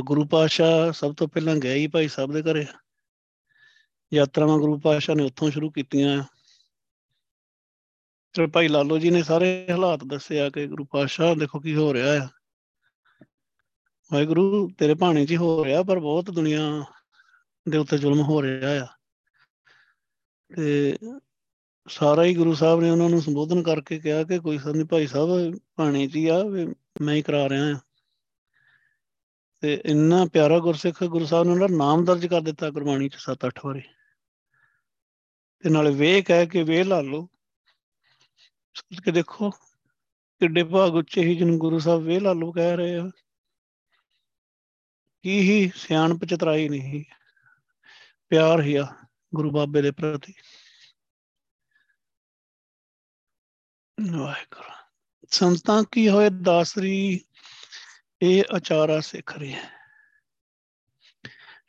ਗੁਰੂ 0.00 0.26
ਪਾਤਸ਼ਾਹ 0.26 0.92
ਸਭ 0.92 1.14
ਤੋਂ 1.14 1.28
ਪਹਿਲਾਂ 1.28 1.56
ਗਏ 1.56 1.74
ਹੀ 1.74 1.86
ਭਾਈ 1.86 2.08
ਸਾਹਿਬ 2.08 2.32
ਦੇ 2.32 2.42
ਘਰੇ। 2.42 2.66
ਯਾਤਰਾਵਾਂ 4.14 4.58
ਗੁਰੂ 4.58 4.78
ਪਾਤਸ਼ਾਹ 4.78 5.14
ਨੇ 5.14 5.24
ਉੱਥੋਂ 5.24 5.50
ਸ਼ੁਰੂ 5.50 5.70
ਕੀਤੀਆਂ। 5.70 6.24
ਤੇ 8.32 8.46
ਭਾਈ 8.46 8.68
ਲਾਲੋ 8.68 8.98
ਜੀ 8.98 9.10
ਨੇ 9.10 9.22
ਸਾਰੇ 9.22 9.66
ਹਾਲਾਤ 9.70 10.04
ਦੱਸਿਆ 10.04 10.50
ਕਿ 10.50 10.66
ਗੁਰੂ 10.66 10.84
ਪਾਤਸ਼ਾਹ, 10.84 11.34
ਦੇਖੋ 11.34 11.60
ਕੀ 11.60 11.74
ਹੋ 11.74 11.94
ਰਿਹਾ 11.94 12.24
ਆ। 12.24 12.28
ਵਾਹਿਗੁਰੂ, 14.12 14.70
ਤੇਰੇ 14.78 14.94
ਭਾਣੇ 14.94 15.26
'ਚ 15.26 15.30
ਹੀ 15.30 15.36
ਹੋ 15.36 15.64
ਰਿਹਾ, 15.64 15.82
ਪਰ 15.82 15.98
ਬਹੁਤ 15.98 16.30
ਦੁਨੀਆ 16.30 16.84
ਦੇ 17.68 17.78
ਉੱਤੇ 17.78 17.98
ਜ਼ੁਲਮ 17.98 18.20
ਹੋ 18.20 18.42
ਰਿਹਾ 18.42 18.84
ਆ। 18.84 18.86
ਤੇ 20.56 20.96
ਸਾਰਾ 21.88 22.24
ਹੀ 22.24 22.34
ਗੁਰੂ 22.34 22.54
ਸਾਹਿਬ 22.54 22.80
ਨੇ 22.80 22.90
ਉਹਨਾਂ 22.90 23.08
ਨੂੰ 23.10 23.20
ਸੰਬੋਧਨ 23.22 23.62
ਕਰਕੇ 23.62 23.98
ਕਿਹਾ 23.98 24.22
ਕਿ 24.22 24.38
ਕੋਈ 24.38 24.58
ਸਰ 24.58 24.74
ਨਹੀਂ, 24.74 24.84
ਭਾਈ 24.84 25.06
ਸਾਹਿਬ 25.06 25.58
ਭਾਣੇ 25.76 26.06
'ਚ 26.06 26.16
ਹੀ 26.16 26.26
ਆ 26.28 26.42
ਮੈਂ 27.02 27.14
ਹੀ 27.14 27.22
ਕਰਾ 27.22 27.48
ਰਿਹਾ 27.48 27.74
ਆ 27.74 27.78
ਤੇ 29.62 29.74
ਇੰਨਾ 29.84 30.24
ਪਿਆਰਾ 30.32 30.58
ਗੁਰਸਿੱਖ 30.58 31.02
ਗੁਰੂ 31.04 31.26
ਸਾਹਿਬ 31.26 31.46
ਨੇ 31.46 31.52
ਉਹਨਾਂ 31.52 31.68
ਦਾ 31.68 31.76
ਨਾਮ 31.76 32.04
ਦਰਜ 32.04 32.26
ਕਰ 32.26 32.40
ਦਿੱਤਾ 32.40 32.70
ਗੁਰਬਾਣੀ 32.70 33.08
'ਚ 33.08 33.16
7-8 33.20 33.64
ਵਾਰੀ। 33.64 33.82
ਤੇ 35.64 35.70
ਨਾਲੇ 35.70 35.90
ਵੇ 35.90 36.20
ਕਹਿ 36.22 36.46
ਕੇ 36.46 36.62
ਵੇ 36.62 36.82
ਲਾ 36.84 37.00
ਲਓ। 37.00 37.28
ਸੋਚ 38.74 39.00
ਕੇ 39.04 39.12
ਦੇਖੋ, 39.12 39.50
ਕਿੱਡੇ 39.50 40.62
ਭਾਗ 40.64 40.94
ਉੱਚੇ 40.94 41.22
ਹੀ 41.22 41.34
ਜਿਹਨੂੰ 41.36 41.58
ਗੁਰੂ 41.58 41.78
ਸਾਹਿਬ 41.78 42.02
ਵੇ 42.02 42.18
ਲਾ 42.20 42.32
ਲਓ 42.32 42.52
ਕਹਿ 42.52 42.76
ਰਹੇ 42.76 42.96
ਆ। 42.96 43.10
ਕੀ 45.24 45.38
ਹੀ 45.40 45.70
ਸਿਆਣਪ 45.76 46.24
ਚਤਰਾਈ 46.24 46.68
ਨਹੀਂ, 46.68 47.04
ਪਿਆਰ 48.30 48.62
ਹੀ 48.62 48.74
ਆ। 48.76 48.86
ਗੁਰੂ 49.34 49.50
ਬਾਬੇ 49.50 49.82
ਦੇ 49.82 49.90
ਪ੍ਰਤੀ। 49.90 50.34
ਵਾਹਿਗੁਰੂ। 54.10 54.72
ਸੰਤਾਂ 55.30 55.84
ਕੀ 55.92 56.08
ਹੋਏ 56.08 56.30
ਦਾਸਰੀ, 56.42 57.24
ਇਹ 58.22 58.44
ਅਚਾਰਾ 58.56 59.00
ਸਿੱਖ 59.00 59.38
ਰਹੀ 59.38 59.52
ਹੈ। 59.52 59.70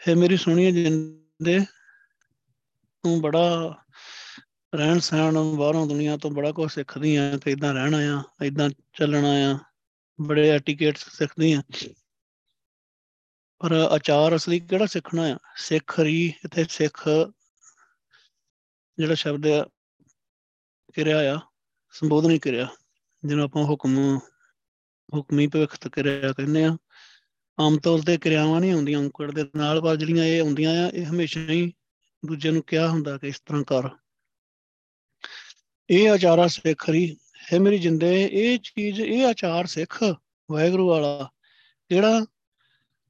ਹੈ 0.07 0.15
ਮੇਰੀ 0.15 0.37
ਸੁਣੀਏ 0.37 0.71
ਜਿੰਦੇ, 0.71 1.59
ਤੂੰ 3.03 3.21
ਬੜਾ 3.21 3.77
ਰਹਿਣ 4.75 4.99
ਸਹਿਣ 4.99 5.33
ਬਾਹਰੋਂ 5.57 5.87
ਦੁਨੀਆ 5.87 6.17
ਤੋਂ 6.17 6.31
ਬੜਾ 6.31 6.51
ਕੁਝ 6.51 6.71
ਸਿੱਖਦੀ 6.71 7.15
ਆ 7.15 7.37
ਕਿ 7.37 7.51
ਇਦਾਂ 7.51 7.73
ਰਹਿਣਾ 7.73 7.97
ਆ 7.97 8.23
ਇਦਾਂ 8.45 8.69
ਚੱਲਣਾ 8.69 9.29
ਆ, 9.29 9.59
ਬੜੇ 10.21 10.49
ਐਟੀਕੇਟਸ 10.49 11.17
ਸਿੱਖਦੀ 11.17 11.53
ਆ। 11.53 11.63
ਪਰ 13.59 13.71
ਆਚਾਰ 13.71 14.35
ਅਸਲੀ 14.35 14.59
ਕਿਹੜਾ 14.59 14.85
ਸਿੱਖਣਾ 14.85 15.21
ਆ? 15.21 15.37
ਸਿੱਖ 15.55 15.99
ਰੀ 15.99 16.33
ਇੱਥੇ 16.45 16.65
ਸਿੱਖ 16.69 17.09
ਜਿਹੜਾ 18.97 19.15
ਸ਼ਬਦ 19.15 19.47
ਆ, 19.47 19.65
ਕਿਰਿਆ 20.93 21.35
ਆ, 21.35 21.39
ਸੰਬੋਧਨੀ 21.93 22.39
ਕਿਰਿਆ, 22.39 22.67
ਜਿਹਨੂੰ 23.23 23.43
ਆਪਾਂ 23.45 23.63
ਹੁਕਮ, 23.63 23.97
ਹੁਕਮੀ 25.15 25.47
ਭਵਿੱਖਤ 25.47 25.87
ਕਿਰਿਆ 25.87 26.31
ਕਹਿੰਦੇ 26.31 26.63
ਆ। 26.63 26.77
ਆਮ 27.59 27.77
ਤੌਰ 27.77 28.01
ਤੇ 28.01 28.17
ਕਿਰਿਆਵਾਂ 28.17 28.59
ਨਹੀਂ 28.61 28.71
ਆਉਂਦੀਆਂ 28.73 28.99
ਔਂਕੜ 28.99 29.31
ਦੇ 29.31 29.45
ਨਾਲ 29.55 29.81
ਪਰ 29.81 29.95
ਜਿਹੜੀਆਂ 29.95 30.25
ਇਹ 30.25 30.41
ਆਉਂਦੀਆਂ 30.41 30.71
ਆ, 30.85 30.89
ਇਹ 30.89 31.05
ਹਮੇਸ਼ਾ 31.05 31.41
ਹੀ 31.41 31.73
ਦੂਜੇ 32.23 32.51
ਨੂੰ 32.51 32.63
ਕਿਹਾ 32.63 32.87
ਹੁੰਦਾ 32.87 33.17
ਕਿ 33.17 33.27
ਇਸ 33.27 33.39
ਤਰ੍ਹਾਂ 33.39 33.63
ਕਰ। 33.63 33.89
ਇਹ 35.89 36.09
ਆਚਾਰਾ 36.09 36.47
ਸਿੱਖ 36.47 36.89
ਰੀ 36.89 37.17
ਹੈ 37.53 37.59
ਮੇਰੀ 37.59 37.77
ਜਿੰਦੇ, 37.77 38.23
ਇਹ 38.23 38.59
ਚੀਜ਼, 38.59 39.01
ਇਹ 39.01 39.25
ਆਚਾਰ 39.25 39.65
ਸਿੱਖ 39.65 40.03
ਵਾਹਿਗੁਰੂ 40.49 40.87
ਵਾਲਾ, 40.89 41.29
ਜਿਹੜਾ 41.89 42.25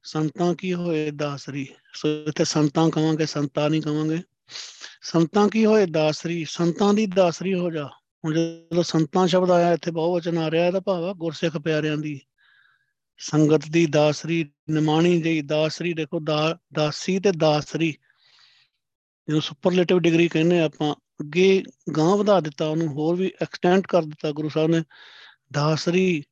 ਸੰਤਾਂ 0.04 0.54
ਕੀ 0.54 0.72
ਹੋਏ 0.74 1.10
ਦਾਸਰੀ 1.10 1.66
ਸੋ 1.94 2.08
ਇੱਥੇ 2.28 2.44
ਸੰਤਾਂ 2.44 2.90
ਕਵਾਂਗੇ, 2.90 3.26
ਸੰਤਾਂ 3.26 3.70
ਨਹੀਂ 3.70 3.82
ਕਵਾਂਗੇ। 3.82 4.18
ਸੰਤਾਂ 5.02 5.48
ਕੀ 5.48 5.66
ਹੋਏ? 5.66 5.86
ਦਾਸਰੀ, 5.86 6.44
ਸੰਤਾਂ 6.48 6.94
ਦੀ 6.94 7.06
ਦਾਸਰੀ 7.06 7.54
ਹੋ 7.54 7.70
ਜਾ। 7.70 7.86
ਹੁਣ 8.24 8.34
ਜਦੋਂ 8.34 8.82
ਸੰਤਾਂ 8.82 9.26
ਸ਼ਬਦ 9.26 9.50
ਆਇਆ, 9.50 9.72
ਇੱਥੇ 9.72 9.90
ਬਹੁਵਚਨ 9.90 10.38
ਆ 10.38 10.50
ਰਿਹਾ 10.50 10.66
ਇਹਦਾ 10.66 10.80
ਭਾਵ 10.80 11.04
ਆ 11.04 11.12
ਗੁਰਸਿੱਖ 11.12 11.58
ਪਿਆਰਿਆਂ 11.58 11.96
ਦੀ। 11.96 12.20
ਸੰਗਤ 13.18 13.68
ਦੀ 13.70 13.86
ਦਾਸਰੀ, 13.86 14.52
ਨਿਮਾਣੀ 14.70 15.22
ਦੀ 15.22 15.42
ਦਾਸਰੀ, 15.42 15.94
ਦੇਖੋ 15.94 16.20
ਦਾਸੀ 16.74 17.20
ਤੇ 17.20 17.32
ਦਾਸਰੀ। 17.32 17.92
ਜਿਹਨੂੰ 19.26 19.42
ਸੁਪਰਲੇਟਿਵ 19.42 19.98
ਡਿਗਰੀ 19.98 20.28
ਕਹਿੰਦੇ 20.28 20.60
ਆਪਾਂ। 20.60 20.94
ਅੱਗੇ 21.20 21.62
ਗਾਂ 21.96 22.16
ਵਧਾ 22.16 22.40
ਦਿੱਤਾ, 22.40 22.68
ਉਹਨੂੰ 22.68 22.88
ਹੋਰ 22.88 23.16
ਵੀ 23.16 23.32
ਐਕਸਟੈਂਡ 23.42 23.86
ਕਰ 23.86 24.02
ਦਿੱਤਾ 24.02 24.32
ਗੁਰੂ 24.32 24.48
ਸਾਹਿਬ 24.48 24.70
ਨੇ। 24.70 24.82
ਦਾਸਰੀ, 25.52 26.24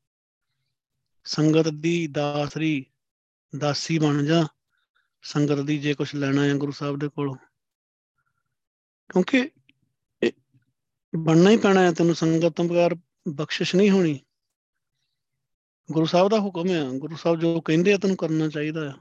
ਸੰਗਤ 1.25 1.69
ਦੀ 1.69 2.07
ਦਾਸਰੀ, 2.07 2.87
ਦਾਸੀ 3.59 3.99
ਬਣ 3.99 4.25
ਜਾ। 4.25 4.47
ਸੰਗਤ 5.23 5.61
ਦੀ 5.61 5.79
ਜੇ 5.79 5.95
ਕੁਝ 5.95 6.15
ਲੈਣਾ 6.15 6.45
ਹੈ 6.45 6.55
ਗੁਰੂ 6.55 6.73
ਸਾਹਿਬ 6.73 6.99
ਦੇ 6.99 7.09
ਕੋਲੋਂ। 7.09 7.37
ਕਿਉਂਕਿ 9.11 9.51
ਬਣਨਾ 11.17 11.51
ਹੀ 11.51 11.57
ਪੈਣਾ 11.57 11.81
ਹੈ, 11.81 11.93
ਤੈਨੂੰ 11.93 12.15
ਸੰਗਤ 12.15 12.49
ਤੋਂ 12.49 12.65
ਬਗੈਰ 12.65 12.95
ਬਖਸ਼ਿਸ਼ 13.29 13.77
ਨਹੀਂ 13.77 13.91
ਹੋਣੀ। 13.91 14.21
ਗੁਰੂ 15.93 16.07
ਸਾਹਿਬ 16.07 16.29
ਦਾ 16.29 16.41
ਹੁਕਮ 16.41 16.69
ਹੈ, 16.69 16.85
ਗੁਰੂ 16.99 17.17
ਸਾਹਿਬ 17.17 17.41
ਜੋ 17.41 17.61
ਕਹਿੰਦੇ 17.61 17.93
ਆ, 17.93 17.99
ਤੈਨੂੰ 17.99 18.17
ਕਰਨਾ 18.17 18.49
ਚਾਹੀਦਾ 18.49 18.91
ਹੈ 18.91 18.95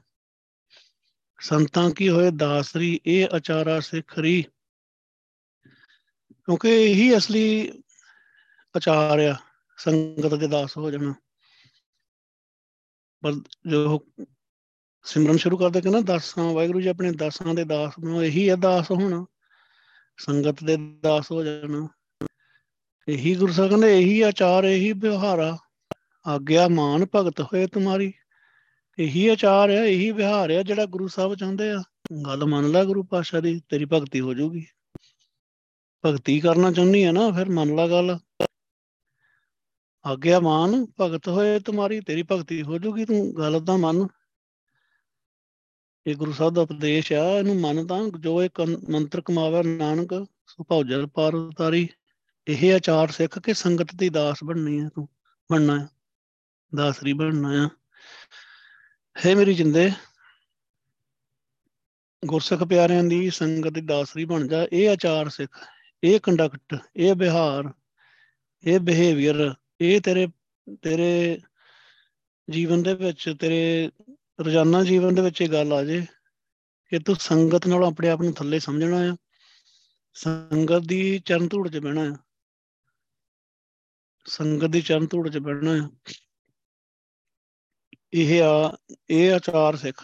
ਸੰਤਾਂ 1.40 1.90
ਕੀ 1.90 2.08
ਹੋਏ, 2.08 2.30
ਦਾਸਰੀ, 2.30 3.00
ਇਹ 3.06 3.28
ਅਚਾਰਾ 3.36 3.80
ਸਿੱਖਰੀ 3.80 4.44
ਕਿਉਂਕਿ 6.44 6.68
ਇਹੀ 6.68 7.16
ਅਸਲੀ 7.16 7.72
ਅਚਾਰ 8.76 9.18
ਆ, 9.18 9.36
ਸੰਗਤ 9.78 10.34
ਦੇ 10.34 10.48
ਦਾਸ 10.48 10.76
ਹੋ 10.76 10.90
ਜਾਣਾ। 10.90 11.14
ਪਰ 13.22 13.32
ਜੋ 13.66 14.06
ਸਿਮਰਨ 15.02 15.36
ਸ਼ੁਰੂ 15.36 15.56
ਕਰਦੇ 15.56 15.80
ਕਿ 15.80 15.90
ਨਾ, 15.90 16.00
ਦਾਸਾਂ, 16.00 16.52
ਵਾਹਿਗੁਰੂ 16.52 16.80
ਜੀ 16.80 16.88
ਆਪਣੇ 16.88 17.12
ਦਾਸਾਂ 17.12 17.54
ਦੇ 17.54 17.64
ਦਾਸ 17.64 17.98
ਨੂੰ 17.98 18.24
ਇਹੀ 18.24 18.50
ਹੈ 18.50 18.56
ਦਾਸ 18.56 18.90
ਹੋਣਾ। 18.90 19.26
ਸੰਗਤ 20.18 20.64
ਦੇ 20.64 20.76
ਦਾਸ 20.76 21.30
ਹੋ 21.32 21.44
ਜਾਣਾ। 21.44 21.88
ਇਹੀ 23.08 23.34
ਗੁਰੂ 23.34 23.52
ਸਾਹਿਬ 23.52 23.70
ਕਹਿੰਦੇ, 23.70 23.98
ਇਹੀ 23.98 24.20
ਆਚਾਰ, 24.20 24.64
ਇਹੀ 24.64 24.92
ਵਿਵਹਾਰਾ 24.92 25.58
ਆਗਿਆ 26.26 26.68
ਮਾਨ 26.68 27.06
ਭਗਤ 27.14 27.40
ਹੋਏ 27.40 27.66
ਤੁਮਾਰੀ। 27.66 28.12
ਇਹੀ 28.98 29.28
ਆਚਾਰ 29.28 29.70
ਹੈ 29.70 29.84
ਇਹੀ 29.84 30.10
ਵਿਹਾਰ 30.10 30.50
ਹੈ 30.50 30.62
ਜਿਹੜਾ 30.62 30.86
ਗੁਰੂ 30.86 31.08
ਸਾਹਿਬ 31.08 31.34
ਚਾਹੁੰਦੇ 31.34 31.70
ਆ। 31.70 31.82
ਗੱਲ 32.26 32.44
ਮੰਨ 32.44 32.70
ਲੈ 32.70 32.84
ਗੁਰੂ 32.84 33.02
ਪਾਸ਼ਾ 33.02 33.40
ਦੀ, 33.40 33.62
ਤੇਰੀ 33.68 33.84
ਭਗਤੀ 33.84 34.20
ਹੋ 34.20 34.34
ਜਾਊਗੀ। 34.34 34.66
ਭਗਤੀ 36.06 36.40
ਕਰਨਾ 36.40 36.72
ਚਾਹੁੰਦੀ 36.72 37.04
ਆ 37.04 37.12
ਨਾ, 37.12 37.30
ਫਿਰ 37.30 37.48
ਮੰਨ 37.48 37.76
ਲੈ 37.76 37.88
ਗੱਲ। 37.88 38.18
ਆਗਿਆ 40.06 40.40
ਮਾਨ 40.40 40.86
ਭਗਤ 41.00 41.28
ਹੋਏ 41.28 41.58
ਤੁਮਾਰੀ, 41.58 42.00
ਤੇਰੀ 42.00 42.22
ਭਗਤੀ 42.22 42.62
ਹੋ 42.62 42.78
ਜਾਊਗੀ 42.78 43.04
ਤੂੰ, 43.04 43.34
ਗੱਲ 43.38 43.60
ਤਾਂ 43.64 43.78
ਮੰਨ। 43.78 44.08
ਇਹ 46.06 46.14
ਗੁਰੂ 46.16 46.32
ਸਾਹਿਬ 46.32 46.54
ਦਾ 46.54 46.62
ਉਪਦੇਸ਼ 46.62 47.12
ਆ, 47.12 47.38
ਇਹਨੂੰ 47.38 47.56
ਮੰਨ 47.60 47.86
ਤਾਂ 47.86 48.02
ਜੋ 48.20 48.42
ਇਹ 48.42 48.66
ਮੰਤਰ 48.90 49.20
ਕਮਾਵੇ 49.20 49.62
ਨਾਨਕ 49.68 50.12
ਸੋ 50.46 50.64
ਭੌਜਲ 50.68 51.06
ਪਾਰ 51.06 51.34
ਉਤਾਰੀ। 51.34 51.88
ਇਹ 52.46 52.74
ਆਚਾਰ 52.74 53.10
ਸਿੱਖ 53.10 53.38
ਕੇ 53.38 53.52
ਸੰਗਤ 53.54 53.94
ਦੀ 53.94 54.08
ਦਾਸ 54.08 54.42
ਬਣਨੀ 54.44 54.80
ਹੈ 54.80 54.88
ਤੂੰ, 54.88 55.06
ਬਣਨਾ 55.50 55.78
ਹੈ 55.80 55.88
ਦਾਸਰੀ 56.72 57.12
ਬਣਨਾ 57.12 57.52
ਹੈ 57.52 57.68
ਹੈ 59.16 59.34
ਮੇਰੀ 59.34 59.54
ਜਿੰਦੇ, 59.54 59.90
ਗੁਰਸਿੱਖ 62.22 62.62
ਪਿਆਰਿਆਂ 62.64 63.04
ਦੀ 63.04 63.30
ਸੰਗਤ 63.30 63.72
ਦੀ 63.72 63.80
ਦਾਸਰੀ 63.80 64.24
ਬਣ 64.24 64.46
ਜਾ। 64.48 64.66
ਇਹ 64.72 64.88
ਆਚਾਰ 64.90 65.28
ਸਿੱਖ, 65.28 65.58
ਇਹ 66.02 66.20
ਕੰਡਕਟ 66.20 66.76
ਇਹ 66.96 67.14
ਵਿਹਾਰ, 67.14 67.72
ਇਹ 68.64 68.80
ਬਿਹੇਵੀਅਰ 68.80 69.54
ਇਹ 69.80 70.00
ਤੇਰੇ 70.00 70.26
ਤੇਰੇ 70.82 71.40
ਜੀਵਨ 72.48 72.82
ਦੇ 72.82 72.94
ਵਿੱਚ, 72.94 73.34
ਤੇਰੇ 73.40 73.90
ਰੋਜ਼ਾਨਾ 74.38 74.82
ਜੀਵਨ 74.84 75.14
ਦੇ 75.14 75.22
ਵਿੱਚ 75.22 75.40
ਇਹ 75.40 75.48
ਗੱਲ 75.48 75.72
ਆ 75.72 75.82
ਜੇ 75.84 76.00
ਕਿ 76.92 76.98
ਤੂੰ 76.98 77.14
ਸੰਗਤ 77.16 77.66
ਨਾਲ 77.66 77.84
ਆਪਣੇ 77.84 78.08
ਆਪ 78.08 78.22
ਨੂੰ 78.22 78.32
ਥੱਲੇ 78.34 78.58
ਸਮਝਣਾ 78.58 78.98
ਆ, 79.10 79.16
ਸੰਗਤ 80.16 80.86
ਦੀ 80.86 81.18
ਚਰਨ 81.18 81.48
ਧੂੜ 81.48 81.68
'ਚ 81.68 81.78
ਬਹਿਣਾ 81.78 82.02
ਆ, 82.02 82.16
ਸੰਗਤ 84.26 84.66
ਦੀ 84.66 84.80
ਚਰਨ 84.82 85.06
ਧੂੜ 85.06 85.28
'ਚ 85.28 85.38
ਬਹਿਣਾ 85.38 85.72
ਆ। 85.84 85.88
ਇਹ 88.12 88.42
ਆ, 88.42 88.76
ਇਹ 89.10 89.32
ਆਚਾਰ 89.34 89.76
ਸਿੱਖ, 89.76 90.02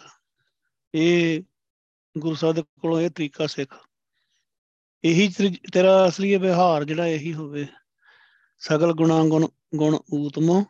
ਇਹ 0.94 1.42
ਗੁਰੂ 2.16 2.34
ਸਾਹਿਬ 2.34 2.54
ਦੇ 2.56 2.62
ਕੋਲੋਂ 2.62 3.00
ਇਹ 3.00 3.10
ਤਰੀਕਾ 3.10 3.46
ਸਿੱਖ। 3.46 3.74
ਇਹੀ 5.04 5.28
ਤੇਰਾ 5.72 6.08
ਅਸਲੀ 6.08 6.36
ਵਿਵਹਾਰ 6.36 6.84
ਜਿਹੜਾ 6.84 7.06
ਇਹੀ 7.06 7.34
ਹੋਵੇ। 7.34 7.66
ਸਗਲ 8.62 8.92
ਗੁਣਾ 8.92 9.22
ਗੁਣ 9.24 9.46
ਗੁਣ 9.74 9.98
ਊਤਮੋ, 10.14 10.62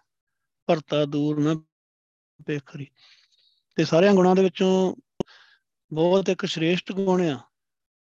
ਭਰਤਾ 0.68 1.04
ਦੂਰ 1.04 1.40
ਨਾ 1.40 1.54
ਬੇਖਰੀ 2.46 2.86
ਤੇ 3.80 3.84
ਸਾਰਿਆਂ 3.84 4.14
ਗੁਣਾਂ 4.14 4.36
ਦੇ 4.36 4.42
ਵਿੱਚੋਂ 4.42 4.96
ਬਹੁਤ 5.92 6.28
ਇੱਕ 6.28 6.46
ਸ਼੍ਰੇਸ਼ਟ 6.46 6.92
ਗੁਣ 6.92 7.22
ਆ। 7.22 7.40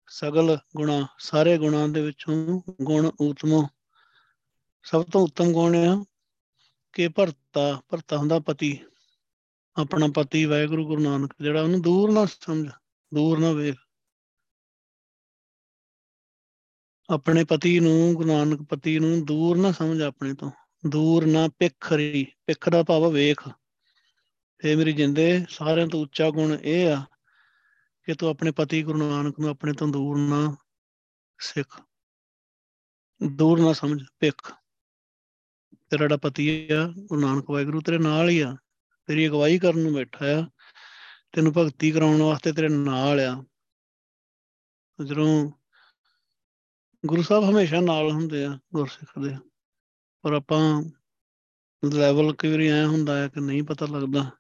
ਸਗਲ 0.09 0.59
ਗੁਣਾ, 0.77 1.07
ਸਾਰੇ 1.19 1.59
ਗੁਣਾਂ 1.59 1.89
ਦੇ 1.89 2.03
ਵਿੱਚੋਂ 2.03 2.63
ਗੁਣ 2.83 3.11
ਊਤਮੋ 3.21 3.69
ਸਭ 4.83 5.05
ਤੋਂ 5.05 5.21
ਉੱਤਮ 5.21 5.53
ਗੁਣ 5.53 5.77
ਆ 5.77 6.05
ਕਿ 6.93 7.09
ਭਰਤਾ 7.09 7.83
ਭਰਤਾ 7.89 8.17
ਹੁੰਦਾ 8.17 8.39
ਪਤੀ। 8.39 8.79
ਆਪਣਾ 9.77 10.07
ਪਤੀ 10.15 10.45
ਵਾਹਿਗੁਰੂ 10.45 10.87
ਗੁਰੂ 10.87 11.03
ਨਾਨਕ, 11.03 11.31
ਜਿਹੜਾ 11.41 11.63
ਉਹਨੂੰ 11.63 11.83
ਦੂਰ 11.83 12.13
ਨਾ 12.13 12.25
ਸਮਝ, 12.25 12.69
ਦੂਰ 13.15 13.39
ਨਾ 13.39 13.53
ਵੇਖ। 13.53 13.77
ਆਪਣੇ 17.11 17.45
ਪਤੀ 17.45 17.81
ਨੂੰ, 17.81 18.15
ਗੁਰੂ 18.15 18.29
ਨਾਨਕ 18.29 18.63
ਪਤੀ 18.63 18.99
ਨੂੰ 18.99 19.25
ਦੂਰ 19.25 19.57
ਨਾ 19.57 19.73
ਸਮਝ 19.73 20.03
ਆਪਣੇ 20.03 20.35
ਤੋਂ। 20.35 20.51
ਦੂਰ 20.87 21.27
ਨਾ 21.27 21.49
ਪਿੱਖਰੀ, 21.49 22.27
ਪਿੱਖ 22.47 22.69
ਦਾ 22.69 22.83
ਭਾਵ 22.83 23.11
ਵੇਖ। 23.11 23.49
ਇਹ 24.65 24.77
ਮੇਰੀ 24.77 24.93
ਜਿੰਦੇ, 24.93 25.47
ਸਾਰਿਆਂ 25.49 25.87
ਤੋਂ 25.87 26.01
ਉੱਚਾ 26.01 26.31
ਗੁਣ 26.31 26.59
ਇਹ 26.63 26.93
ਆ 26.93 27.05
ਕਿ 28.05 28.15
ਤੂੰ 28.15 28.29
ਆਪਣੇ 28.29 28.51
ਪਤੀ 28.51 28.83
ਗੁਰੂ 28.83 29.11
ਨਾਨਕ 29.11 29.41
ਨੂੰ 29.41 29.49
ਆਪਣੇ 29.49 29.73
ਤੋਂ 29.73 29.89
ਦੂਰ 29.89 30.19
ਨਾ 30.19 30.57
ਸਿੱਖ। 31.39 31.83
ਦੂਰ 33.33 33.61
ਨਾ 33.61 33.73
ਸਮਝ 33.73 34.03
ਪਿੱਖ 34.19 34.53
ਤੇਰਾ 35.91 36.05
ਜਿਹੜਾ 36.05 36.17
ਪਤੀ 36.17 36.69
ਆ, 36.71 36.93
ਗੁਰੂ 36.99 37.21
ਨਾਨਕ 37.21 37.51
ਵਾਹਿਗੁਰੂ 37.51 37.81
ਤੇਰੇ 37.81 37.99
ਨਾਲ 37.99 38.29
ਹੀ 38.29 38.41
ਆ। 38.41 38.57
ਤੇਰੀ 39.07 39.29
ਅਗਵਾਈ 39.29 39.59
ਕਰਨ 39.59 39.79
ਨੂੰ 39.79 39.95
ਬੈਠਾ 39.95 40.27
ਆ। 40.27 40.47
ਤੈਨੂੰ 41.33 41.53
ਭਗਤੀ 41.53 41.91
ਕਰਾਉਣ 41.91 42.23
ਵਾਸਤੇ 42.23 42.53
ਤੇਰੇ 42.53 42.69
ਨਾਲ 42.69 43.21
ਆ। 43.21 43.45
ਜਦੋਂ 45.05 45.53
ਗੁਰੂ 47.07 47.23
ਸਾਹਿਬ 47.23 47.45
ਹਮੇਸ਼ਾ 47.45 47.81
ਨਾਲ 47.81 48.13
ਹੁੰਦੇ 48.13 48.45
ਆ 48.45 48.59
ਗੁਰਸਿੱਖ 48.75 49.19
ਦੇ 49.19 49.37
ਪਰ 50.23 50.33
ਆਪਾਂ 50.33 50.83
ਲੈਵਲ 51.93 52.35
ਕਈ 52.39 52.51
ਵਾਰੀ 52.51 52.69
ਐ 52.69 52.85
ਹੁੰਦਾ 52.85 53.23
ਹੈ 53.23 53.29
ਕਿ 53.29 53.41
ਨਹੀਂ 53.41 53.63
ਪਤਾ 53.63 53.87
ਲੱਗਦਾ। 53.87 54.31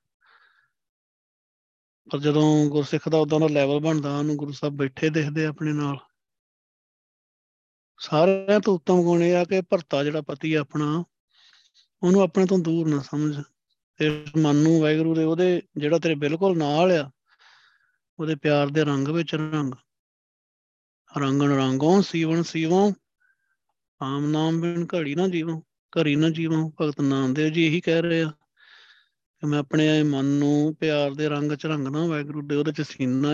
ਪਰ 2.12 2.18
ਜਦੋਂ 2.18 2.66
ਗੁਰਸਿੱਖ 2.66 3.08
ਦਾ 3.08 3.18
ਉਦਾਂ 3.18 3.40
ਦਾ 3.40 3.48
ਲੈਵਲ 3.48 3.80
ਬਣਦਾ, 3.80 4.18
ਉਹਨੂੰ 4.18 4.36
ਗੁਰੂ 4.36 4.52
ਸਾਹਿਬ 4.52 4.74
ਬੈਠੇ 4.74 5.10
ਦੇਖਦੇ 5.10 5.46
ਆਪਣੇ 5.46 5.72
ਨਾਲ। 5.72 5.96
ਸਾਰਿਆਂ 7.98 8.60
ਤੋਂ 8.60 8.74
ਉੱਤਮ 8.74 9.02
ਗੁਣ 9.02 9.22
ਇਹ 9.22 9.36
ਆ 9.36 9.44
ਕਿ 9.44 9.60
ਭਰਤਾ 9.60 10.04
ਜਿਹੜਾ 10.04 10.22
ਪਤੀ 10.22 10.54
ਆਪਣਾ, 10.54 11.04
ਉਹਨੂੰ 12.02 12.20
ਆਪਣੇ 12.20 12.46
ਤੋਂ 12.46 12.58
ਦੂਰ 12.58 12.88
ਨਾ 12.88 12.98
ਸਮਝ। 12.98 13.42
ਤੇ 13.96 14.24
ਮਨ 14.36 14.56
ਨੂੰ 14.56 14.80
ਵਾਹਿਗੁਰੂ 14.80 15.14
ਦੇ 15.14 15.24
ਉਹਦੇ 15.24 15.62
ਜਿਹੜਾ 15.76 15.98
ਤੇਰੇ 15.98 16.14
ਬਿਲਕੁਲ 16.14 16.58
ਨਾਲ 16.58 16.92
ਆ, 16.92 17.10
ਉਹਦੇ 18.18 18.34
ਪਿਆਰ 18.34 18.66
ਦੇ 18.66 18.84
ਰੰਗ 18.84 19.08
ਵਿੱਚ 19.08 19.34
ਰੰਗ। 19.34 19.74
ਰੰਗਣ 21.18 21.52
ਰੰਗੋਂ 21.52 22.02
ਸੀਵਨ 22.02 22.42
ਸੀਵੋਂ, 22.42 22.92
ਆਮ 24.02 24.30
ਨਾਮ 24.30 24.60
ਬਿਨ 24.60 24.86
ਘੜੀ 24.94 25.14
ਨਾ 25.14 25.28
ਜੀਵੋ, 25.28 25.62
ਘੜੀ 25.98 26.16
ਨਾ 26.16 26.30
ਜੀਵੋ, 26.30 26.72
ਭਗਤ 26.80 27.00
ਨਾਮਦੇਵ 27.00 27.52
ਜੀ 27.52 27.66
ਇਹੀ 27.66 27.80
ਕਹਿ 27.80 28.02
ਰਹੇ 28.02 28.22
ਆ। 28.22 28.32
ਕਿ 29.44 29.48
ਮੈਂ 29.48 29.58
ਆਪਣੇ 29.58 30.02
ਮਨ 30.02 30.24
ਨੂੰ 30.24 30.74
ਪਿਆਰ 30.74 31.14
ਦੇ 31.14 31.28
ਰੰਗ 31.28 31.52
ਚ 31.52 31.66
ਰੰਗਣਾ 31.66 32.06
ਵਾਹਿਗੁਰੂ 32.06 32.46
ਦੇ, 32.46 32.56
ਉਹਦੇ 32.56 32.72
ਚ 32.72 32.82
ਸੀਨਾ 32.82 33.30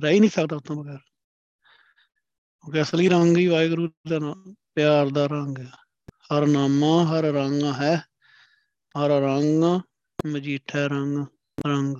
ਰਹਿ 0.00 0.12
ਹੀ 0.12 0.20
ਨਹੀਂ 0.20 0.30
ਸਕਦਾ 0.30 0.56
ਉਤੋਂ 0.56 0.76
ਬਗੈਰ। 0.76 0.96
ਕਿਉਂਕਿ 0.96 2.82
ਅਸਲੀ 2.82 3.08
ਰੰਗ 3.08 3.36
ਹੀ 3.36 3.46
ਵਾਹਿਗੁਰੂ 3.46 3.88
ਦਾ 4.08 4.36
ਪਿਆਰ 4.74 5.08
ਦਾ 5.08 5.26
ਰੰਗ 5.26 5.58
ਹੈ 5.58 5.70
ਹਰ 6.04 6.46
ਨਾਮਾ, 6.46 7.04
ਹਰ 7.04 7.22
ਰੰਗ 7.22 7.62
ਹੈ। 7.62 7.96
ਹਰ 8.98 9.08
ਰੰਗ 9.08 9.80
ਮਜੀਠਾ 10.26 10.86
ਰੰਗ 10.86 11.26
ਰੰਗ। 11.66 11.96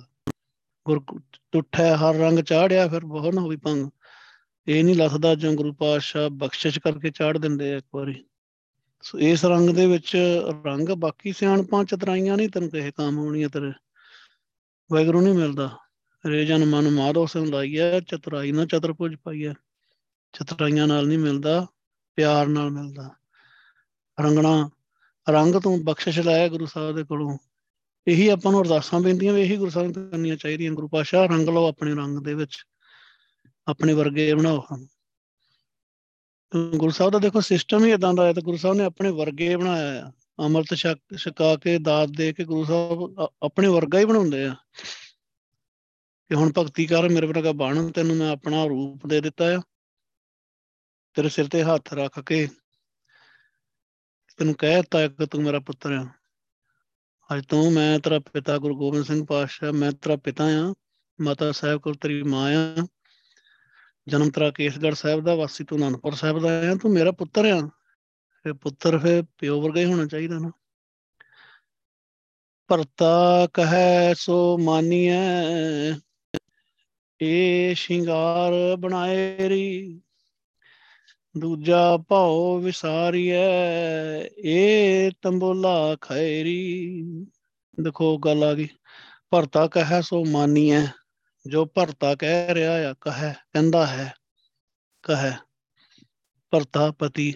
ਗੁਰ 0.85 1.03
ਟੁੱਠਾ 1.51 1.97
ਹਰ 1.97 2.15
ਰੰਗ 2.15 2.39
ਚਾੜਿਆ 2.39 2.87
ਫਿਰ 2.87 3.05
ਬਹੁਤ 3.05 3.33
ਨਾ 3.33 3.41
ਹੋਈ 3.41 3.55
ਭੰਗ। 3.55 3.89
ਇਹ 4.67 4.83
ਨਹੀਂ 4.83 4.95
ਲੱਥਦਾ 4.95 5.35
ਜੋ 5.35 5.53
ਗੁਰੂ 5.53 5.73
ਪਾਤਸ਼ਾਹ 5.73 6.29
ਬਖਸ਼ਿਸ਼ 6.29 6.79
ਕਰਕੇ 6.79 7.09
ਚਾੜ 7.09 7.37
ਦਿੰਦੇ 7.37 7.73
ਆ 7.73 7.77
ਇੱਕ 7.77 7.85
ਵਾਰੀ। 7.95 8.25
ਸੋ 9.05 9.19
ਇਸ 9.19 9.45
ਰੰਗ 9.45 9.69
ਦੇ 9.69 9.87
ਵਿੱਚ 9.87 10.17
ਰੰਗ, 10.65 10.89
ਬਾਕੀ 10.89 11.33
ਸਿਆਣਪਾਂ 11.33 11.83
ਚਤਰਾਈਆਂ 11.83 12.37
ਨਹੀਂ 12.37 12.49
ਤੈਨੂੰ 12.49 12.69
ਕਿਸੇ 12.69 12.91
ਕੰਮ 12.91 13.17
ਹੋਣੀਆਂ 13.17 13.49
ਤੇਰੇ। 13.49 13.73
ਵੈਗਰੂ 14.91 15.21
ਨਹੀਂ 15.21 15.33
ਮਿਲਦਾ। 15.33 15.77
ਰੇਜਨ 16.25 16.65
ਮਨ 16.65 16.89
ਮਾਰੋ 16.89 17.25
ਸਿੰਘ 17.25 17.51
ਲਾਈਆ 17.51 17.99
ਚਤੁਰਾਈ 17.99 18.51
ਨਾ 18.51 18.65
ਚਤਰਪੁਜ 18.65 19.15
ਪਾਈਆ 19.15 19.53
ਚਤਰਾਈਆਂ 20.33 20.87
ਨਾਲ 20.87 21.07
ਨਹੀਂ 21.07 21.17
ਮਿਲਦਾ, 21.17 21.67
ਪਿਆਰ 22.15 22.47
ਨਾਲ 22.47 22.69
ਮਿਲਦਾ। 22.69 23.09
ਰੰਗਣਾ, 24.21 24.69
ਰੰਗ 25.29 25.55
ਤੋਂ 25.55 25.77
ਬਖਸ਼ਿਸ਼ 25.77 26.19
ਲਾਇਆ 26.19 26.47
ਗੁਰੂ 26.47 26.65
ਸਾਹਿਬ 26.65 26.95
ਦੇ 26.95 27.03
ਕੋਲੋਂ। 27.03 27.37
ਇਹੀ 28.07 28.27
ਆਪਾਂ 28.27 28.51
ਨੂੰ 28.51 28.61
ਅਰਦਾਸਾਂ 28.61 28.99
ਬੇਨਤੀਆਂ 28.99 29.33
ਵੀ 29.33 29.41
ਇਹੀ 29.41 29.57
ਗੁਰੂ 29.57 29.71
ਸਾਹਿਬ 29.71 29.97
ਨੂੰ 29.97 30.09
ਕਰਨੀਆਂ 30.09 30.35
ਚਾਹੀਦੀਆਂ। 30.35 30.71
ਗੁਰੂ 30.71 30.87
ਪਾਸ਼ਾ 30.87 31.25
ਰੰਗ 31.25 31.49
ਲਓ 31.49 31.67
ਆਪਣੇ 31.67 31.95
ਰੰਗ 31.95 32.19
ਦੇ 32.19 32.33
ਵਿੱਚ। 32.33 32.57
ਆਪਣੇ 33.67 33.93
ਵਰਗੇ 33.93 34.33
ਬਣਾਓ 34.33 34.65
ਹਨ 34.73 34.87
ਗੁਰੂ 36.55 36.91
ਸਾਹਿਬ 36.91 37.11
ਦਾ 37.11 37.19
ਦੇਖੋ 37.19 37.41
ਸਿਸਟਮ 37.41 37.85
ਹੀ 37.85 37.91
ਇਦਾਂ 37.91 38.13
ਦਾ 38.13 38.25
ਹੈ 38.25 38.33
ਤੇ 38.33 38.41
ਗੁਰੂ 38.41 38.57
ਸਾਹਿਬ 38.57 38.77
ਨੇ 38.77 38.83
ਆਪਣੇ 38.83 39.11
ਵਰਗੇ 39.11 39.55
ਬਣਾਇਆ 39.55 40.05
ਆ। 40.05 40.11
ਅਮਰਤ 40.45 40.75
ਛਕ, 40.75 41.17
ਛਕਾ 41.17 41.55
ਕੇ, 41.55 41.77
ਦਾਤ 41.77 42.09
ਦੇ 42.09 42.33
ਕੇ 42.33 42.43
ਗੁਰੂ 42.43 42.65
ਸਾਹਿਬ 42.65 43.15
ਆਪਣੇ 43.43 43.67
ਵਰਗਾ 43.67 43.99
ਹੀ 43.99 44.05
ਬਣਾਉਂਦੇ 44.05 44.45
ਆ। 44.45 44.55
ਕਿ 46.29 46.35
ਹੁਣ 46.35 46.51
ਭਗਤੀ 46.57 46.85
ਕਰ, 46.85 47.09
ਮੇਰੇ 47.09 47.27
ਵਰਗਾ 47.27 47.51
ਬਣ, 47.51 47.91
ਤੈਨੂੰ 47.91 48.15
ਮੈਂ 48.15 48.31
ਆਪਣਾ 48.31 48.65
ਰੂਪ 48.65 49.07
ਦੇ 49.07 49.21
ਦਿੱਤਾ 49.21 49.45
ਆ। 49.55 49.61
ਤੇਰੇ 51.13 51.29
ਸਿਰ 51.29 51.47
ਤੇ 51.47 51.63
ਹੱਥ 51.63 51.93
ਰੱਖ 51.93 52.19
ਕੇ 52.19 52.47
ਤੈਨੂੰ 54.37 54.53
ਕਹਿ 54.53 54.75
ਦਿੱਤਾ 54.75 55.07
ਕਿ 55.07 55.25
ਤੂੰ 55.25 55.43
ਮੇਰਾ 55.43 55.59
ਪੁੱਤਰ 55.59 55.91
ਆ। 55.91 56.07
ਅੱਜ 57.35 57.45
ਤੋਂ 57.45 57.71
ਮੈਂ 57.71 57.99
ਤੇਰਾ 57.99 58.19
ਪਿਤਾ 58.19 58.57
ਗੁਰੂ 58.57 58.77
ਗੋਬਿੰਦ 58.77 59.05
ਸਿੰਘ 59.05 59.25
ਪਾਤਸ਼ਾਹ, 59.25 59.71
ਮੈਂ 59.71 59.91
ਤੇਰਾ 59.91 60.15
ਪਿਤਾ 60.15 60.43
ਆ। 60.43 60.73
ਮਾਤਾ 61.21 61.51
ਸਾਹਿਬ 61.51 61.81
ਕੋਲ 61.81 61.95
ਤੇਰੀ 61.95 62.23
ਮਾਂ 62.23 62.53
ਆ। 62.55 62.87
ਜਨਮ 64.07 64.29
ਤੇਰਾ 64.29 64.51
ਕੇਸਗੜ 64.51 64.93
ਸਾਹਿਬ 64.93 65.23
ਦਾ, 65.23 65.35
ਵਾਸੀ 65.35 65.63
ਤੂੰ 65.63 65.77
ਅਨੰਦਪੁਰ 65.77 66.13
ਸਾਹਿਬ 66.13 66.39
ਦਾ 66.39 66.71
ਆ 66.71 66.75
ਤੂੰ 66.75 66.91
ਮੇਰਾ 66.91 67.11
ਪੁੱਤਰ 67.11 67.45
ਆ। 67.45 67.69
ਫੇ 68.43 68.53
ਪੁੱਤਰ 68.53 68.97
ਫੇ 68.97 69.21
ਪਿਓ 69.37 69.61
ਵਰਗਾ 69.61 69.79
ਹੀ 69.79 69.85
ਹੋਣਾ 69.85 70.05
ਚਾਹੀਦਾ 70.05 70.39
ਨਾ। 70.39 70.51
ਭਰਤਾ 72.67 73.47
ਕਹੈ 73.53 74.13
ਸੋ 74.13 74.57
ਮਾਨੀਐ, 74.57 75.93
ਏ 77.21 77.73
ਸ਼ਿੰਗਾਰ 77.73 78.75
ਬਣਾਏ 78.75 79.49
ਰੀ। 79.49 80.01
ਦੂਜਾ 81.37 81.97
ਭਾਉ 81.97 82.57
ਵਿਸਾਰੀਐ, 82.57 83.47
ਏ 84.45 85.09
ਤੰਬੋਲਾ 85.21 85.95
ਖੈਰੀ 86.01 87.03
ਦੇਖੋ 87.81 88.17
ਗੱਲ 88.17 88.43
ਆ 88.43 88.53
ਗਈ। 88.53 88.67
ਭਰਤਾ 89.29 89.67
ਕਹੈ 89.67 90.01
ਸੋ 90.01 90.25
ਮਾਨੀਐ। 90.25 90.85
ਜੋ 91.47 91.65
ਭਰਤਾ 91.65 92.15
ਕਹਿ 92.15 92.53
ਰਿਹਾ 92.53 92.89
ਆ, 92.89 92.93
ਕਹੈ, 93.01 93.35
ਕਹਿੰਦਾ 93.53 93.87
ਹੈ, 93.87 94.13
ਕਹੈ, 95.03 95.37
ਭਰਤਾ 96.51 96.91
ਪਤੀ, 96.91 97.33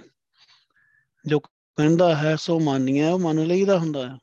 ਜੋ 1.25 1.39
ਕਹਿੰਦਾ 1.39 2.15
ਹੈ, 2.15 2.35
ਸੋ 2.35 2.59
ਮਾਨੀਐ, 2.59 3.09
ਉਹ 3.09 3.19
ਮੰਨ 3.19 3.43
ਲਈਦਾ 3.43 3.79
ਹੁੰਦਾ 3.79 4.09
ਹੈ 4.09 4.17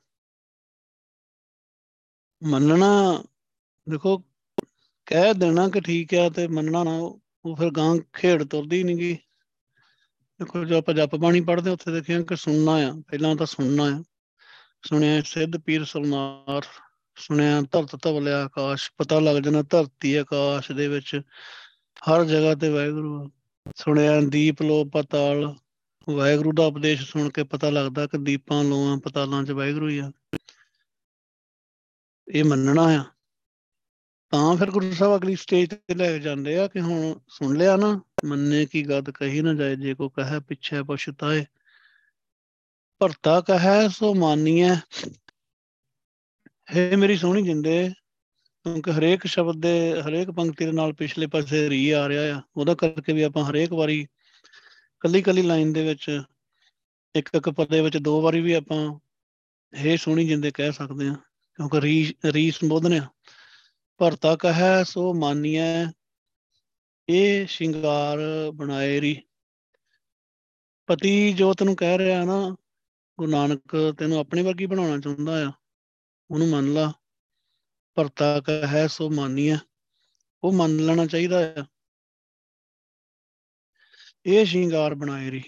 ਮੰਨਣਾ, 2.43 3.25
ਦੇਖੋ, 3.89 4.19
ਕਹਿ 5.07 5.35
ਦੇਣਾ 5.35 5.69
ਕਿ 5.69 5.81
ਠੀਕ 5.81 6.15
ਆ 6.15 6.29
ਤੇ 6.29 6.49
ਮੰਨਣਾ 6.49 6.85
ਨਾ, 6.85 6.99
ਉਹ 7.45 7.57
ਫਿਰ 7.57 7.71
ਗਾਂ 7.71 7.97
ਖੇਡ 8.13 8.45
ਤੁਰਦੀ 8.45 8.83
ਨਹੀਂ 8.83 8.97
ਗਈ 8.97 9.15
ਦੇਖੋ, 10.41 10.65
ਜੋ 10.65 10.79
ਆਪਾਂ 10.79 10.95
ਜਪ 10.95 11.17
ਬਾਣੀ 11.17 11.41
ਪੜ੍ਹਦੇ 11.41 11.71
ਉੱਥੇ 11.71 11.93
ਦੇਖਿਆ 11.93 12.23
ਕਿ 12.23 12.37
ਸੁਣਨਾ 12.37 12.73
ਆ, 12.73 13.03
ਪਹਿਲਾਂ 13.09 13.37
ਤਾਂ 13.37 13.47
ਸੁਣਨਾ 13.47 13.85
ਆ। 13.85 14.03
ਸੁਣਿਆ, 14.83 15.23
ਸਿੱਧ 15.23 15.57
ਪੀਰ 15.57 15.85
ਸਲਮਾਰ 15.85 16.63
ਸੁਣਿਆ, 17.19 17.61
ਧਰਤ 17.61 18.03
ਧਵਲਿਆ 18.03 18.45
ਆਕਾਸ਼, 18.45 18.93
ਪਤਾ 18.97 19.21
ਲੱਗ 19.21 19.37
ਜਾਣਾ 19.37 19.63
ਧਰਤੀ 19.63 20.15
ਆਕਾਸ਼ 20.15 20.73
ਦੇ 20.73 20.89
ਵਿੱਚ। 20.89 21.21
ਹਰ 22.11 22.25
ਜਗ੍ਹਾ 22.25 22.55
ਤੇ 22.55 22.69
ਵਾਹਿਗੁਰੂ 22.69 23.31
ਸੁਣਿਆ, 23.77 24.21
ਦੀਪ 24.21 24.63
ਲੋ 24.63 24.85
ਪਤਾਲ। 24.85 25.55
ਵਾਹਿਗੁਰੂ 26.11 26.53
ਦਾ 26.53 26.67
ਉਪਦੇਸ਼ 26.67 27.11
ਸੁਣ 27.11 27.29
ਕੇ 27.29 27.45
ਪਤਾ 27.45 27.71
ਲੱਗਦਾ 27.71 28.07
ਕਿ 28.07 28.19
ਦੀਪਾਂ 28.19 28.65
ਲੋਆਂ 28.65 28.99
ਪਤਾਲਾਂ 28.99 29.45
'ਚ 29.45 29.51
ਵਾਹਿਗੁਰੂ 29.51 29.89
ਹੀ 29.89 29.99
ਆ। 29.99 30.13
ਇਹ 32.29 32.45
ਮੰਨਣਾ 32.45 32.83
ਆ। 32.83 33.05
ਤਾਂ 34.31 34.57
ਫਿਰ 34.57 34.71
ਗੁਰੂ 34.71 34.93
ਸਾਹਿਬ 34.93 35.17
ਅਗਲੀ 35.17 35.37
ਸਟੇਜ 35.37 35.71
ਤੇ 35.71 35.95
ਲੈ 35.95 36.13
ਕੇ 36.13 36.19
ਜਾਂਦੇ 36.19 36.59
ਆ 36.59 36.67
ਕਿ 36.67 36.81
ਹੁਣ 36.81 37.19
ਸੁਣ 37.29 37.57
ਲਿਆ 37.57 37.77
ਨਾ, 37.77 38.01
ਮੰਨੇ 38.25 38.67
ਕੀ 38.67 38.89
ਗੱਦ 38.89 39.11
ਕਹੀ 39.11 39.41
ਨਾ 39.41 39.55
ਜਾਏ, 39.55 39.77
ਜੇ 39.77 39.95
ਕੋ 39.95 40.09
ਕਹੇ 40.09 40.41
ਪਿੱਛੇ 40.41 40.83
ਪਛਤਾਏ 40.83 41.45
ਭਰਤਾ 42.99 43.41
ਕਹੈ 43.41 43.89
ਸੋ 43.89 44.15
ਮਾਨੀਐ 44.15 44.75
ਹੈ 46.69 46.97
ਮੇਰੀ 46.97 47.17
ਸੋਹਣੀ 47.17 47.43
ਜਿੰਦੇ 47.43 47.89
ਕਿਉਂਕਿ 48.67 48.93
ਹਰੇਕ 48.93 49.27
ਸ਼ਬਦ 49.27 49.61
ਦੇ, 49.63 50.03
ਹਰੇਕ 50.03 50.31
ਪੰਕਤੀ 50.31 50.65
ਦੇ 50.65 50.73
ਨਾਲ 50.73 50.93
ਪਿਛਲੇ 50.93 51.27
ਪਾਸੇ 51.27 51.69
ਰੀ 51.71 51.91
ਆ 51.91 52.09
ਰਿਹਾ 52.09 52.39
ਆ। 52.39 52.41
ਉਹਦਾ 52.57 52.75
ਕਰਕੇ 52.75 53.13
ਵੀ 53.13 53.23
ਆਪਾਂ 53.23 53.45
ਹਰੇਕ 53.45 53.73
ਵਾਰੀ 53.73 54.07
ਕੱਲੀ 55.01 55.23
ਕੱਲੀ 55.23 55.43
ਲਾਈਨ 55.43 55.73
ਦੇ 55.73 55.85
ਵਿੱਚ 55.85 56.23
ਇੱਕ 57.15 57.29
ਇੱਕ 57.35 57.51
ਪਦੇ 57.51 57.81
ਵਿੱਚ 57.81 57.97
ਦੋ 57.97 58.21
ਵਾਰੀ 58.23 58.41
ਵੀ 58.41 58.53
ਆਪਾਂ 58.53 58.79
ਹੈ 59.73 59.97
ਸੋਹਣੀ 59.97 60.27
ਜਿੰਦੇ 60.29 60.51
ਕਹਿ 60.51 60.73
ਸਕਦੇ 60.73 61.09
ਆ 61.09 61.15
ਕਿਉਂਕਿ 61.59 61.81
ਰੀ 61.81 62.15
ਰੀ 62.33 62.51
ਸੰਬੋਧਨ 62.51 62.93
ਆ। 62.93 63.07
ਭਰਤਾ 64.01 64.35
ਕਹੈ 64.37 64.83
ਸੋ 64.85 65.13
ਮਾਨੀਐ, 65.15 65.87
ਇਹ 67.09 67.47
ਸ਼ਿੰਗਾਰ 67.47 68.19
ਬਣਾਏ 68.55 69.01
ਰੀ। 69.01 69.17
ਪਤੀ 70.89 71.33
ਜੋ 71.33 71.53
ਤੈਨੂੰ 71.55 71.77
ਕਹਿ 71.77 71.99
ਰਿਹਾ 71.99 72.25
ਨਾ, 72.25 72.57
ਗੁਰੂ 73.19 73.31
ਨਾਨਕ 73.31 73.95
ਤੈਨੂੰ 73.99 74.19
ਆਪਣੀ 74.19 74.43
ਵਰਗੀ 74.43 74.67
ਬਣਾਉਣਾ 74.67 74.99
ਚਾਹੁੰਦਾ 74.99 75.47
ਆ। 75.49 75.53
ਉਹਨੂੰ 76.31 76.49
ਮੰਨ 76.49 76.73
ਲਾ 76.73 76.93
ਭਰਤਾ 77.95 78.41
ਕਹੈ 78.41 78.87
ਸੋ 78.87 79.11
ਮਾਨੀਐ। 79.11 79.57
ਉਹ 80.45 80.53
ਮੰਨ 80.53 80.77
ਲੈਣਾ 80.77 81.07
ਚਾਹੀਦਾ 81.07 81.55
ਆ। 81.59 81.67
ਇਹ 84.27 84.45
ਸ਼ਿੰਗਾਰ 84.45 84.95
ਬਣਾਏ 84.95 85.31
ਰੀ। 85.31 85.43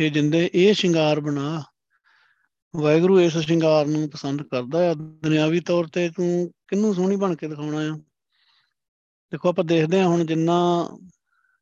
ਇਹ 0.00 0.10
ਜਿੰਦੇ, 0.10 0.50
ਇਹ 0.54 0.74
ਸ਼ਿੰਗਾਰ 0.74 1.20
ਬਣਾ। 1.20 1.64
ਵਾਹਿਗੁਰੂ 2.76 3.20
ਇਸ 3.20 3.38
ਸ਼ਿੰਗਾਰ 3.38 3.86
ਨੂੰ 3.86 4.10
ਪਸੰਦ 4.10 4.42
ਕਰਦਾ 4.42 4.90
ਆ। 4.90 4.94
ਦੁਨਿਆਵੀ 4.94 5.60
ਤੌਰ 5.60 5.86
ਤੇ 5.86 6.10
ਤੂੰ 6.10 6.52
ਕਿੰਨੂੰ 6.68 6.94
ਸੋਹਣੀ 6.94 7.16
ਬਣ 7.16 7.36
ਕੇ 7.36 7.48
ਦਿਖਾਉਣਾ 7.48 7.78
ਆ? 7.78 7.98
ਦੇਖੋ, 9.30 9.48
ਆਪਾਂ 9.48 9.64
ਦੇਖਦੇ 9.64 10.00
ਹਾਂ 10.00 10.08
ਹੁਣ 10.08 10.26
ਜਿੰਨਾ, 10.26 10.88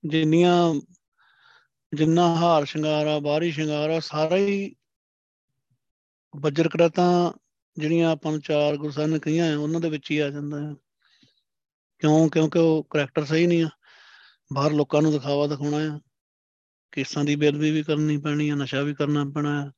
ਜਿੰਨੀਆਂ, 0.07 0.81
ਜਿੰਨਾ 1.95 2.37
ਹਾਰ 2.37 2.65
ਸ਼ਿੰਗਾਰ 2.65 3.07
ਆ, 3.07 3.19
ਬਾਹਰੀ 3.19 3.53
ਸ਼ਿੰਗਾਰ 3.53 3.91
ਆ, 3.91 4.01
ਸਾਰਾ 4.01 4.37
ਹੀ 4.37 4.77
ਬੱਜਰ 6.37 6.69
ਕਰਾਤਾਂ 6.69 7.33
ਜਿਹੜੀਆਂ 7.79 8.11
ਆਪਾਂ 8.11 8.33
ਨੂੰ 8.33 8.41
ਚਾਰ 8.41 8.77
ਗੁਰਸਾਹਿਬ 8.77 9.11
ਨੇ 9.11 9.19
ਕਹੀਆਂ 9.19 9.57
ਆ, 9.57 9.59
ਉਹਨਾਂ 9.59 9.81
ਦੇ 9.81 9.91
ਵਿੱਚ 9.91 10.11
ਹੀ 10.11 10.19
ਆ 10.19 10.31
ਜਾਂਦਾ 10.31 10.69
ਹੈ 10.69 10.75
ਕਿਉਂ? 11.99 12.29
ਕਿਉਂਕਿ 12.29 12.59
ਉਹ 12.59 12.87
ਕਰੈਕਟਰ 12.91 13.25
ਸਹੀ 13.25 13.47
ਨਹੀਂ 13.47 13.63
ਆ। 13.63 13.69
ਬਾਹਰ 14.53 14.73
ਲੋਕਾਂ 14.73 15.03
ਨੂੰ 15.03 15.13
ਦਿਖਾਵਾ 15.13 15.47
ਦਿਖਾਉਣਾ 15.47 15.77
ਆ। 15.77 16.01
ਕੇਸਾਂ 16.93 17.25
ਦੀ 17.25 17.37
ਬੇਦਬੀ 17.37 17.71
ਵੀ 17.71 17.83
ਕਰਨੀ 17.83 18.17
ਪੈਣੀ 18.17 18.49
ਆ, 18.49 18.55
ਨਸ਼ਾ 18.55 18.81
ਵੀ 18.81 18.95
ਕਰਨਾ 18.95 19.25
ਪੈਣਾ 19.35 19.65
ਆ। 19.65 19.73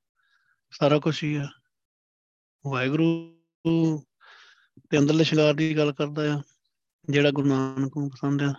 ਸਾਰਾ 0.71 0.99
ਕੁਝ 0.99 1.25
ਹੀ 1.25 1.37
ਆ। 1.37 1.49
ਵਾਹਿਗੁਰੂ 2.67 3.37
ਤੇ 4.91 4.99
ਅੰਦਰਲੇ 4.99 5.25
ਸ਼ਿੰਗਾਰ 5.25 5.55
ਦੀ 5.55 5.77
ਗੱਲ 5.77 5.93
ਕਰਦਾ 5.93 6.35
ਆ, 6.35 6.43
ਜਿਹੜਾ 7.11 7.31
ਗੁਰੂ 7.31 7.49
ਨਾਨਕ 7.49 7.97
ਨੂੰ 7.97 8.11
ਪਸੰਦ 8.11 8.43
ਆ। 8.43 8.55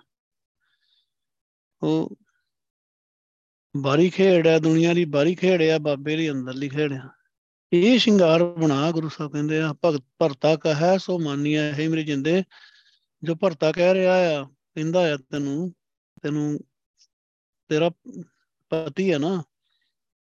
ਉਹ 1.82 2.18
ਬਾਰੀ 3.78 4.10
ਖੇਡ 4.10 4.48
ਹੈ 4.48 4.60
ਦੁਨੀਆ 4.60 4.94
ਦੀ 4.94 5.06
ਬਾਰੀ 5.06 5.36
ਖੇਡ 5.36 5.62
ਆ, 5.62 5.78
ਬਾਬੇ 5.78 6.16
ਦੀ 6.16 6.32
ਅੰਦਰਲੀ 6.32 6.70
ਖੇਡ 6.70 6.94
ਆ। 6.94 7.17
ਇਹ 7.74 8.00
ਸ਼ਿੰਗਾਰ 8.00 8.44
ਬਣਾ 8.44 8.92
ਗੁਰੂ 8.92 9.10
ਸਾਹਿਬ 9.10 9.32
ਕਹਿੰਦੇ 9.32 9.62
ਆ, 9.62 9.74
ਭਗਤ 9.86 10.04
ਭਰਤਾ 10.20 10.56
ਕਹੈ 10.56 10.98
ਸੋ 10.98 11.20
ਮਾਨੀਆ 11.20 11.74
ਹੈ 11.74 11.90
ਮੇਰੇ 11.90 12.04
ਜਿੰਦੇ, 12.04 12.44
ਜੋ 13.24 13.36
ਭਰਤਾ 13.36 13.72
ਕਹਿ 13.72 13.94
ਰਿਹਾ 13.94 14.40
ਆ, 14.40 14.44
ਕਹਿੰਦਾ 14.44 15.14
ਆ 15.14 15.18
ਤੈਨੂੰ 15.18 15.74
ਤੈਨੂੰ 16.24 16.60
ਤੇਰਾ 17.70 17.90
ਪਤੀ 18.72 19.14
ਹੈ 19.14 19.18
ਨਾ, 19.18 19.44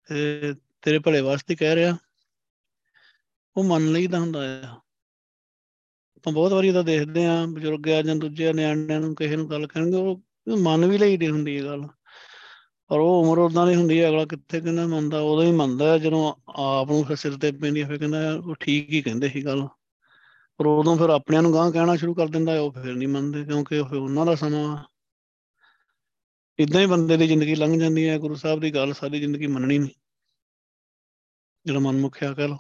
ਤੇ 0.09 0.53
ਤੇਰੇ 0.81 0.99
ਭਲੇ 0.99 1.21
ਵਾਸਤੇ 1.21 1.55
ਕਹਿ 1.55 1.75
ਰਿਹਾ। 1.75 1.97
ਉਹ 3.57 3.63
ਮੰਨ 3.63 3.91
ਲਈਦਾ 3.91 4.19
ਹੁੰਦਾ 4.19 4.39
ਆ। 4.39 4.81
ਆਪਾਂ 6.15 6.33
ਬਹੁਤ 6.33 6.51
ਵਾਰੀ 6.51 6.71
ਤਾਂ 6.71 6.83
ਦੇਖਦੇ 6.83 7.25
ਆ, 7.25 7.45
ਬਜ਼ੁਰਗ 7.45 7.89
ਆ 7.89 8.01
ਜਾਂ 8.01 8.15
ਦੂਜੇ 8.15 8.53
ਨਿਆਣਿਆਂ 8.53 8.99
ਨੂੰ 8.99 9.15
ਕਿਸੇ 9.15 9.36
ਨੂੰ 9.36 9.49
ਗੱਲ 9.49 9.67
ਕਹਿਣਗੇ, 9.67 9.97
ਉਹ 9.97 10.21
ਮੰਨ 10.57 10.86
ਵੀ 10.86 10.97
ਲਈਦੀ 10.97 11.29
ਹੁੰਦੀ 11.29 11.57
ਹੈ 11.57 11.63
ਗੱਲ। 11.63 11.88
ਪਰ 12.88 12.99
ਉਹ 12.99 13.25
ਉਮਰ 13.25 13.38
ਉਦਾਂ 13.38 13.67
ਦੀ 13.67 13.75
ਹੁੰਦੀ 13.75 14.01
ਹੈ, 14.01 14.09
ਅਗਲਾ 14.09 14.25
ਕਿੱਥੇ 14.25 14.61
ਕਹਿੰਦਾ 14.61 14.88
ਮੰਨਦਾ, 14.88 15.19
ਉਦੋਂ 15.19 15.43
ਹੀ 15.43 15.51
ਮੰਨਦਾ 15.51 15.97
ਜਦੋਂ 15.97 16.33
ਆਪ 16.49 16.91
ਨੂੰ 16.91 17.03
ਫਿਰ 17.03 17.15
ਸਿਰ 17.15 17.38
ਤੇ 17.38 17.51
ਪੈਂਦੀ 17.51 17.83
ਫਿਰ 17.83 17.97
ਕਹਿੰਦਾ 17.97 18.33
ਉਹ 18.33 18.55
ਠੀਕ 18.55 18.89
ਹੀ 18.89 19.01
ਕਹਿੰਦੇ 19.01 19.29
ਸੀ 19.29 19.45
ਗੱਲ। 19.45 19.67
ਪਰ 20.57 20.65
ਉਦੋਂ 20.65 20.97
ਫਿਰ 20.97 21.09
ਆਪਣਿਆਂ 21.09 21.41
ਨੂੰ 21.41 21.53
ਗਾਂ 21.53 21.71
ਕਹਿਣਾ 21.71 21.95
ਸ਼ੁਰੂ 21.95 22.13
ਕਰ 22.13 22.27
ਦਿੰਦਾ 22.27 22.61
ਉਹ 22.61 22.71
ਫਿਰ 22.71 22.95
ਨਹੀਂ 22.95 23.07
ਮੰਨਦੇ, 23.07 23.43
ਕਿਉਂਕਿ 23.43 23.79
ਉਹ 23.79 23.95
ਉਹਨਾਂ 23.95 24.25
ਦਾ 24.25 24.36
ਸਮਾਂ 24.36 24.83
ਇਦਾਂ 26.59 26.81
ਹੀ 26.81 26.86
ਬੰਦੇ 26.86 27.17
ਦੀ 27.17 27.27
ਜ਼ਿੰਦਗੀ 27.27 27.55
ਲੰਘ 27.55 27.79
ਜਾਂਦੀ 27.79 28.09
ਹੈ, 28.09 28.19
ਗੁਰੂ 28.19 28.36
ਸਾਹਿਬ 28.36 28.59
ਦੀ 28.59 28.75
ਗੱਲ 28.75 28.93
ਸਾਰੀ 28.93 29.19
ਜ਼ਿੰਦਗੀ 29.19 29.47
ਮੰਨਣੀ 29.47 29.77
ਨਹੀਂ। 29.77 29.89
ਜਿਹੜਾ 31.65 31.79
ਮਨ 31.79 31.97
ਮੁਖਿਆ 31.97 32.33
ਕਹ 32.33 32.41
ਲੋ 32.41 32.57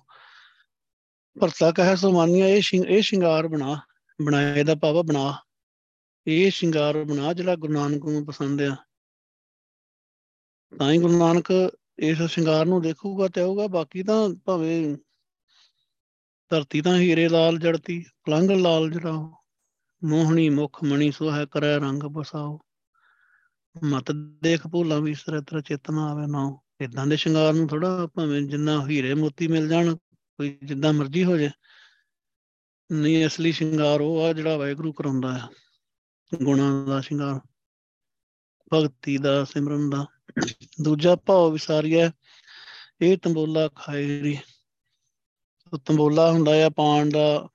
ਭਰਤਾ 1.41 1.71
ਕਹੇ 1.71 1.95
ਸੋ 1.95 2.11
ਮਾਨੀਆ 2.11 2.47
ਇਹ 2.47 2.61
ਇਹ 2.73 3.01
ਸ਼ਿੰਗਾਰ 3.01 3.47
ਬਣਾ, 3.47 3.79
ਬਣਾਏ 4.21 4.63
ਦਾ 4.63 4.75
ਭਾਵ 4.75 5.03
ਬਣਾ। 5.03 5.39
ਇਹ 6.27 6.51
ਸ਼ਿੰਗਾਰ 6.51 7.03
ਬਣਾ, 7.03 7.33
ਜਿਹੜਾ 7.33 7.55
ਗੁਰੂ 7.55 7.73
ਨਾਨਕ 7.73 8.05
ਨੂੰ 8.05 8.25
ਪਸੰਦ 8.25 8.61
ਆ। 8.61 8.84
ਤਾਂ 10.79 10.91
ਹੀ 10.91 10.97
ਗੁਰੂ 10.97 11.17
ਨਾਨਕ 11.17 11.51
ਇਸ 11.99 12.21
ਸ਼ਿੰਗਾਰ 12.21 12.65
ਨੂੰ 12.65 12.81
ਦੇਖੂਗਾ 12.81 13.27
ਤੇ 13.27 13.41
ਆਊਗਾ 13.41 13.67
ਬਾਕੀ 13.67 14.03
ਤਾਂ 14.03 14.29
ਭਾਵੇਂ 14.45 14.97
ਧਰਤੀ 16.51 16.81
ਤਾਂ 16.81 16.97
ਹੀਰੇ 16.97 17.29
ਲਾਲ 17.29 17.57
ਜੜਤੀ 17.57 18.05
ਪਲੰਗ 18.23 18.51
ਲਾਲ 18.51 18.89
ਜੜਾਓ 18.91 19.35
ਮੋਹਣੀ 20.03 20.49
ਮੁਖ 20.49 20.83
ਮਣੀ 20.83 21.11
ਸੋਹੈ 21.11 21.45
ਕਰੈ 21.45 21.77
ਰੰਗ 21.79 22.03
ਬਸਾਓ। 22.03 22.59
ਮਤ 23.83 24.11
ਦੇਖ 24.11 24.67
ਭੂਲਾ 24.67 24.99
ਵੀ 24.99 25.13
ਸਰਤਰ 25.13 25.61
ਚੇਤਨਾ 25.61 26.11
ਆਵੇ 26.11 26.27
ਨਾ 26.27 26.57
ਇਦਾਂ 26.81 27.07
ਦੇ 27.07 27.15
ਸ਼ਿੰਗਾਰ 27.15 27.53
ਨੂੰ 27.53 27.67
ਥੋੜਾ 27.67 28.07
ਭਾਵੇਂ 28.07 28.41
ਜਿੰਨਾ 28.41 28.87
ਹੀਰੇ 28.87 29.13
ਮੋਤੀ 29.13 29.47
ਮਿਲ 29.47 29.67
ਜਾਣ, 29.69 29.95
ਕੋਈ 29.95 30.57
ਜਿੱਦਾਂ 30.63 30.93
ਮਰਜ਼ੀ 30.93 31.23
ਹੋ 31.23 31.37
ਜਾਏ 31.37 31.49
ਨਹੀਂ, 32.91 33.27
ਅਸਲੀ 33.27 33.51
ਸ਼ਿੰਗਾਰ 33.51 34.01
ਉਹ 34.01 34.21
ਆ 34.21 34.33
ਜਿਹੜਾ 34.33 34.57
ਵਾਹਿਗੁਰੂ 34.57 34.93
ਕਰਾਉਂਦਾ 34.93 35.29
ਆ। 35.29 35.49
ਗੁਣਾਂ 36.43 36.85
ਦਾ 36.85 37.01
ਸ਼ਿੰਗਾਰ, 37.01 37.39
ਭਗਤੀ 38.73 39.17
ਦਾ, 39.17 39.43
ਸਿਮਰਨ 39.43 39.89
ਦਾ। 39.89 40.05
ਦੂਜਾ 40.81 41.15
ਭਾਵ 41.15 41.51
ਵਿਸਾਰੀਆ 41.51 42.11
ਇਹ 43.01 43.17
ਤੰਬੋਲਾ 43.17 43.67
ਖਾਇਰੀ 43.67 44.37
ਉਹ 45.73 45.79
ਤੰਬੋਲਾ 45.79 46.31
ਹੁੰਦਾ 46.31 46.65
ਆ, 46.65 46.69
ਪਾਣ 46.69 47.09
ਦਾ 47.09 47.49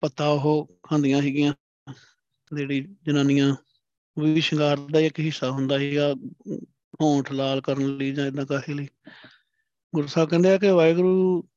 ਪਤਾ 0.00 0.28
ਉਹ 0.28 0.80
ਖਾਂਦੀਆਂ 0.82 1.22
ਸੀਗੀਆਂ, 1.22 1.52
ਜਿਹੜੀ 2.52 2.96
ਜਨਾਨੀਆਂ 3.02 3.54
ਵੀ 4.18 4.40
ਸ਼ਿੰਗਾਰ 4.40 4.76
ਦਾ 4.76 5.00
ਇੱਕ 5.00 5.20
ਹਿੱਸਾ 5.20 5.50
ਹੁੰਦਾ 5.50 5.78
ਸੀਗਾ, 5.78 6.14
ਹੋਂਠ 7.00 7.32
ਲਾਲ 7.32 7.60
ਕਰਨ 7.60 7.96
ਲਈ 7.96 8.12
ਜਾਂ 8.12 8.26
ਇਦਾਂ 8.26 8.46
ਕਾਹੇ 8.46 8.74
ਲਈ। 8.74 8.88
ਗੁਰੂ 9.94 10.06
ਸਾਹਿਬ 10.06 10.28
ਕਹਿੰਦੇ 10.28 10.54
ਆ 10.54 10.58
ਕਿ 10.58 10.70
ਵਾਹਿਗੁਰੂ 10.70 11.48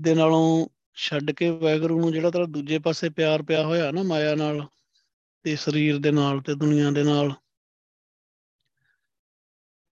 ਦੇ 0.00 0.14
ਨਾਲੋਂ 0.14 0.68
ਛੱਡ 0.94 1.30
ਕੇ 1.30 1.50
ਵਾਹਿਗੁਰੂ 1.50 2.00
ਨੂੰ 2.00 2.12
ਜਿਹੜਾ 2.12 2.30
ਤੇਰਾ 2.30 2.44
ਦੂਜੇ 2.44 2.78
ਪਾਸੇ 2.78 3.08
ਪਿਆਰ 3.08 3.42
ਪਿਆ 3.42 3.64
ਹੋਇਆ 3.64 3.90
ਨਾ 3.90 4.02
ਮਾਇਆ 4.02 4.34
ਨਾਲ, 4.34 4.66
ਤੇ 5.42 5.56
ਸਰੀਰ 5.56 5.98
ਦੇ 5.98 6.10
ਨਾਲ 6.10 6.40
ਤੇ 6.40 6.54
ਦੁਨੀਆ 6.54 6.90
ਦੇ 6.90 7.02
ਨਾਲ 7.02 7.32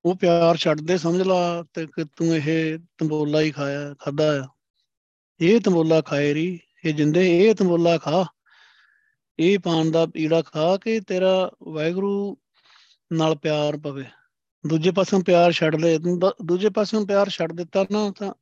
ਉਹ 0.05 0.15
ਪਿਆਰ 0.17 0.57
ਛੱਡ 0.57 0.81
ਦੇ 0.81 0.99
ਸਮਝ 0.99 1.23
ਲਾ 1.23 1.65
ਤੇ 1.75 1.87
ਕਿ 1.87 2.05
ਤੂੰ 2.17 2.37
ਇਹ 2.37 2.79
ਤੰਬੋਲਾ 2.99 3.41
ਹੀ 3.41 3.51
ਖਾਇਆ 3.51 3.95
ਖਾਦਾ 3.99 4.43
ਆ। 4.43 4.49
ਇਹ 5.41 5.61
ਤੰਬੋਲਾ 5.61 6.01
ਖਾਏ 6.01 6.35
ਰੀ, 6.35 6.61
ਇਹ 6.85 6.95
ਜਿੰਦੇ, 6.95 7.23
ਇਹ 7.39 7.55
ਤੰਬੋਲਾ 7.55 7.99
ਖਾ। 7.99 8.25
ਇਹ 9.39 9.59
ਪਾਣ 9.59 9.91
ਦਾ 9.91 10.07
ਪੀੜਾ 10.07 10.43
ਖਾ 10.43 10.77
ਕੇ 10.77 11.01
ਤੇਰਾ 11.01 11.51
ਵਾਹਿਗੁਰੂ 11.63 12.37
ਨਾਲ 13.13 13.35
ਪਿਆਰ 13.35 13.77
ਪਵੇ। 13.77 14.05
ਦੂਜੇ 14.67 14.91
ਪਾਸੋਂ 14.91 15.21
ਪਿਆਰ 15.21 15.53
ਛੱਡ 15.53 15.77
ਲੈ 15.77 15.97
ਦੂਜੇ 15.99 16.71
ਪਾਸੋਂ 16.71 17.07
ਪਿਆਰ 17.07 17.29
ਛੱਡ 17.29 17.53
ਦਿੱਤਾ 17.53 17.87
ਨਾ, 17.91 18.11
ਤਾਂ 18.19 18.33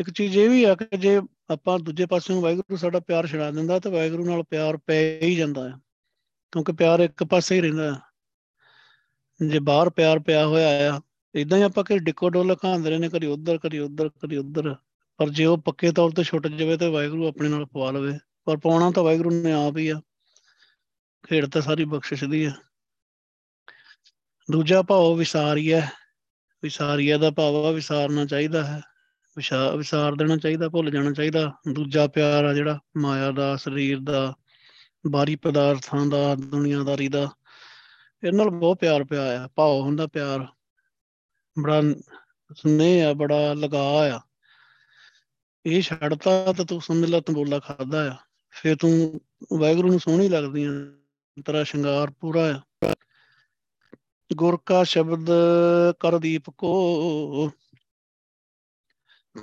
ਇੱਕ 0.00 0.10
ਚੀਜ਼ 0.10 0.38
ਇਹ 0.38 0.48
ਵੀ 0.50 0.64
ਆ 0.64 0.74
ਕਿ 0.74 0.96
ਜੇ 0.96 1.20
ਆਪਾਂ 1.50 1.78
ਦੂਜੇ 1.78 2.06
ਪਾਸੋਂ 2.06 2.42
ਵਾਹਿਗੁਰੂ 2.42 2.76
ਸਾਡਾ 2.76 3.00
ਪਿਆਰ 3.00 3.26
ਛਡਾ 3.26 3.50
ਦਿੰਦਾ, 3.50 3.78
ਤਾਂ 3.78 3.90
ਵਾਹਿਗੁਰੂ 3.90 4.24
ਨਾਲ 4.24 4.42
ਪਿਆਰ 4.42 4.76
ਪੈ 4.76 5.20
ਹੀ 5.22 5.34
ਜਾਂਦਾ 5.34 5.68
ਹੈ 5.68 5.74
ਕਿਉਂਕਿ 6.52 6.72
ਪਿਆਰ 6.72 7.00
ਇੱਕ 7.00 7.24
ਪਾਸੇ 7.24 7.54
ਹੀ 7.54 7.60
ਰਹਿੰਦਾ 7.60 7.94
ਹੈ 7.94 8.09
ਜੇ 9.48 9.58
ਬਾਹਰ 9.58 9.90
ਪਿਆਰ 9.90 10.18
ਪਿਆ 10.18 10.46
ਹੋਇਆ 10.46 10.96
ਆ 10.96 11.00
ਇਦਾਂ 11.34 11.58
ਹੀ 11.58 11.62
ਆਪਾਂ 11.62 11.84
ਕਿ 11.84 11.98
ਡਿੱਕੋ 11.98 12.30
ਡੋਲ 12.30 12.56
ਖਾਂਦੇ 12.56 12.98
ਨੇ 12.98 13.08
ਕਦੀ 13.08 13.26
ਉਧਰ 13.26 13.58
ਕਦੀ 13.58 13.78
ਉਧਰ 13.78 14.08
ਕਦੀ 14.08 14.36
ਉਧਰ। 14.36 14.76
ਪਰ 15.16 15.28
ਜੇ 15.28 15.44
ਉਹ 15.44 15.58
ਪੱਕੇ 15.58 15.92
ਤੌਰ 15.92 16.10
ਤੇ 16.10 16.24
ਛੁੱਟ 16.24 16.46
ਜਾਵੇ 16.46 16.76
ਤੇ 16.76 16.88
ਵਾਹਿਗੁਰੂ 16.88 17.28
ਆਪਣੇ 17.28 17.48
ਨਾਲ 17.48 17.66
ਪਵਾ 17.66 17.90
ਲਵੇ। 17.90 18.18
ਪਰ 18.44 18.56
ਪਾਉਣਾ 18.56 18.90
ਤਾਂ 18.90 19.02
ਵਾਹਿਗੁਰੂ 19.02 19.30
ਨੇ 19.30 19.52
ਆਪ 19.52 19.76
ਹੀ 19.76 19.88
ਆ। 19.88 20.00
ਖੇਡ 21.28 21.46
ਤਾਂ 21.46 21.62
ਸਾਰੀ 21.62 21.84
ਬਖਸ਼ਿਸ਼ 21.84 22.24
ਦੀ 22.24 22.44
ਆ। 22.44 22.52
ਦੂਜਾ 24.50 24.82
ਭਾਵ 24.82 25.14
ਵਿਸਾਰੀਆ 25.14 25.88
ਵਿਸਾਰੀਆ 26.62 27.18
ਦਾ 27.18 27.30
ਭਾਵ 27.30 27.56
ਆ 27.56 27.70
ਵਿਸਾਰਨਾ 27.70 28.24
ਚਾਹੀਦਾ 28.24 28.64
ਹੈ। 28.64 28.80
ਵਿਸਾਰ 29.36 29.76
ਵਿਸਾਰ 29.76 30.14
ਦੇਣਾ 30.14 30.36
ਚਾਹੀਦਾ, 30.36 30.68
ਭੁੱਲ 30.68 30.90
ਜਾਣਾ 30.90 31.12
ਚਾਹੀਦਾ। 31.12 31.52
ਦੂਜਾ 31.72 32.06
ਪਿਆਰ 32.06 32.44
ਆ 32.44 32.54
ਜਿਹੜਾ 32.54 32.78
ਮਾਇਆ 32.96 33.30
ਦਾ, 33.30 33.56
ਸਰੀਰ 33.56 34.00
ਦਾ 34.00 34.34
ਬਾਰੀ 35.06 35.36
ਪਦਾਰਥਾਂ 35.36 36.06
ਦਾ, 36.06 36.34
ਦੁਨੀਆਦਾਰੀ 36.34 37.08
ਦਾ। 37.08 37.28
ਇਹ 38.24 38.32
ਨਾਲ 38.32 38.50
ਬਹੁਤ 38.50 38.78
ਪਿਆਰ 38.78 39.04
ਪਿਆ 39.04 39.44
ਆ, 39.44 39.48
ਭਾਵ 39.54 39.80
ਹੁੰਦਾ 39.80 40.06
ਪਿਆਰ। 40.06 40.46
ਬੜਾ 41.62 41.82
ਸਨੇਹ 42.56 43.06
ਆ, 43.06 43.12
ਬੜਾ 43.12 43.54
ਲਗਾ 43.54 44.16
ਆ। 44.16 44.20
ਇਹ 45.66 45.82
ਛੱਡਤਾ 45.82 46.52
ਤਾਂ 46.52 46.64
ਤੂੰ 46.64 46.80
ਸਮਝ 46.80 47.04
ਲੈ 47.04 47.20
ਤੰਬੋਲਾ 47.20 47.58
ਖਾਦਾ 47.58 48.12
ਆ। 48.12 48.16
ਫੇਰ 48.50 48.76
ਤੂੰ 48.76 49.20
ਵਾਹਿਗੁਰੂ 49.58 49.90
ਨੂੰ 49.90 50.00
ਸੋਹਣੀ 50.00 50.28
ਲੱਗਦੀ 50.28 50.64
ਆ, 50.64 50.68
ਤੇਰਾ 51.44 51.64
ਸ਼ਿੰਗਾਰ 51.64 52.10
ਪੂਰਾ 52.10 52.62
ਆ। 52.86 52.94
ਗੁਰ 54.36 54.58
ਕਾ 54.66 54.84
ਸ਼ਬਦ 54.84 55.26
ਕਰ 56.00 56.18
ਦੀਪ 56.18 56.50
ਕੋ। 56.50 57.50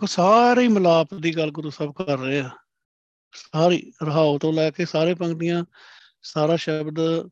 ਸਾਰੇ 0.05 0.67
ਮਿਲਾਪ 0.67 1.13
ਦੀ 1.13 1.37
ਗੱਲ 1.37 1.51
ਗੁਰੂ 1.51 1.69
ਸਾਹਿਬ 1.69 1.93
ਕਰ 1.93 2.17
ਰਹੇ 2.17 2.39
ਆ। 2.39 2.49
ਸਾਰੀ 3.33 3.93
ਰਹਾਉ 4.03 4.37
ਤੋਂ 4.37 4.53
ਲੈ 4.53 4.71
ਕੇ 4.71 4.85
ਸਾਰੇ 4.85 5.13
ਪੰਕਤੀਆਂ, 5.13 5.63
ਸਾਰਾ 6.21 6.55
ਸ਼ਬਦ 6.55 7.29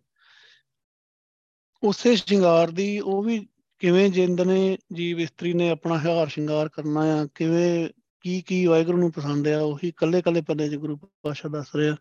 ਉਸੇ 1.85 2.15
ਸ਼ਿੰਗਾਰ 2.15 2.71
ਦੀ 2.71 2.99
ਉਹ 2.99 3.23
ਵੀ 3.23 3.47
ਕਿਵੇਂ 3.79 4.09
ਜਿੰਦ 4.09 4.41
ਨੇ, 4.41 4.77
ਜੀਵ 4.93 5.19
ਇਸਤਰੀ 5.19 5.53
ਨੇ 5.53 5.69
ਆਪਣਾ 5.69 5.97
ਹਾਰ 5.97 6.27
ਸ਼ਿੰਗਾਰ 6.27 6.69
ਕਰਨਾ 6.69 7.01
ਆ, 7.01 7.27
ਕਿਵੇਂ, 7.35 7.89
ਕੀ 8.21 8.41
ਕੀ 8.41 8.65
ਵਾਹਿਗੁਰੂ 8.65 8.97
ਨੂੰ 8.97 9.11
ਪਸੰਦ 9.11 9.47
ਆ, 9.47 9.61
ਉਹੀ 9.61 9.91
ਕੱਲੇ 9.91 10.21
ਕੱਲੇ 10.21 10.41
ਪਦੇ 10.41 10.69
ਚ 10.69 10.75
ਗੁਰੂ 10.75 10.97
ਪਾਸ਼ਾ 11.21 11.49
ਦੱਸ 11.49 11.75
ਰਿਹਾ। 11.75 11.95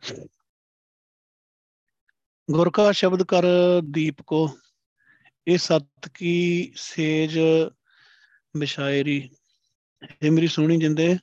ਗੁਰ 2.50 2.70
ਕਾ 2.70 2.92
ਸ਼ਬਦ 2.92 3.22
ਕਰ 3.22 3.44
ਦੀਪ 3.84 4.22
ਕੋ, 4.22 4.58
ਇਹ 5.48 5.58
ਸਤ 5.58 6.08
ਕੀ 6.14 6.72
ਸੇਜ 6.76 7.38
ਵਿਸ਼ਾਇਰੀ 8.56 9.30
ਇਹ 10.22 10.30
ਮੇਰੀ 10.30 10.46
ਸੋਹਣੀ 10.46 10.76
ਜਿੰਦੇ, 10.76 11.18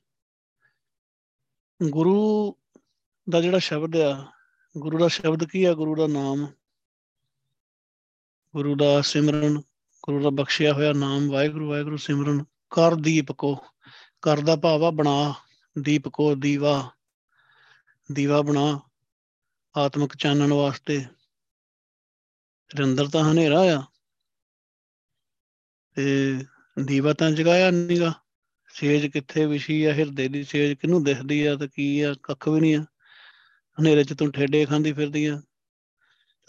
ਗੁਰੂ 1.90 2.56
ਦਾ 3.30 3.42
ਜਿਹੜਾ 3.42 3.60
ਸ਼ਬਦ 3.60 3.96
ਆ, 3.96 4.32
ਗੁਰੂ 4.78 4.98
ਦਾ 4.98 5.08
ਸ਼ਬਦ 5.08 5.44
ਕੀ 5.44 5.64
ਆ, 5.64 5.74
ਗੁਰੂ 5.74 5.96
ਦਾ 5.96 6.08
ਨਾਮ? 6.08 6.48
ਗੁਰੂ 8.56 8.76
ਦਾ 8.76 9.02
ਸਿਮਰਨ, 9.02 9.62
ਗੁਰੂ 10.04 10.22
ਦਾ 10.24 10.30
ਬਖਸ਼ਿਆ 10.30 10.74
ਹੋਇਆ 10.74 10.94
ਨਾਮ, 10.94 11.30
ਵਾਹਿਗੁਰੂ 11.30 11.70
ਵਾਹਿਗੁਰੂ 11.70 11.98
ਸਿਮਰਨ, 11.98 12.44
ਕਰ 12.70 12.96
ਦੀਪ 12.96 13.32
ਕੋ, 13.32 13.56
ਕਰ 14.22 14.40
ਦਾ 14.40 14.56
ਭਾਵ 14.56 14.84
ਆ 14.84 14.92
ਬਣਾ, 14.92 15.34
ਦੀਪ 15.82 16.08
ਕੋ 16.08 16.36
ਦੀਵਾ 16.36 16.92
ਦੀਵਾ 18.12 18.42
ਬਣਾ, 18.42 18.80
ਆਤਮਿਕ 19.76 20.16
ਚਾਨਣ 20.16 20.54
ਵਾਸਤੇ। 20.54 21.00
ਤੇਰੇ 22.70 22.84
ਅੰਦਰ 22.84 23.08
ਤਾਂ 23.08 23.32
ਹਨੇਰਾ 23.32 23.62
ਆ, 23.62 23.84
ਤੇ 25.96 26.46
ਦੀਵਾ 26.86 27.14
ਤਾਂ 27.14 27.32
ਜਗਾਇਆ 27.32 27.72
ਨੀਗਾ 27.72 28.14
ਸੇਜ 28.68 29.06
ਕਿੱਥੇ 29.08 29.46
ਵਿਛੀ 29.46 29.84
ਆ, 29.86 29.94
ਹਿਰਦੇ 29.94 30.28
ਦੀ 30.28 30.44
ਸੇਜ 30.44 30.74
ਕਿਹਨੂੰ 30.74 31.04
ਦਿਖਦੀ 31.04 31.46
ਆ 31.46 31.56
ਤੇ 31.56 31.68
ਕੀ 31.68 32.02
ਆ, 32.02 32.14
ਕੱਖ 32.24 32.48
ਵੀ 32.48 32.60
ਨਹੀਂ 32.60 32.76
ਆ। 32.76 32.86
ਹਨੇਰੇ 33.78 34.04
'ਚ 34.04 34.14
ਤੂੰ 34.14 34.32
ਠੇਡੇ 34.32 34.66
ਖਾਂਦੀ 34.66 34.94
ਫਿਰਦੀ 34.94 35.26
ਆ। 35.26 35.42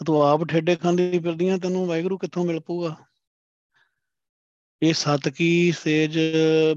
ਤੇ 0.03 0.05
ਤੂੰ 0.05 0.21
ਆਪ 0.21 0.43
ਠੇਡੇ 0.43 0.75
ਖਾਂਦੀ 0.75 1.19
ਫਿਰਦੀ 1.19 1.49
ਆ 1.49 1.57
ਤੈਨੂੰ 1.57 1.87
ਵਾਹਿਗੁਰੂ 1.87 2.17
ਕਿੱਥੋਂ 2.17 2.45
ਮਿਲ 2.45 2.59
ਪੂਗਾ 2.59 2.95
ਇਹ 4.83 4.93
ਸਤ 4.93 5.29
ਕੀ 5.29 5.71
ਸੇਜ 5.71 6.19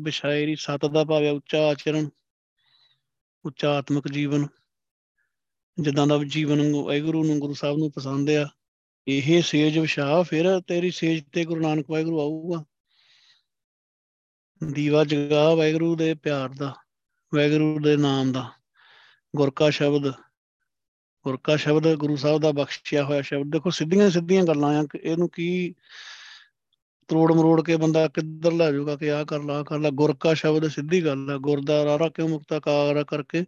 ਵਿਛਾਇਰੀ 0.01 0.57
ਸਤ 0.57 0.87
ਦਾ 0.87 1.05
ਭਾਵ 1.05 1.25
ਉੱਚਾ 1.25 1.59
ਆਚਰਣ, 1.67 2.09
ਉੱਚਾ 3.45 3.71
ਆਤਮਿਕ 3.79 4.09
ਜੀਵਨ। 4.09 4.47
ਜਿੱਦਾਂ 5.81 6.07
ਦਾ 6.07 6.19
ਜੀਵਨ 6.25 6.73
ਵਾਹਿਗੁਰੂ 6.75 7.25
ਨੂੰ 7.25 7.39
ਗੁਰੂ 7.39 7.55
ਸਾਹਿਬ 7.55 7.79
ਨੂੰ 7.79 7.91
ਪਸੰਦ 7.93 8.31
ਆ, 8.31 8.49
ਇਹ 9.09 9.43
ਸੇਜ 9.43 9.79
ਵਿਛਾ 9.79 10.23
ਫਿਰ 10.23 10.61
ਤੇਰੀ 10.61 10.91
ਸੇਜ 10.91 11.25
ਤੇ 11.33 11.45
ਗੁਰੂ 11.45 11.61
ਨਾਨਕ 11.61 11.91
ਵਾਹਿਗੁਰੂ 11.91 12.21
ਆਊਗਾ। 12.21 12.65
ਦੀਵਾ 14.73 15.05
ਜਗਾ 15.05 15.55
ਵਾਹਿਗੁਰੂ 15.55 15.97
ਦੇ 15.97 16.15
ਪਿਆਰ 16.15 16.49
ਦਾ, 16.49 16.75
ਵਾਹਿਗੁਰੂ 17.35 17.81
ਦੇ 17.81 17.97
ਨਾਮ 17.97 18.33
ਦਾ। 18.33 18.51
ਗੁਰ 19.37 19.51
ਕਾ 19.51 19.71
ਸ਼ਬਦ 19.71 20.26
ਗੁਰ 21.27 21.39
ਕਾ 21.45 21.57
ਸ਼ਬਦ 21.57 21.95
ਗੁਰੂ 21.95 22.17
ਸਾਹਿਬ 22.17 22.43
ਦਾ 22.43 22.53
ਬਖਸ਼ਿਆ 22.53 23.05
ਹੋਇਆ 23.05 23.23
ਸ਼ਬਦ। 23.23 23.51
ਦੇਖੋ, 23.51 23.71
ਸਿੱਧੀਆਂ 23.71 24.11
ਸਿੱਧੀਆਂ 24.11 24.45
ਗੱਲਾਂ 24.45 24.83
ਆ 24.83 24.87
ਇਹਨੂੰ 25.01 25.29
ਕੀ 25.29 25.75
ਤਰੋੜ 27.09 27.33
ਮਰੋੜ 27.33 27.63
ਕੇ 27.63 27.77
ਬੰਦਾ 27.77 28.09
ਕਿੱਧਰ 28.09 28.53
ਲੈ 28.53 28.73
ਜਾਊਗਾ 28.73 28.97
ਕਿ 28.97 29.13
ਆ 29.13 29.25
ਕਰ 29.25 29.43
ਲਾ 29.43 29.63
ਕਰ 29.63 29.79
ਲਾ। 29.79 29.91
ਗੁਰ 29.91 30.17
ਕਾ 30.21 30.35
ਸ਼ਬਦ 30.35 30.69
ਸਿੱਧੀ 30.69 31.05
ਗੱਲ 31.05 31.31
ਆ, 31.31 31.37
ਗੁਰ 31.37 31.61
ਦਾ 31.61 31.85
ਰਾਰਾ 31.85 32.09
ਕਿਉਂ 32.09 32.29
ਮੁਕਤਾ 32.29 32.61
ਕਾਰ 32.61 33.05
ਕਰਕੇ? 33.05 33.45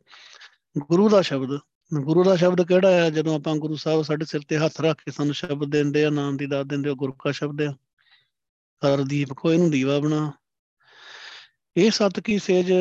ਗੁਰੂ 0.79 1.09
ਦਾ 1.09 1.23
ਸ਼ਬਦ। 1.23 1.59
ਗੁਰੂ 2.01 2.25
ਦਾ 2.25 2.37
ਸ਼ਬਦ 2.37 2.67
ਕਿਹੜਾ 2.67 3.07
ਆ? 3.07 3.11
ਜਦੋਂ 3.11 3.35
ਆਪਾਂ 3.35 3.57
ਗੁਰੂ 3.57 3.77
ਸਾਹਿਬ 3.77 4.03
ਸਾਡੇ 4.03 4.25
ਸਿਰ 4.25 4.41
ਤੇ 4.49 4.59
ਹੱਥ 4.59 4.81
ਰੱਖ 4.81 4.99
ਕੇ 4.99 5.13
ਸਾਨੂੰ 5.13 5.35
ਸ਼ਬਦ 5.35 5.71
ਦਿੰਦੇ 5.71 6.05
ਆ, 6.05 6.11
ਨਾਮ 6.11 6.37
ਦੀ 6.37 6.47
ਦਾਤ 6.47 6.67
ਦਿੰਦੇ 6.67 6.91
ਆ, 6.91 6.93
ਗੁਰੂ 6.93 7.13
ਕਾ 7.13 7.31
ਸ਼ਬਦ 7.31 7.63
ਆ। 7.63 7.73
ਹਰ 8.87 9.03
ਦੀਪ 9.03 9.33
ਕੋ 9.33 9.53
ਇਹਨੂੰ 9.53 9.71
ਦੀਵਾ 9.71 9.99
ਬਣਾ। 9.99 10.33
ਇਹ 11.77 11.91
ਸਤ 11.91 12.21
ਕੀ 12.21 12.39
ਸੇਜ 12.39 12.73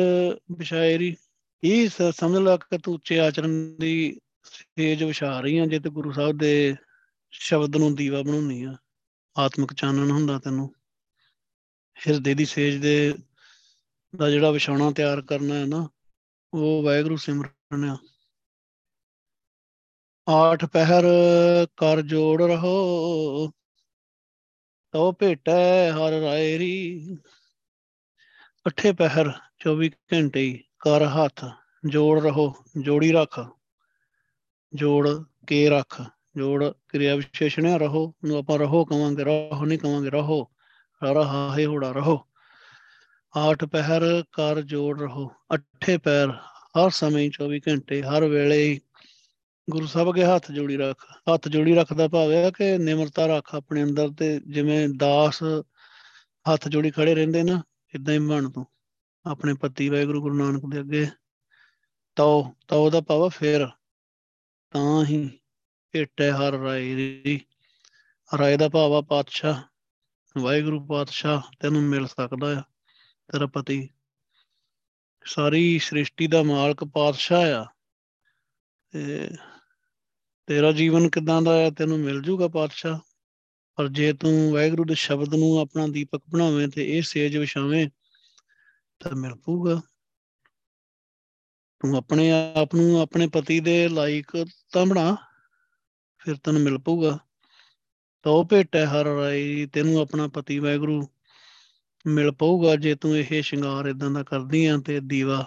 ਵਿਸ਼ਾਇਰੀ 0.52 1.16
ਇਹ 1.64 1.88
ਸਮਝ 2.16 2.36
ਲਾ 2.36 2.56
ਕਿ 2.56 2.78
ਤੂੰ 2.78 2.94
ਉੱਚੇ 2.94 3.20
ਆਚਰਣ 3.20 3.76
ਦੀ 3.80 4.20
ਸੇਜ 4.52 5.04
ਵਿਛਾ 5.04 5.40
ਰਹੀ 5.40 5.58
ਆ 5.58 5.66
ਜੇ 5.66 5.78
ਤੇ 5.78 5.90
ਗੁਰੂ 5.90 6.12
ਸਾਹਿਬ 6.12 6.38
ਦੇ 6.38 6.76
ਸ਼ਬਦ 7.30 7.76
ਨੂੰ 7.76 7.94
ਦੀਵਾ 7.94 8.22
ਬਣਾਉਣੀ 8.22 8.62
ਆ। 8.62 8.76
ਆਤਮਿਕ 9.38 9.72
ਚਾਨਣ 9.72 10.10
ਹੁੰਦਾ 10.10 10.38
ਤੈਨੂੰ। 10.38 10.74
ਹਿਰਦੇ 12.08 12.34
ਦੀ 12.34 12.44
ਸੇਜ 12.44 12.76
ਦੇ 12.76 13.14
ਦਾ 14.16 14.30
ਜਿਹੜਾ 14.30 14.50
ਵਿਛਾਉਣਾ 14.50 14.90
ਤਿਆਰ 14.90 15.22
ਕਰਨਾ 15.22 15.54
ਹੈ 15.54 15.66
ਨਾ, 15.66 15.88
ਉਹ 16.54 16.82
ਵਾਹਿਗੁਰੂ 16.82 17.16
ਸਿਮਰਨ 17.16 17.84
ਆ। 17.84 17.98
ਆਠ 20.28 20.64
ਪਹਿਰ 20.64 21.04
ਕਰ 21.76 22.02
ਜੋੜ 22.02 22.42
ਰਹੋ 22.42 22.68
ਤੋ 24.92 25.12
ਭੇਟੈ 25.12 25.92
ਹਰ 25.92 26.10
ਰਾਇਰੀ 26.10 27.06
ਅੱਠੇ 28.66 28.92
ਪਹਿਰ 28.92 29.30
24 29.58 29.90
ਘੰਟੇ 30.12 30.64
ਕਰ 30.78 31.04
ਹੱਥ, 31.04 31.44
ਜੋੜ 31.88 32.22
ਰਹੋ, 32.22 32.64
ਜੋੜੀ 32.80 33.12
ਰੱਖ। 33.12 33.57
ਜੋੜ 34.74 35.08
ਕੇ 35.46 35.68
ਰੱਖ, 35.68 36.02
ਜੋੜ 36.36 36.64
ਕਿਰਿਆ 36.64 37.16
ਵਿਸ਼ੇਸ਼ਣ 37.16 37.66
ਹੈ, 37.66 37.78
ਰਹੋ 37.78 38.14
ਨੂੰ 38.24 38.38
ਆਪਾਂ 38.38 38.58
ਰਹੋ 38.58 38.84
ਕਵਾਂਗੇ, 38.84 39.24
ਰਹੋ 39.24 39.64
ਨਹੀਂ 39.64 39.78
ਕਵਾਂਗੇ, 39.78 40.10
ਰਹੋ, 40.10 40.50
ਰਹਾ 41.04 41.56
ਹੈ 41.58 41.66
ਹੋੜਾ 41.66 41.92
ਰਹੋ। 41.92 42.26
ਆਠ 43.36 43.64
ਪਹਿਰ 43.64 44.24
ਕਰ 44.32 44.62
ਜੋੜ 44.62 45.00
ਰਹੋ, 45.00 45.32
ਅੱਠੇ 45.54 45.98
ਪੈਰ 45.98 46.30
ਹਰ 46.78 46.90
ਸਮੇਂ 46.90 47.30
24 47.30 47.60
ਘੰਟੇ, 47.68 48.02
ਹਰ 48.02 48.24
ਵੇਲੇ 48.24 48.80
ਗੁਰੂ 49.70 49.86
ਸਾਹਿਬ 49.86 50.10
ਅਗੇ 50.10 50.24
ਹੱਥ 50.24 50.52
ਜੋੜੀ 50.52 50.76
ਰੱਖ। 50.76 51.06
ਹੱਥ 51.34 51.48
ਜੋੜੀ 51.48 51.74
ਰੱਖਦਾ 51.74 52.08
ਭਾਵ 52.08 52.32
ਹੈ 52.32 52.50
ਕਿ 52.50 52.78
ਨਿਮਰਤਾ 52.78 53.26
ਰੱਖ 53.26 53.54
ਆਪਣੇ 53.54 53.82
ਅੰਦਰ 53.82 54.08
ਤੇ 54.18 54.40
ਜਿਵੇਂ 54.40 54.88
ਦਾਸ 54.88 55.42
ਹੱਥ 56.52 56.68
ਜੋੜੀ 56.68 56.90
ਖੜੇ 56.90 57.14
ਰਹਿੰਦੇ 57.14 57.42
ਨਾ 57.42 57.62
ਇਦਾਂ 57.94 58.14
ਹੀ 58.14 58.18
ਬਣ 58.18 58.50
ਤੂੰ। 58.50 58.66
ਆਪਣੇ 59.26 59.54
ਪਤੀ 59.54 59.88
ਵਾਹਿਗੁਰੂ 59.88 60.22
ਗੁਰੂ 60.22 60.34
ਨਾਨਕ 60.34 60.62
ਦੇ 60.68 60.80
ਅੱਗੇ 60.80 61.06
ਤਉ 62.16 62.52
ਤਉ 62.68 62.90
ਦਾ 62.90 63.00
ਭਾਵ 63.00 63.28
ਫੇਰ 63.28 63.68
ਤਾਂ 64.70 65.04
ਹੀ 65.04 65.38
ਭੇਟੇ 65.92 66.30
ਹਰ 66.30 66.52
ਰਾਏ 66.52 66.94
ਦੀ। 66.94 67.40
ਰਾਏ 68.38 68.56
ਦਾ 68.56 68.68
ਭਾਵ 68.68 68.92
ਆ 68.92 69.02
ਪਾਤਸ਼ਾਹ। 69.02 69.62
ਵਾਹਿਗੁਰੂ 70.40 70.86
ਪਾਤਸ਼ਾਹ 70.86 71.42
ਤੈਨੂੰ 71.60 71.82
ਮਿਲ 71.82 72.06
ਸਕਦਾ 72.06 72.58
ਆ। 72.58 72.62
ਤੇਰਾ 73.32 73.46
ਪਤੀ। 73.46 73.88
ਸਾਰੀ 75.24 75.78
ਸ੍ਰਿਸ਼ਟੀ 75.78 76.26
ਦਾ 76.26 76.42
ਮਾਲਕ 76.42 76.84
ਪਾਤਸ਼ਾਹ 76.84 77.42
ਆ। 77.42 77.72
ਤੇ 78.90 79.30
ਤੇਰਾ 80.46 80.72
ਜੀਵਨ 80.72 81.10
ਕਿਦਾਂ 81.10 81.42
ਦਾ 81.42 81.66
ਆ? 81.66 81.70
ਤੈਨੂੰ 81.70 81.98
ਮਿਲ 81.98 82.22
ਜੂਗਾ 82.22 82.48
ਪਾਤਸ਼ਾਹ। 82.48 82.98
ਪਰ 83.76 83.88
ਜੇ 83.88 84.12
ਤੂੰ 84.12 84.52
ਵਾਹਿਗੁਰੂ 84.52 84.84
ਦੇ 84.84 84.94
ਸ਼ਬਦ 84.94 85.34
ਨੂੰ 85.34 85.58
ਆਪਣਾ 85.58 85.86
ਦੀਪਕ 85.86 86.22
ਬਣਾਵੇਂ 86.30 86.68
ਤੇ 86.68 86.98
ਇਹ 86.98 87.02
ਸੇਜ 87.02 87.36
ਵਿਛਾਵੇਂ, 87.36 87.88
ਤਾਂ 89.00 89.16
ਮਿਲ 89.16 89.34
ਪੂਗਾ 89.34 89.82
ਤੂੰ 91.80 91.96
ਆਪਣੇ 91.96 92.30
ਆਪ 92.56 92.74
ਨੂੰ 92.74 93.00
ਆਪਣੇ 93.00 93.26
ਪਤੀ 93.26 93.60
ਦੇ 93.60 93.88
ਲਾਇਕ 93.88 94.46
ਤਾਂ 94.72 94.86
ਬਣਾ, 94.86 95.16
ਫਿਰ 96.18 96.36
ਤੈਨੂੰ 96.36 96.60
ਮਿਲ 96.60 96.78
ਪਊਗਾ। 96.78 97.18
ਤਾਂ 98.22 98.32
ਉਹ 98.32 98.44
ਭੇਟੈ 98.44 98.86
ਹਰ 98.86 99.04
ਰਾਈ 99.04 99.66
ਤੈਨੂੰ 99.66 99.98
ਆਪਣਾ 99.98 100.28
ਪਤੀ 100.28 100.58
ਵਾਹਿਗੁਰੂ 100.58 101.08
ਮਿਲ 102.06 102.30
ਪਊਗਾ। 102.32 102.76
ਜੇ 102.76 102.94
ਤੂੰ 102.94 103.18
ਇਹ 103.18 103.42
ਸ਼ਿੰਗਾਰ 103.42 103.86
ਇਦਾਂ 103.86 104.10
ਦਾ 104.10 104.22
ਕਰਦੀ 104.22 104.66
ਆ 104.66 104.76
ਤੇ 104.86 105.00
ਦੀਵਾ, 105.00 105.44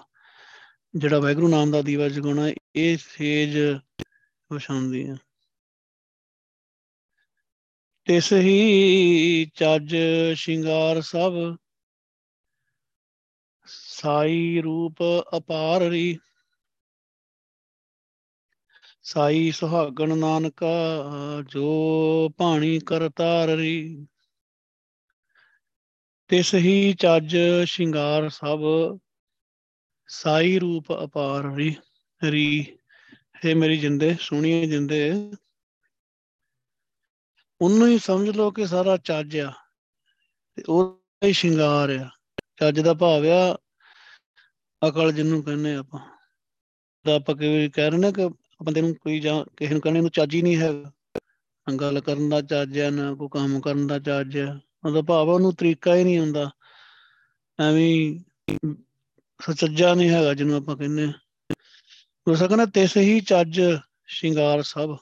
ਜਿਹੜਾ 0.95 1.19
ਵਾਹਿਗੁਰੂ 1.19 1.47
ਨਾਮ 1.47 1.71
ਦਾ 1.71 1.81
ਦੀਵਾ 1.81 2.09
ਜਗਾਉਣਾ, 2.09 2.51
ਇਹ 2.75 2.97
ਸੇਜ 2.97 3.57
ਵਿਛਾਉਂਦੀ 4.53 5.09
ਆ। 5.09 5.15
ਤਿਸ 8.05 8.33
ਹੀ 8.33 9.51
ਚੱਜ 9.55 9.95
ਸ਼ਿੰਗਾਰ 10.33 11.01
ਸਭ 11.01 11.57
ਸਾਈ 14.01 14.61
ਰੂਪ 14.61 14.95
ਅਪਾਰ 15.37 15.81
ਰੀ। 15.81 16.19
ਸਾਈ 19.03 19.51
ਸੁਹਾਗਣ 19.51 20.17
ਨਾਨਕਾ 20.17 21.05
ਜੋ 21.47 21.65
ਭਾਣੀ 22.37 22.79
ਕਰਤਾਰ 22.79 23.47
ਰੀ। 23.47 24.07
ਤਿਸ 26.27 26.55
ਹੀ 26.55 26.93
ਚੱਜ 26.93 27.37
ਸ਼ਿੰਗਾਰ 27.65 28.29
ਸਭ 28.29 28.59
ਸਾਈ 30.07 30.59
ਰੂਪ 30.59 30.85
ਅਪਾਰ 31.03 31.55
ਰੀ। 31.55 31.75
ਰੀ, 32.23 32.77
ਹੈ 33.45 33.55
ਮੇਰੀ 33.55 33.77
ਜਿੰਦੇ 33.77 34.15
ਸੁਣੀਏ 34.19 34.67
ਜਿੰਦੇ। 34.67 35.11
ਉਹਨੂੰ 37.61 37.87
ਹੀ 37.87 37.99
ਸਮਝ 37.99 38.29
ਲਓ 38.29 38.51
ਕਿ 38.51 38.67
ਸਾਰਾ 38.67 38.97
ਚੱਜ 38.97 39.37
ਆ। 39.37 39.53
ਤੇ 40.55 40.63
ਉਹ 40.69 41.05
ਹੀ 41.23 41.33
ਸ਼ਿੰਗਾਰ 41.33 41.89
ਆ। 41.89 42.09
ਚੱਜ 42.59 42.79
ਦਾ 42.79 42.93
ਭਾਵ 42.93 43.25
ਆ 43.25 43.57
ਅਕਲ 44.87 45.11
ਜਿਹਨੂੰ 45.11 45.43
ਕਹਿੰਦੇ 45.43 45.75
ਆਪਾਂ। 45.75 45.99
ਤਾਂ 47.05 47.15
ਆਪਾਂ 47.15 47.35
ਕਈ 47.35 47.69
ਕਹਿ 47.69 47.89
ਰਹੇ 47.89 47.99
ਨੇ 47.99 48.11
ਕਿ 48.11 48.27
ਬੰਦੇ 48.63 48.81
ਨੂੰ 48.81 48.93
ਕੋਈ 48.95 49.19
ਜਾਂ 49.19 49.43
ਕਿਸੇ 49.57 49.73
ਨੂੰ 49.73 49.81
ਕਹਿੰਦੇ 49.81 50.01
ਨੂੰ 50.01 50.09
ਚੱਜ 50.09 50.35
ਹੀ 50.35 50.41
ਨਹੀਂ 50.41 50.57
ਹੈਗਾ। 50.57 50.91
ਗੱਲ 51.67 51.99
ਕਰਨ 51.99 52.29
ਦਾ 52.29 52.41
ਚੱਜ 52.41 52.79
ਆ, 52.79 52.89
ਨਾ 52.89 53.13
ਕੋਈ 53.13 53.27
ਕੰਮ 53.31 53.59
ਕਰਨ 53.59 53.87
ਦਾ 53.87 53.99
ਚੱਜ 53.99 54.37
ਆ। 54.37 54.59
ਉਹਦਾ 54.85 55.01
ਭਾਵ 55.01 55.29
ਉਹਨੂੰ 55.29 55.53
ਤਰੀਕਾ 55.53 55.95
ਹੀ 55.95 56.03
ਨਹੀਂ 56.03 56.19
ਹੁੰਦਾ 56.19 56.49
ਐਵੇਂ 57.59 58.19
ਸੱਚਾ 59.39 59.93
ਨਹੀਂ 59.93 60.09
ਹੈਗਾ 60.09 60.33
ਜਿਹਨੂੰ 60.33 60.55
ਆਪਾਂ 60.55 60.75
ਕਹਿੰਦੇ 60.77 61.05
ਹੋ 62.27 62.35
ਸਕਦਾ 62.35 62.65
ਤਿਸ 62.65 62.97
ਹੀ 62.97 63.19
ਚੱਜ 63.19 63.61
ਸ਼ਿੰਗਾਰ 64.07 64.61
ਸਭ। 64.61 64.97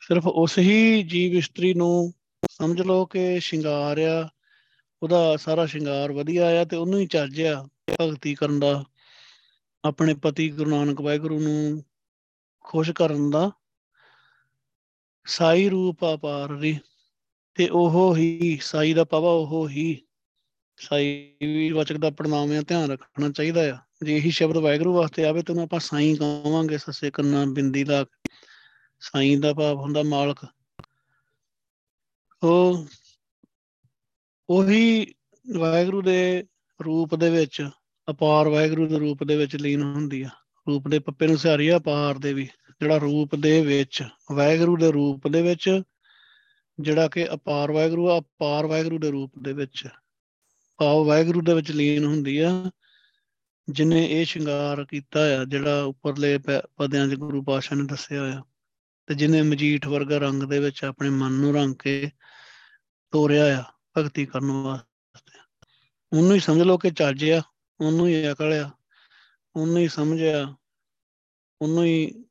ਸਿਰਫ 0.00 0.26
ਉਸ 0.26 0.58
ਹੀ 0.58 1.02
ਜੀਵ 1.02 1.34
ਇਸਤਰੀ 1.34 1.74
ਨੂੰ 1.74 2.12
ਸਮਝ 2.50 2.80
ਲਓ 2.82 3.04
ਕਿ 3.04 3.40
ਸ਼ਿੰਗਾਰ 3.40 3.98
ਆ, 3.98 4.28
ਉਹਦਾ 5.02 5.36
ਸਾਰਾ 5.36 5.66
ਸ਼ਿੰਗਾਰ 5.66 6.12
ਵਧੀਆ 6.12 6.60
ਆ 6.60 6.64
ਤੇ 6.64 6.76
ਉਹਨੂੰ 6.76 7.00
ਹੀ 7.00 7.06
ਚੱਜ 7.06 7.40
ਆ। 7.42 7.68
ਭਗਤੀ 7.90 8.34
ਕਰਨ 8.34 8.60
ਦਾ, 8.60 8.84
ਆਪਣੇ 9.84 10.14
ਪਤੀ 10.14 10.50
ਗੁਰੂ 10.50 10.70
ਨਾਨਕ 10.70 11.00
ਵਾਹਿਗੁਰੂ 11.00 11.40
ਨੂੰ 11.40 11.84
ਖੁਸ਼ 12.60 12.90
ਕਰਨ 12.90 13.30
ਦਾ 13.30 13.50
ਸਾਈ 15.26 15.68
ਰੂਪ 15.68 16.04
ਆਪਾਰ 16.04 16.58
ਰੀ 16.58 16.78
ਤੇ 17.54 17.68
ਉਹ 17.68 18.16
ਹੀ, 18.16 18.58
ਸਾਈ 18.62 18.94
ਦਾ 18.94 19.04
ਪਵਾ 19.04 19.30
ਉਹ 19.30 19.68
ਹੀ, 19.68 20.02
ਸਾਈ 20.76 21.36
ਵੀ 21.40 21.72
ਵਚਕ 21.72 21.96
ਦਾ 21.96 22.10
ਪੜਨਾਮ 22.10 22.52
ਆ, 22.52 22.62
ਧਿਆਨ 22.68 22.90
ਰੱਖਣਾ 22.90 23.30
ਚਾਹੀਦਾ 23.30 23.70
ਆ। 23.70 23.78
ਜੇ 24.02 24.16
ਇਹੀ 24.16 24.30
ਸ਼ਬਦ 24.30 24.56
ਵਾਹਿਗੁਰੂ 24.56 24.94
ਵਾਸਤੇ 24.94 25.24
ਆਵੇ 25.24 25.42
ਤਾਂ 25.42 25.62
ਆਪਾਂ 25.62 25.80
ਸਾਈ 25.80 26.14
ਕਹਾਂਗੇ, 26.14 26.78
ਸੱਸੇ 26.78 27.10
ਕੰਨਾ 27.10 27.44
ਬਿੰਦੀ 27.44 27.84
ਦਾ 27.84 28.06
ਸਾਈ 29.00 29.36
ਦਾ 29.36 29.54
ਭਾਵ 29.54 29.76
ਹੁੰਦਾ 29.76 30.02
ਮਾਲਕ। 30.02 30.46
ਉਹ, 32.42 32.86
ਉਹੀ 34.50 35.14
ਵਾਹਿਗੁਰੂ 35.58 36.02
ਦੇ 36.02 36.46
ਰੂਪ 36.84 37.14
ਦੇ 37.14 37.30
ਵਿੱਚ, 37.30 37.70
ਅਪਾਰ 38.10 38.48
ਵਾਹਿਗੁਰੂ 38.48 38.86
ਦੇ 38.86 38.98
ਰੂਪ 38.98 39.24
ਦੇ 39.24 39.36
ਵਿੱਚ 39.36 39.56
ਲੀਨ 39.56 39.82
ਹੁੰਦੀ 39.82 40.22
ਆ। 40.22 40.28
ਰੂਪ 40.68 40.88
ਦੇ 40.88 40.98
ਪੱਪੇ 40.98 41.26
ਨੂੰ 41.26 41.38
ਸਿਹਾਰੀ 41.38 41.68
ਆ 41.68 41.76
ਅਪਾਰ 41.76 42.18
ਦੇ 42.18 42.32
ਵੀ। 42.32 42.48
ਜਿਹੜਾ 42.80 42.96
ਰੂਪ 42.96 43.34
ਦੇ 43.34 43.60
ਵਿੱਚ, 43.60 44.04
ਵਾਹਿਗੁਰੂ 44.32 44.76
ਦੇ 44.76 44.92
ਰੂਪ 44.92 45.28
ਦੇ 45.28 45.42
ਵਿੱਚ, 45.42 45.82
ਜਿਹੜਾ 46.80 47.08
ਕਿ 47.08 47.34
ਅਪਾਰ 47.34 47.72
ਵਾਹਿਗੁਰੂ 47.72 48.10
ਆ, 48.10 48.20
ਅਪਾਰ 48.20 48.66
ਵਾਹਿਗੁਰੂ 48.66 48.98
ਦੇ 48.98 49.10
ਰੂਪ 49.10 49.32
ਦੇ 49.42 49.52
ਵਿੱਚ। 49.52 49.84
ਆਓ 50.82 51.04
ਵਾਹਿਗੁਰੂ 51.04 51.40
ਦੇ 51.40 51.54
ਵਿੱਚ 51.54 51.70
ਲੀਨ 51.70 52.04
ਹੁੰਦੀ 52.04 52.38
ਆ, 52.38 52.70
ਜਿਨੇ 53.68 54.06
ਇਹ 54.10 54.24
ਸ਼ਿੰਗਾਰ 54.24 54.84
ਕੀਤਾ 54.84 55.40
ਆ, 55.40 55.44
ਜਿਹੜਾ 55.44 55.82
ਉੱਪਰਲੇ 55.82 56.38
ਪਦਿਆਂ 56.76 57.08
'ਚ 57.08 57.14
ਗੁਰੂ 57.14 57.42
ਪਾਸ਼ਾ 57.42 57.76
ਨੇ 57.76 57.84
ਦੱਸਿਆ 57.84 58.20
ਹੋਇਆ। 58.20 58.42
ਤੇ 59.06 59.14
ਜਿਨੇ 59.14 59.42
ਮਜੀਠ 59.42 59.86
ਵਰਗਾ 59.86 60.18
ਰੰਗ 60.18 60.42
ਦੇ 60.42 60.58
ਵਿੱਚ 60.58 60.84
ਆਪਣੇ 60.84 61.10
ਮਨ 61.10 61.32
ਨੂੰ 61.32 61.54
ਰੰਗ 61.54 61.74
ਕੇ 61.74 62.10
ਤੋਰਿਆ 63.10 63.60
ਆ, 63.60 63.64
ਭਗਤੀ 63.96 64.26
ਕਰਨ 64.26 64.50
ਵਾਸਤੇ। 64.50 64.95
ਉਹਨੂੰ 66.12 66.34
ਹੀ 66.34 66.40
ਸਮਝ 66.40 66.62
ਲਓ 66.62 66.78
ਕਿ 66.78 66.90
ਚੱਜ 66.90 67.30
ਆ, 67.30 67.42
ਉਹਨੂੰ 67.80 68.08
ਹੀ 68.08 68.32
ਅਕਲ 68.32 68.52
ਆ, 68.52 68.70
ਉਹਨੂੰ 69.56 69.76
ਹੀ 69.76 69.88
ਸਮਝ 69.88 70.22
ਆ, 70.24 70.54
ਉਹਨੂੰ 71.62 71.84
ਹੀ 71.84 72.24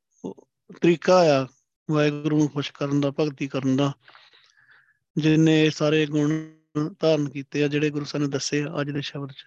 ਤਰੀਕਾ 0.81 1.43
ਆ 1.43 1.47
ਵਾਹਿਗੁਰੂ 1.91 2.37
ਨੂੰ 2.37 2.49
ਖੁਸ਼ 2.49 2.71
ਕਰਨ 2.71 3.01
ਦਾ, 3.01 3.11
ਭਗਤੀ 3.11 3.47
ਕਰਨ 3.47 3.77
ਦਾ। 3.77 3.93
ਜਿਨੇ 5.17 5.69
ਸਾਰੇ 5.69 6.05
ਗੁਣ 6.05 6.51
ਧਾਰਨ 6.99 7.29
ਕੀਤੇ 7.29 7.63
ਆ, 7.63 7.67
ਜਿਹੜੇ 7.67 7.89
ਗੁਰੂ 7.89 8.05
ਸਾਹਿਬ 8.05 8.25
ਨੇ 8.25 8.31
ਦੱਸੇ 8.31 8.63
ਆ 8.63 8.81
ਅੱਜ 8.81 8.89
ਦੇ 8.89 9.01
ਸ਼ਬਦ 9.01 9.31
'ਚ। 9.31 9.45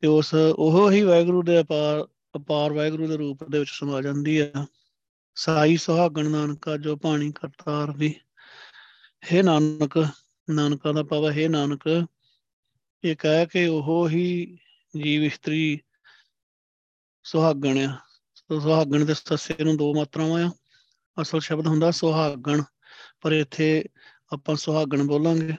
ਤੇ 0.00 0.06
ਉਸ 0.06 0.34
ਉਹ 0.34 0.90
ਹੀ 0.90 1.02
ਵਾਹਿਗੁਰੂ 1.02 1.42
ਦੇ 1.42 1.60
ਅਪਾਰ 1.60 2.08
ਅਪਾਰ 2.36 2.72
ਵਾਹਿਗੁਰੂ 2.72 3.08
ਦੇ 3.08 3.16
ਰੂਪ 3.16 3.44
ਦੇ 3.44 3.58
ਵਿੱਚ 3.58 3.70
ਸਮਾ 3.70 4.02
ਜਾਂਦੀ 4.02 4.38
ਆ। 4.38 4.66
ਸਾਈ 5.34 5.76
ਸੁਹਾਗਣ 5.76 6.30
ਨਾਨਕਾ, 6.30 6.76
ਜੋ 6.76 6.96
ਪਾਣੀ 6.96 7.32
ਕਰਤਾਰ 7.32 7.92
ਵੀ। 7.92 8.20
ਹੈ 9.32 9.42
ਨਾਨਕ, 9.42 10.08
ਨਾਨਕਾ 10.50 10.92
ਦਾ 10.92 11.02
ਪਾਵਾ 11.02 11.32
ਹੈ 11.32 11.48
ਨਾਨਕ 11.48 12.06
ਇਹ 13.06 13.16
ਕਹਿ 13.16 13.46
ਕੇ 13.46 13.66
ਉਹ 13.66 14.08
ਹੀ 14.08 14.58
ਜੀਵ 15.04 15.24
ਇਸਤਰੀ 15.24 15.80
ਸੁਹਾਗਣ 17.24 17.78
ਆ। 17.78 17.98
ਸੁਹਾਗਣ 18.60 19.04
ਦੇ 19.04 19.14
ਸੱਸੇ 19.14 19.64
ਨੂੰ 19.64 19.76
ਦੋ 19.76 19.94
ਮਾਤਰਾਵਾਂ 19.94 20.44
ਆ। 20.44 20.52
ਅਸਲ 21.22 21.40
ਸ਼ਬਦ 21.40 21.66
ਹੁੰਦਾ 21.66 21.90
ਸੁਹਾਗਣ, 21.90 22.62
ਪਰ 23.20 23.32
ਇੱਥੇ 23.32 23.84
ਆਪਾਂ 24.32 24.56
ਸੁਹਾਗਣ 24.56 25.06
ਬੋਲਾਂਗੇ। 25.06 25.54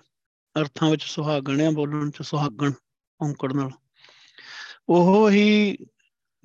ਅਰਥਾਂ 0.59 0.91
ਵਿੱਚ 0.91 1.03
ਸੁਹਾਗਣ 1.03 1.61
ਆ, 1.61 1.71
ਬੋਲਣ 1.71 2.11
ਚ 2.11 2.21
ਸੁਹਾਗਣ, 2.21 2.71
ਔਂਕੜ 3.21 3.53
ਨਾਲ। 3.53 3.71
ਉਹ 4.89 5.31
ਹੀ 5.31 5.77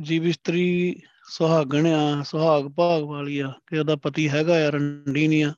ਜੀਵ 0.02 0.26
ਇਸਤਰੀ 0.26 1.00
ਸੁਹਾਗਣ 1.28 1.86
ਆ, 1.86 2.22
ਸੁਹਾਗ 2.22 2.64
ਭਾਗ 2.64 3.02
ਵਾਲੀ 3.02 3.38
ਆ, 3.38 3.52
ਕਿ 3.66 3.78
ਉਹਦਾ 3.78 3.96
ਪਤੀ 3.96 4.28
ਹੈਗਾ 4.28 4.66
ਆ 4.66 4.70
ਰੰਡੀ 4.70 5.28
ਨਹੀਂ 5.28 5.44
ਆ, 5.44 5.54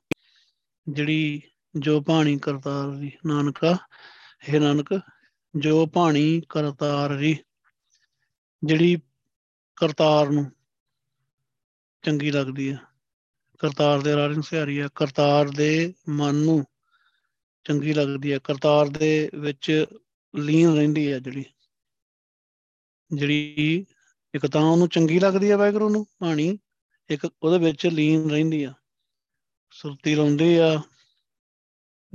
ਜਿਹੜੀ 0.89 1.41
ਜੋ 1.75 2.01
ਪਾਣੀ 2.01 2.39
ਕਰਤਾਰ 2.39 2.91
ਦੀ 2.91 3.11
ਨਾਨਕਾ, 3.25 3.77
ਹੈ 4.49 4.59
ਨਾਨਕ 4.59 5.01
ਜੋ 5.59 5.85
ਪਾਣੀ 5.85 6.41
ਕਰਤਾਰ 6.49 7.17
ਦੀ 7.17 7.37
ਜਿਹੜੀ 8.63 9.01
ਕਰਤਾਰ 9.75 10.29
ਨੂੰ 10.29 10.51
ਚੰਗੀ 12.01 12.31
ਲੱਗਦੀ 12.31 12.69
ਆ। 12.69 12.77
ਕਰਤਾਰ 13.59 14.01
ਦੇ 14.01 14.15
ਰਾਹ 14.15 14.29
ਨੂੰ 14.29 14.43
ਸਿਹਾਰੀ 14.43 14.79
ਆ। 14.79 14.89
ਕਰਤਾਰ 14.95 15.49
ਦੇ 15.49 15.93
ਮਨ 16.09 16.35
ਨੂੰ 16.35 16.65
ਚੰਗੀ 17.63 17.93
ਲੱਗਦੀ 17.93 18.31
ਆ। 18.31 18.39
ਕਰਤਾਰ 18.39 18.87
ਦੇ 18.89 19.29
ਵਿੱਚ 19.35 19.85
ਲੀਨ 20.35 20.75
ਰਹਿੰਦੀ 20.75 21.11
ਆ 21.11 21.19
ਜਿਹੜੀ। 21.19 21.45
ਜਿਹੜੀ 23.15 23.85
ਇੱਕ 24.35 24.47
ਤਾਂ 24.47 24.61
ਉਹਨੂੰ 24.61 24.89
ਚੰਗੀ 24.89 25.19
ਲੱਗਦੀ 25.19 25.51
ਆ 25.51 25.57
ਵਾਹਿਗੁਰੂ 25.57 25.89
ਨੂੰ 25.89 26.07
ਬਾਣੀ 26.21 26.57
ਇੱਕ 27.09 27.27
ਉਹਦੇ 27.43 27.65
ਵਿੱਚ 27.65 27.87
ਲੀਨ 27.87 28.29
ਰਹਿੰਦੀ 28.29 28.63
ਆ। 28.63 28.73
ਸੁਰਤੀ 29.71 30.15
ਲਾਉਂਦੀ 30.15 30.55
ਆ। 30.57 30.81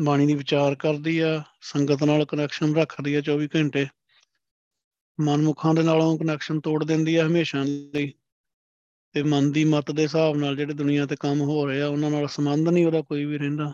ਬਾਣੀ 0.03 0.27
ਦੀ 0.27 0.35
ਵਿਚਾਰ 0.35 0.75
ਕਰਦੀ 0.75 1.19
ਆ, 1.19 1.43
ਸੰਗਤ 1.61 2.05
ਨਾਲ 2.05 2.25
ਕਨੈਕਸ਼ਨ 2.25 2.77
ਰੱਖਦੀ 2.77 3.15
ਆ 3.15 3.21
24 3.21 3.49
ਘੰਟੇ। 3.57 3.87
ਮਨਮੁਖਾਂ 5.21 5.75
ਦੇ 5.75 5.83
ਨਾਲੋਂ 5.83 6.19
ਕਨੈਕਸ਼ਨ 6.19 6.61
ਤੋੜ 6.61 6.85
ਦਿੰਦੀ 6.85 7.17
ਆ 7.17 7.27
ਹਮੇਸ਼ਾ 7.27 7.63
ਲਈ 7.63 8.13
ਤੇ 9.13 9.23
ਮਨ 9.23 9.53
ਦੀ 9.53 9.65
ਮਤ 9.65 9.91
ਦੇ 9.91 10.03
ਹਿਸਾਬ 10.03 10.37
ਨਾਲ 10.37 10.57
ਜਿਹੜੇ 10.57 10.75
ਦੁਨੀਆ 10.75 11.07
ਤੇ 11.07 11.17
ਕੰਮ 11.21 11.41
ਹੋ 11.41 11.67
ਰਹੇ 11.67 11.81
ਆ, 11.81 11.87
ਉਹਨਾਂ 11.87 12.11
ਨਾਲ 12.11 12.29
ਸੰਬੰਧ 12.29 12.69
ਨਹੀਂ 12.69 12.87
ਉਹਦਾ 12.87 13.01
ਕੋਈ 13.01 13.25
ਵੀ 13.25 13.39
ਰਹਿੰਦਾ। 13.39 13.73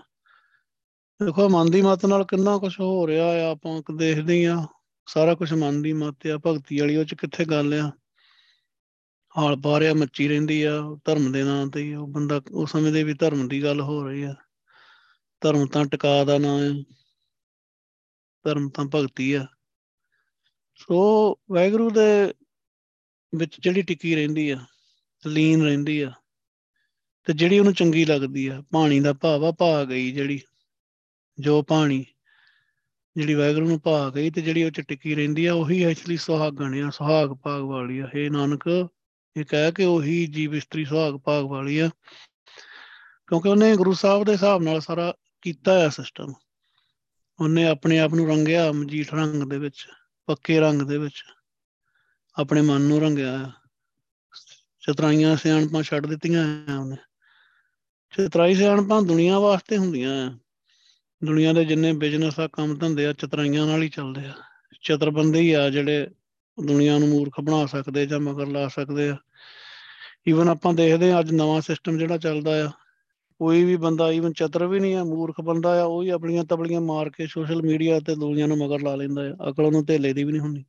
ਦੇਖੋ 1.25 1.49
ਮਨ 1.49 1.71
ਦੀ 1.71 1.83
ਮਤ 1.83 2.07
ਨਾਲ 2.07 2.25
ਕਿੰਨਾ 2.25 2.59
ਕੁਝ 2.59 2.81
ਹੋ 2.81 3.07
ਰਿਹਾ 3.07 3.27
ਆ, 3.27 3.51
ਆਪਾਂ 3.51 3.83
ਦੇਖਦੇ 3.97 4.47
ਆ। 4.47 4.67
ਸਾਰਾ 5.09 5.35
ਕੁਝ 5.35 5.53
ਮਨ 5.53 5.83
ਦੀ 5.83 5.93
ਮਤ 5.93 6.27
ਆ, 6.27 6.39
ਭਗਤੀ 6.47 6.81
ਵਾਲੀ 6.81 6.97
ਉਹ 6.97 7.05
ਚ 7.05 7.15
ਕਿੱਥੇ 7.15 7.45
ਗੱਲ 7.45 7.75
ਆ? 7.75 7.93
ਹਾਲ 9.39 9.61
ਪਾ 9.61 9.81
ਰਿਆ 9.81 9.95
ਮੱਚੀ 9.95 10.29
ਰਹਿੰਦੀ 10.29 10.63
ਆ, 10.63 10.83
ਧਰਮ 11.05 11.33
ਦੇ 11.33 11.45
ਨਾਂ 11.45 11.67
ਤੇ 11.67 11.95
ਉਹ 11.95 12.09
ਬੰਦਾ 12.09 12.41
ਉਹ 12.51 12.67
ਸਮਝਦੇ 12.67 13.05
ਵੀ 13.05 13.15
ਧਰਮ 13.15 13.49
ਦੀ 13.49 13.63
ਗੱਲ 13.63 13.81
ਹੋ 13.81 14.03
ਰਹੀ 14.03 14.23
ਆ। 14.23 14.35
ਧਰਮ 15.43 15.67
ਤਾਂ 15.67 15.85
ਟਿਕਾ 15.85 16.25
ਦਾ 16.25 16.39
ਨਾਂ 16.39 16.59
ਹੈ 16.59 16.71
ਧਰਮ 18.45 18.69
ਤਾਂ 18.69 18.85
ਭਗਤੀ 18.85 19.33
ਆ। 19.33 19.47
ਸੋ 20.77 20.99
ਵੈਗਰੂ 21.53 21.91
ਦੇ 21.91 22.35
ਵਿੱਚ 23.33 23.61
ਜਿਹੜੀ 23.61 23.83
ਟਿੱਕੀ 23.83 24.15
ਰਹਿੰਦੀ 24.15 24.51
ਆ, 24.51 24.59
ਲੀਨ 25.27 25.63
ਰਹਿੰਦੀ 25.63 26.01
ਆ, 26.01 26.13
ਤੇ 27.27 27.33
ਜਿਹੜੀ 27.33 27.59
ਉਹਨੂੰ 27.59 27.75
ਚੰਗੀ 27.75 28.05
ਲੱਗਦੀ 28.05 28.47
ਆ, 28.47 28.63
ਪਾਣੀ 28.73 29.01
ਦਾ 29.01 29.13
ਭਾਵ 29.13 29.45
ਆ 29.45 29.51
ਭਾ 29.51 29.85
ਗਈ 29.85 30.11
ਜਿਹੜੀ, 30.13 30.41
ਜੋ 31.39 31.63
ਪਾਣੀ 31.63 32.05
ਜਿਹੜੀ 33.17 33.35
ਵੈਗਰੂ 33.35 33.69
ਨੂੰ 33.69 33.81
ਭਾ 33.81 34.11
ਗਈ 34.11 34.31
ਤੇ 34.31 34.43
ਜਿਹੜੀ 34.43 34.65
ਉਹ 34.65 34.71
ਚ 34.71 34.81
ਟਿੱਕੀ 34.81 35.15
ਰਹਿੰਦੀ 35.15 35.47
ਆ, 35.47 35.55
ਉਹੀ 35.55 35.83
ਐਕਚੁਅਲੀ 35.85 36.17
ਸੁਹਾਗਣ 36.17 36.83
ਆ, 36.83 36.91
ਸੁਹਾਗ 36.91 37.31
ਭਾਗ 37.35 37.63
ਵਾਲੀ 37.63 37.99
ਆ। 37.99 38.09
ਇਹ 38.15 38.31
ਨਾਨਕ, 38.31 38.89
ਇਹ 39.37 39.45
ਕਹਿ 39.45 39.73
ਕੇ 39.73 39.85
ਉਹੀ 39.85 40.27
ਜੀਵ 40.27 40.55
ਇਸਤਰੀ 40.55 40.85
ਸੁਹਾਗ 40.85 41.15
ਭਾਗ 41.15 41.45
ਵਾਲੀ 41.45 41.79
ਆ। 41.79 41.89
ਕਿਉਂਕਿ 43.27 43.49
ਉਹਨੇ 43.49 43.77
ਗੁਰੂ 43.77 43.93
ਸਾਹਿਬ 43.93 44.25
ਦੇ 44.25 44.33
ਹਿਸਾਬ 44.33 44.63
ਨਾਲ 44.63 44.81
ਸਾਰਾ 44.81 45.15
ਕੀਤਾ 45.47 45.87
ਆ 45.87 45.89
ਸਿਸਟਮ 45.89 46.33
ਉਹਨੇ 47.41 47.67
ਆਪਣੇ 47.67 47.99
ਆਪ 47.99 48.15
ਨੂੰ 48.15 48.29
ਰੰਗਿਆ 48.29 48.73
ਮਜੀਠ 48.73 49.15
ਰੰਗ 49.15 49.51
ਦੇ 49.51 49.59
ਵਿੱਚ, 49.59 49.89
ਪੱਕੇ 50.27 50.61
ਰੰਗ 50.61 50.83
ਦੇ 50.83 50.99
ਵਿੱਚ। 50.99 51.25
ਆਪਣੇ 52.39 52.61
ਮਨ 52.61 52.81
ਨੂੰ 52.81 53.01
ਰੰਗਿਆ। 53.01 53.39
ਆ 53.39 53.53
ਚਤਰਾਈਆਂ, 54.81 55.37
ਸਿਆਣਪਾਂ 55.37 55.83
ਛੱਡ 55.83 56.07
ਦਿੱਤੀਆਂ 56.07 56.67
ਆ 56.73 56.79
ਉਹਨੇ। 56.79 56.97
ਚਤਰਾਈ, 58.11 58.55
ਸਿਆਣਪਾਂ 58.55 59.03
ਦੁਨੀਆ 59.03 59.39
ਵਾਸਤੇ 59.39 59.79
ਹੁੰਦੀਆਂ 59.79 60.31
ਆ। 60.31 60.39
ਦੁਨੀਆ 61.25 61.53
ਦੇ 61.53 61.65
ਜਿੰਨੇ 61.65 61.93
ਬਿਜ਼ਨਸ 61.93 62.41
ਆ, 62.41 62.47
ਕੰਮ 62.47 62.79
ਧੰਦੇ 62.79 63.07
ਆ, 63.07 63.13
ਚਤਰਾਈਆਂ 63.13 63.67
ਨਾਲ 63.67 63.83
ਹੀ 63.83 63.89
ਚੱਲਦੇ 63.89 64.27
ਆ। 64.27 64.35
ਚਤਰ 64.83 65.11
ਬੰਦੇ 65.11 65.41
ਹੀ 65.41 65.53
ਆ 65.53 65.71
ਜਿਹੜੇ 65.71 66.11
ਦੁਨੀਆ 66.67 66.99
ਨੂੰ 66.99 67.09
ਮੂਰਖ 67.09 67.41
ਬਣਾ 67.41 67.67
ਸਕਦੇ 67.67 68.07
ਜਾਂ 68.07 68.21
ਮਗਰ 68.21 68.47
ਲਾ 68.47 68.69
ਸਕਦੇ 68.69 69.09
ਆ। 69.09 69.17
ਈਵਨ 70.29 70.49
ਆਪਾਂ 70.49 70.75
ਦੇਖਦੇ 70.75 71.13
ਆ 71.13 71.21
ਅੱਜ 71.21 71.31
ਨਵਾਂ 71.31 71.61
ਸਿਸਟਮ 71.61 71.99
ਜਿਹੜਾ 71.99 72.19
ਚੱਲਦਾ 72.19 72.67
ਆ। 72.67 72.71
ਕੋਈ 73.41 73.65
ਵੀ 73.65 73.77
ਬੰਦਾ 73.77 74.11
ਈਵਨ 74.11 74.33
ਚਤਰ 74.33 74.67
ਵੀ 74.67 74.81
ਨਹੀਂ 74.81 74.95
ਆ, 74.95 75.05
ਮੂਰਖ 75.05 75.41
ਬੰਦਾ 75.41 75.81
ਆ, 75.81 75.85
ਉਹ 75.85 76.03
ਹੀ 76.03 76.09
ਆਪਣੀਆਂ 76.09 76.45
ਤਬਲੀਆਂ 76.45 76.81
ਮਾਰ 76.81 77.11
ਕੇ 77.11 77.27
ਸੋਸ਼ਲ 77.27 77.63
ਮੀਡੀਆ 77.63 78.01
ਤੇ 78.01 78.15
ਦੁਨੀਆ 78.15 78.47
ਨੂੰ 78.47 78.59
ਮਗਰ 78.59 78.81
ਲਾ 78.81 78.95
ਲੈਂਦਾ 78.95 79.23
ਆ, 79.23 79.51
ਅਕਲ 79.51 79.65
ਉਹਨੂੰ 79.65 79.85
ਧੇਲੇ 79.85 80.13
ਦੀ 80.13 80.25
ਵੀ 80.25 80.33
ਨਹੀਂ 80.33 80.41
ਹੁੰਦੀ। 80.41 80.63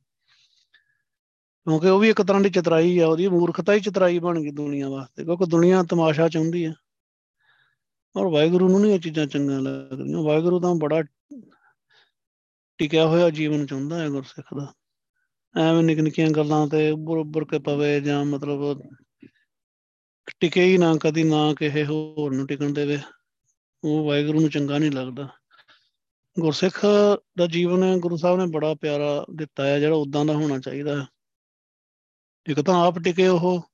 ਕਿਉਂਕਿ 1.64 1.88
ਉਹ 1.88 1.98
ਵੀ 1.98 2.08
ਇੱਕ 2.08 2.22
ਤਰ੍ਹਾਂ 2.22 2.42
ਦੀ 2.42 2.50
ਚਤਰਾਈ 2.50 2.98
ਆ, 2.98 3.06
ਉਹਦੀ 3.06 3.28
ਮੂਰਖਤਾ 3.28 3.72
ਹੀ 3.72 3.80
ਚਤਰਾਈ 3.80 4.18
ਬਣ 4.18 4.40
ਗਈ 4.40 4.50
ਦੁਨੀਆ 4.50 4.88
ਵਾਸਤੇ, 4.88 5.24
ਕਿਉਂਕਿ 5.24 5.44
ਦੁਨੀਆ 5.46 5.82
ਤਮਾਸ਼ਾ 5.82 6.28
ਚਾਹੁੰਦੀ 6.28 6.64
ਆ। 6.64 6.72
ਔਰ 8.16 8.26
ਵਾਹਿਗੁਰੂ 8.26 8.68
ਨੂੰ 8.68 8.80
ਨਹੀਂ 8.80 8.92
ਇਹ 8.92 9.00
ਚੀਜ਼ਾਂ 9.00 9.26
ਚੰਗੀਆਂ 9.26 9.60
ਲੱਗਦੀਆਂ, 9.60 10.18
ਵਾਹਿਗੁਰੂ 10.18 10.60
ਤਾਂ 10.60 10.74
ਬੜਾ 10.74 11.02
ਟਿਕਿਆ 12.78 13.06
ਹੋਇਆ 13.06 13.30
ਜੀਵਨ 13.30 13.66
ਚਾਹੁੰਦਾ 13.66 13.98
ਹੈ 13.98 14.08
ਗੁਰਸਿੱਖ 14.08 14.54
ਦਾ। 14.54 14.72
ਐਵੇਂ 15.56 15.82
ਨਿੱਕ 15.82 16.00
ਨਿੱਕੀਆਂ 16.00 16.30
ਗੱਲਾਂ 16.30 16.66
ਤੇ 16.66 16.90
ਉੱਭਰ 16.90 17.16
ਉੱਭਰ 17.16 17.44
ਕੇ 17.44 17.58
ਪਵੇ 17.58 18.00
ਜਾਂ 18.00 18.24
ਮਤਲਬ 18.24 18.82
ਟਿਕੇ 20.40 20.64
ਹੀ 20.64 20.78
ਨਾ, 20.78 20.96
ਕਦੀ 21.00 21.24
ਨਾ 21.24 21.54
ਕਿਸੇ 21.54 21.84
ਹੋਰ 21.84 22.34
ਨੂੰ 22.34 22.46
ਟਿਕਣ 22.46 22.72
ਦੇਵੇ। 22.72 22.98
ਉਹ 23.84 24.06
ਵਾਹਿਗੁਰੂ 24.06 24.40
ਨੂੰ 24.40 24.50
ਚੰਗਾ 24.50 24.78
ਨਹੀਂ 24.78 24.90
ਲੱਗਦਾ। 24.90 25.28
ਗੁਰਸਿੱਖ 26.40 26.86
ਦਾ 27.38 27.46
ਜੀਵਨ 27.46 28.00
ਗੁਰੂ 28.00 28.16
ਸਾਹਿਬ 28.16 28.38
ਨੇ 28.38 28.46
ਬੜਾ 28.46 28.74
ਪਿਆਰਾ 28.74 29.26
ਦਿੱਤਾ 29.34 29.66
ਹੈ, 29.66 29.80
ਜਿਹੜਾ 29.80 29.96
ਉਦਾਂ 29.96 30.24
ਦਾ 30.24 30.32
ਹੋਣਾ 30.32 30.58
ਚਾਹੀਦਾ 30.58 31.02
ਹੈ। 31.02 31.06
ਇੱਕ 32.50 32.60
ਤਾਂ 32.60 32.86
ਆਪ 32.86 32.98
ਟਿਕੇ 32.98 33.28
ਉਹ, 33.28 33.70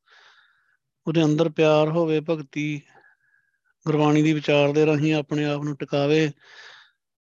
ਉਹਦੇ 1.06 1.24
ਅੰਦਰ 1.24 1.48
ਪਿਆਰ 1.48 1.88
ਹੋਵੇ, 1.88 2.20
ਭਗਤੀ, 2.20 2.82
ਗੁਰਬਾਣੀ 3.86 4.22
ਦੀ 4.22 4.32
ਵਿਚਾਰ 4.32 4.72
ਦੇ 4.72 4.86
ਰਾਹੀਂ 4.86 5.14
ਆਪਣੇ 5.14 5.44
ਆਪ 5.44 5.62
ਨੂੰ 5.62 5.76
ਟਿਕਾਵੇ 5.76 6.30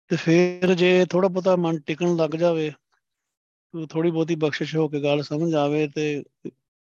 ਤੇ 0.08 0.16
ਫਿਰ 0.16 0.74
ਜੇ 0.74 1.06
ਥੋੜਾ 1.06 1.28
ਬਹੁਤਾ 1.28 1.56
ਮਨ 1.56 1.80
ਟਿਕਣ 1.80 2.16
ਲੱਗ 2.16 2.30
ਜਾਵੇ 2.30 2.72
ਥੋੜੀ 3.90 4.10
ਬਹੁਤੀ 4.10 4.34
ਬਖਸ਼ਿਸ਼ 4.34 4.76
ਹੋ 4.76 4.88
ਕੇ 4.88 5.02
ਗੱਲ 5.02 5.22
ਸਮਝ 5.22 5.54
ਆਵੇ 5.54 5.88
ਤੇ 5.88 6.22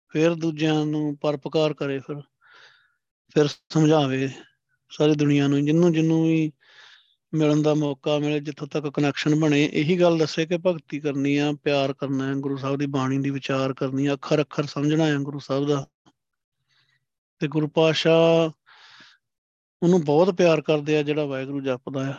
ਫਿਰ 0.08 0.34
ਦੂਜਿਆਂ 0.34 0.86
ਨੂੰ 0.86 1.18
ਪਰਪਕਾਰ 1.18 1.74
ਕਰੇ 1.74 1.99
ਫਿਰ। 1.99 2.22
ਫਿਰ 3.34 3.47
ਸਮਝਾਵੇ 3.47 4.29
ਸਾਰੀ 4.89 5.15
ਦੁਨੀਆ 5.15 5.47
ਨੂੰ, 5.47 5.65
ਜਿੰਨੂੰ 5.65 5.93
ਜਿੰਨੂੰ 5.93 6.23
ਵੀ 6.23 6.51
ਮਿਲਣ 7.34 7.61
ਦਾ 7.61 7.73
ਮੌਕਾ 7.73 8.19
ਮਿਲੇ, 8.19 8.39
ਜਿੱਥੋਂ 8.39 8.67
ਤੱਕ 8.67 8.89
ਕਨੈਕਸ਼ਨ 8.89 9.36
ਬਣੇ, 9.36 9.69
ਇਹੀ 9.73 9.99
ਗੱਲ 9.99 10.17
ਦੱਸੇ 10.17 10.45
ਕਿ 10.45 10.57
ਭਗਤੀ 10.57 10.99
ਕਰਨੀ 10.99 11.38
ਆ, 11.38 11.53
ਪਿਆਰ 11.63 11.93
ਕਰਨਾ 11.93 12.27
ਹੈ 12.27 12.34
ਗੁਰੂ 12.34 12.57
ਸਾਹਿਬ 12.57 12.77
ਦੀ 12.77 12.86
ਬਾਣੀ 12.86 13.17
ਦੀ 13.17 13.29
ਵਿਚਾਰ 13.29 13.73
ਕਰਨੀ 13.73 14.05
ਆ, 14.05 14.13
ਅੱਖਰ 14.13 14.41
ਅੱਖਰ 14.41 14.63
ਸਮਝਣਾ 14.63 15.05
ਹੈ 15.05 15.15
ਗੁਰੂ 15.15 15.39
ਸਾਹਿਬ 15.39 15.67
ਦਾ। 15.67 15.88
ਤੇ 17.39 17.47
ਗੁਰੂ 17.47 17.67
ਪਾਸ਼ਾ 17.67 18.51
ਉਹਨੂੰ 19.84 20.03
ਬਹੁਤ 20.03 20.29
ਪਿਆਰ 20.29 20.61
ਕਰਦੇ 20.61 20.97
ਆ, 20.97 21.03
ਜਿਹੜਾ 21.03 21.25
ਵਾਹਿਗੁਰੂ 21.25 21.61
ਜਪਦਾ 21.61 22.09
ਆ 22.09 22.13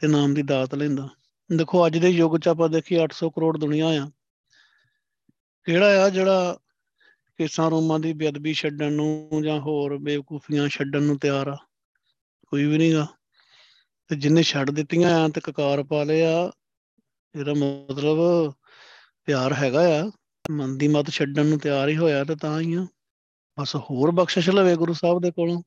ਤੇ 0.00 0.08
ਨਾਮ 0.08 0.34
ਦੀ 0.34 0.42
ਦਾਤ 0.42 0.74
ਲੈਂਦਾ। 0.74 1.08
ਦੇਖੋ, 1.56 1.86
ਅੱਜ 1.86 1.98
ਦੇ 1.98 2.08
ਯੁੱਗ 2.08 2.40
'ਚ 2.40 2.48
ਆਪਾਂ 2.48 2.68
ਦੇਖੀ 2.68 2.96
800 2.96 3.30
ਕਰੋੜ 3.30 3.58
ਦੁਨੀਆ 3.58 3.86
ਆ। 3.86 4.10
ਕਿਹੜਾ 5.64 6.04
ਆ 6.04 6.08
ਜਿਹੜਾ 6.08 6.58
ਕੇਸਾਂ 7.38 7.70
ਰੋਮਾਂ 7.70 7.98
ਦੀ 8.00 8.12
ਬੇਅਦਬੀ 8.12 8.52
ਛੱਡਣ 8.54 8.92
ਨੂੰ 8.92 9.42
ਜਾਂ 9.44 9.60
ਹੋਰ 9.60 9.96
ਬੇਵਕੂਫੀਆਂ 9.98 10.68
ਛੱਡਣ 10.68 11.02
ਨੂੰ 11.02 11.18
ਤਿਆਰ 11.18 11.48
ਆ। 11.48 11.56
ਕੋਈ 12.46 12.64
ਵੀ 12.64 12.78
ਨਹੀਂਗਾ 12.78 13.06
ਤੇ 14.10 14.16
ਜਿੰਨੇ 14.16 14.42
ਛੱਡ 14.42 14.70
ਦਿੱਤੀਆਂ 14.70 15.10
ਆ 15.20 15.28
ਤੇ 15.28 15.40
ਕਕਾਰ 15.40 15.82
ਪਾ 15.82 16.02
ਲਿਆ 16.04 16.30
ਇਹਦਾ 17.34 17.54
ਮਤਲਬ 17.54 18.52
ਪਿਆਰ 19.24 19.52
ਹੈਗਾ 19.54 19.80
ਆ। 20.00 20.10
ਮਨ 20.50 20.76
ਦੀ 20.78 20.88
ਮਤ 20.88 21.10
ਛੱਡਣ 21.10 21.46
ਨੂੰ 21.46 21.58
ਤਿਆਰ 21.58 21.88
ਹੀ 21.88 21.96
ਹੋਇਆ 21.96 22.24
ਤੇ 22.24 22.36
ਤਾਂ 22.36 22.60
ਹੀ 22.60 22.74
ਆ। 22.74 22.86
ਬਸ 23.58 23.76
ਹੋਰ 23.76 24.10
ਬਖਸ਼ਿਸ਼ 24.10 24.50
ਲਵੇ 24.50 24.74
ਗੁਰੂ 24.76 24.92
ਸਾਹਿਬ 24.92 25.20
ਦੇ 25.22 25.30
ਕੋਲੋਂ। 25.30 25.62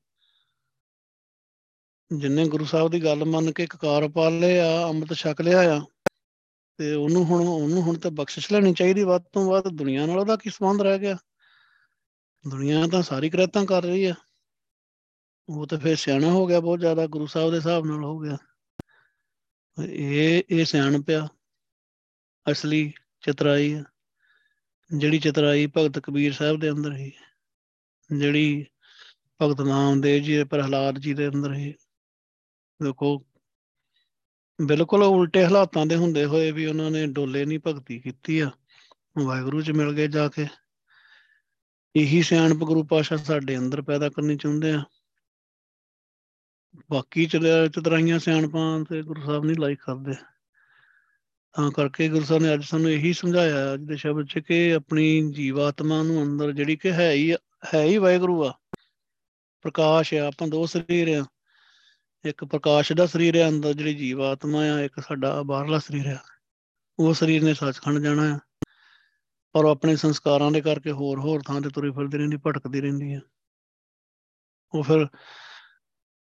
ਜਿੰਨੇ 2.12 2.48
ਗੁਰੂ 2.48 2.66
ਸਾਹਿਬ 2.66 2.92
ਦੀ 2.92 3.04
ਗੱਲ 3.04 3.26
ਮੰਨ 3.26 3.52
ਕੇ 3.52 3.66
ਕਕਾਰ 3.68 4.08
ਪਾ 4.08 4.30
ਲਿਆ 4.30 4.88
ਅੰਮ੍ਰਿਤ 4.90 5.18
ਛਕ 5.18 5.42
ਲਿਆ 5.42 5.60
ਆ, 5.78 5.80
ਤੇ 6.80 6.94
ਉਹਨੂੰ 6.94 7.26
ਹੁਣ 7.26 7.48
ਉਹਨੂੰ 7.48 7.82
ਹੁਣ 7.82 7.98
ਤੇ 7.98 8.10
ਬਖਸ਼ਿਸ਼ 8.10 8.52
ਲੈਣੀ 8.54 8.74
ਚਾਹੀਦੀ। 8.74 9.04
ਵੱਧ 9.04 9.24
ਤੋਂ 9.34 9.46
ਵੱਧ 9.52 9.68
ਦੁਨੀਆ 9.68 10.06
ਨਾਲ 10.06 10.20
ਉਹਦਾ 10.20 10.36
ਕੀ 10.36 10.50
ਸੰਬੰਧ 10.50 10.82
ਰਹਿ 10.82 11.00
ਗਿਆ? 11.00 11.18
ਦੁਨੀਆ 12.48 12.88
ਤਾਂ 12.88 13.02
ਸਾਰੀ 13.02 13.30
ਕਰਤਾਂ 13.30 13.66
ਕਰ 13.66 13.84
ਰਹੀ 13.84 14.06
ਆ। 14.06 14.14
ਉਹ 15.50 15.68
ਤਾਂ 15.68 15.80
ਫਿਰ 15.80 15.96
ਸਿਆਣਾ 15.96 16.28
ਹੋ 16.28 16.48
ਗਿਆ 16.48 16.60
ਬਹੁਤ 16.60 16.80
ਜ਼ਿਆਦਾ, 16.80 17.08
ਗੁਰੂ 17.08 17.26
ਸਾਹਿਬ 17.26 17.52
ਦੇ 17.52 17.58
ਹਿਸਾਬ 17.58 17.86
ਨਾਲ 17.86 18.04
ਹੋ 18.04 18.20
ਗਿਆ। 18.20 18.38
ਇਹ 19.84 20.44
ਇਹ 20.50 20.66
ਸਿਆਣ 20.66 21.02
ਪਿਆ। 21.02 21.28
ਅਸਲੀ 22.52 22.94
ਚਤਰਾਈ 23.22 23.74
ਆ। 23.74 23.84
ਜਿਹੜੀ 24.98 25.20
ਚਤਰਾਈ 25.20 25.68
ਭਗਤ 25.68 26.00
ਕਬੀਰ 26.00 26.34
ਸਾਹਿਬ 26.34 26.60
ਦੇ 26.60 26.72
ਅੰਦਰ 26.72 26.96
ਹੀ 26.96 27.12
ਜਿਹੜੀ 28.18 28.66
ਭਗਤ 29.42 29.62
ਨਾਮਦੇਵ 29.62 30.24
ਜੀ 30.24 30.44
ਪ੍ਰਹਲਾਦ 30.44 31.00
ਜੀ 31.00 31.14
ਦੇ 31.14 31.28
ਅੰਦਰ 31.28 31.54
ਹੀ 31.54 31.74
ਦੇਖੋ, 32.84 33.26
ਬਿਲਕੁਲ 34.62 35.04
ਉਲਟੇ 35.04 35.46
ਹਾਲਾਤਾਂ 35.46 35.86
ਦੇ 35.86 35.96
ਹੁੰਦੇ 35.96 36.26
ਹੋਏ 36.26 36.52
ਵੀ 36.52 36.66
ਉਹਨਾਂ 36.66 36.92
ਨੇ 36.92 37.08
ਡੋਲੇ 37.08 37.46
ਨਹੀਂ 37.46 37.60
ਭਗਤੀ 37.68 38.00
ਕੀਤੀ 38.00 38.40
ਆ। 38.40 38.52
ਵਾਹਿਗੁਰੂ 39.26 39.62
ਚ 39.62 39.72
ਮਿਲ 39.72 39.94
ਗਏ 39.94 40.08
ਜਾ 40.08 40.28
ਕੇ। 40.30 40.48
ਇਹੀ 41.96 42.22
ਸਿਆਣਪ 42.22 42.58
ਗੁਰੂ 42.58 42.84
ਪਾਸ਼ਾ 42.84 43.18
ਸਾਡੇ 43.18 43.58
ਅੰਦਰ 43.58 43.82
ਪੈਦਾ 43.82 44.10
ਕਰਨੀ 44.10 44.38
ਚਾਹੁੰਦੇ 44.38 44.72
ਆ। 44.72 44.84
ਬਾਕੀ 46.92 47.26
ਚਤਰਾਈਆਂ 47.26 48.20
ਸਿਆਣਪਾਂ 48.20 48.86
ਤੇ 48.86 49.02
ਗੁਰੂ 49.02 49.22
ਸਾਹਿਬ 49.22 49.46
ਨਹੀਂ 49.46 49.58
ਲਾਈਕ 49.60 49.80
ਕਰਦੇ। 49.82 50.14
ਤਾਂ 51.54 51.72
ਕਰਕੇ 51.72 52.10
ਗੁਰੂ 52.10 52.26
ਸਾਹਿਬ 52.26 52.44
ਨੇ 52.44 52.54
ਅੱਜ 52.54 52.64
ਸਾਨੂੰ 52.64 52.92
ਇਹੀ 52.92 53.14
ਸਮਝਾਇਆ 53.14 53.74
ਅੱਜ 53.74 53.82
ਦੇ 53.82 53.98
ਸ਼ਬਦ 53.98 54.26
'ਚ 54.26 54.40
ਕਿ 54.40 54.74
ਆਪਣੀ 54.74 55.32
ਜੀਵਾਤਮਾ 55.32 56.04
ਨੂੰ 56.04 56.24
ਅੰਦਰ 56.24 56.52
ਜਿਹੜੀ 56.52 56.76
ਕਿ 56.76 56.92
ਹੈ 56.92 57.12
ਹੀ 57.12 57.34
ਹੈ 57.74 57.84
ਹੀ 57.84 57.98
ਵਾਹਿਗੁਰੂ 57.98 58.48
ਆ। 58.48 58.54
ਪ੍ਰਕਾਸ਼ 59.62 60.14
ਆ, 60.14 60.28
ਆਪਾਂ 60.28 60.48
ਦੋ 60.48 60.66
ਸਰੀਰ 60.66 61.08
ਆ। 61.08 61.26
ਇੱਕ 62.26 62.46
ਪ੍ਰਕਾਸ਼ 62.46 62.94
ਦਾ 62.94 63.06
ਸਰੀਰ 63.06 63.36
ਹੈ 63.36 63.50
ਅੰਦਰ 63.50 63.74
ਜਿਹੜੀ 63.74 63.94
ਜੀਵਾਤਮਾ 63.94 64.60
ਆ, 64.60 64.80
ਇੱਕ 64.80 65.00
ਸਾਡਾ 65.00 65.44
ਬਾਹਰਲਾ 65.44 65.80
ਸਰੀਰ 65.80 66.08
ਆ। 66.08 66.18
ਉਹ 67.00 67.14
ਸਰੀਰ 67.14 67.44
ਨੇ 67.44 67.54
ਸੱਚਖੰਡ 67.54 68.00
ਜਾਣਾ 68.00 68.36
ਆ। 68.36 68.40
ਔਰ 69.56 69.66
ਆਪਣੇ 69.66 69.96
ਸੰਸਕਾਰਾਂ 69.96 70.52
ਦੇ 70.52 70.62
ਕਰਕੇ 70.62 70.92
ਹੋਰ 70.92 71.20
ਹੋਰ 71.20 71.42
ਥਾਂ 71.48 71.62
ਤੇ 71.62 71.70
ਤੁਰੀ 71.70 71.92
ਫਿਰਦੀ 71.92 72.18
ਰਹਿੰਦੀ, 72.18 72.38
ਭਟਕਦੀ 72.38 72.82
ਰਹਿੰਦੀ 72.82 73.14
ਆ। 73.14 73.20
ਉਹ 74.74 74.84
ਫਿਰ 74.84 75.06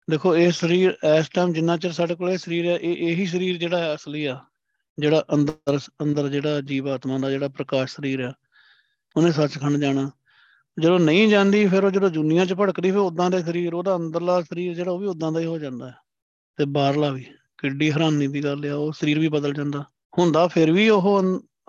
ਦੇਖੋ, 0.08 0.36
ਇਹ 0.36 0.52
ਸਰੀਰ 0.52 0.98
ਇਸ 1.18 1.30
ਟਾਈਮ 1.30 1.54
ਜਿੰਨਾ 1.54 1.78
ਚਿਰ 1.78 1.92
ਸਾਡੇ 1.92 2.16
ਕੋਲ 2.16 2.30
ਇਹ 2.30 2.38
ਸਰੀਰ 2.38 2.66
ਹੈ 2.66 2.76
ਇਹ 2.76 3.08
ਇਹੀ 3.08 3.26
ਸਰੀਰ 3.26 3.58
ਜਿਹੜਾ 3.58 3.80
ਹੈ 3.80 3.94
ਅਸਲੀ 3.96 4.26
ਆ, 4.26 4.40
ਜਿਹੜਾ 4.98 5.24
ਅੰਦਰ 5.34 5.80
ਅੰਦਰ 6.04 6.28
ਜਿਹੜਾ 6.30 6.62
ਜੀਵਾਤਮਾ 6.62 7.18
ਦਾ 7.20 7.30
ਜਿਹੜਾ 7.32 7.48
ਪ੍ਰਕਾਸ਼ 7.48 7.96
ਸਰੀਰ 7.96 8.22
ਆ, 8.22 8.34
ਉਹਨੇ 9.16 9.32
ਸੱਚਖੰਡ 9.32 9.78
ਜਾਣਾ। 9.78 10.10
ਜਦੋਂ 10.78 11.00
ਨਹੀਂ 11.00 11.28
ਜਾਂਦੀ, 11.28 11.66
ਫਿਰ 11.68 11.84
ਉਹ 11.84 11.92
ਜਦੋਂ 11.92 12.10
ਦੁਨੀਆ 12.10 12.46
'ਚ 12.46 12.54
ਭੜਕਦੀ 12.54 12.92
ਫਿਰ 12.92 13.00
ਉਦਾਂ 13.00 13.30
ਦੇ 13.32 13.42
ਸਰੀਰ, 13.44 13.74
ਉਹਦਾ 13.74 13.96
ਅੰਦਰਲਾ 13.96 14.42
ਸਰੀਰ 14.42 14.74
ਜਿਹੜਾ 14.76 14.92
ਉਹ 14.92 15.00
ਵੀ 15.00 15.08
ਉਦਾਂ 15.08 15.32
ਦਾ 15.32 15.40
ਹੀ 15.40 15.46
ਹੋ 15.46 15.58
ਜਾਂਦਾ 15.58 15.90
ਹੈ। 15.90 15.96
ਤੇ 16.60 16.66
ਬਾਹਰਲਾ 16.68 17.10
ਵੀ, 17.10 17.26
ਕਿੱਡੀ 17.58 17.92
ਹੈਰਾਨੀ 17.92 18.28
ਦੀ 18.28 18.44
ਗੱਲ 18.44 18.66
ਆ, 18.66 18.76
ਉਹ 18.76 18.92
ਸਰੀਰ 18.94 19.20
ਵੀ 19.20 19.28
ਬਦਲ 19.28 19.54
ਜਾਂਦਾ। 19.54 19.84
ਹੁੰਦਾ 20.14 20.48
ਫਿਰ 20.48 20.72
ਵੀ 20.72 20.90
ਉਹ, 20.90 21.02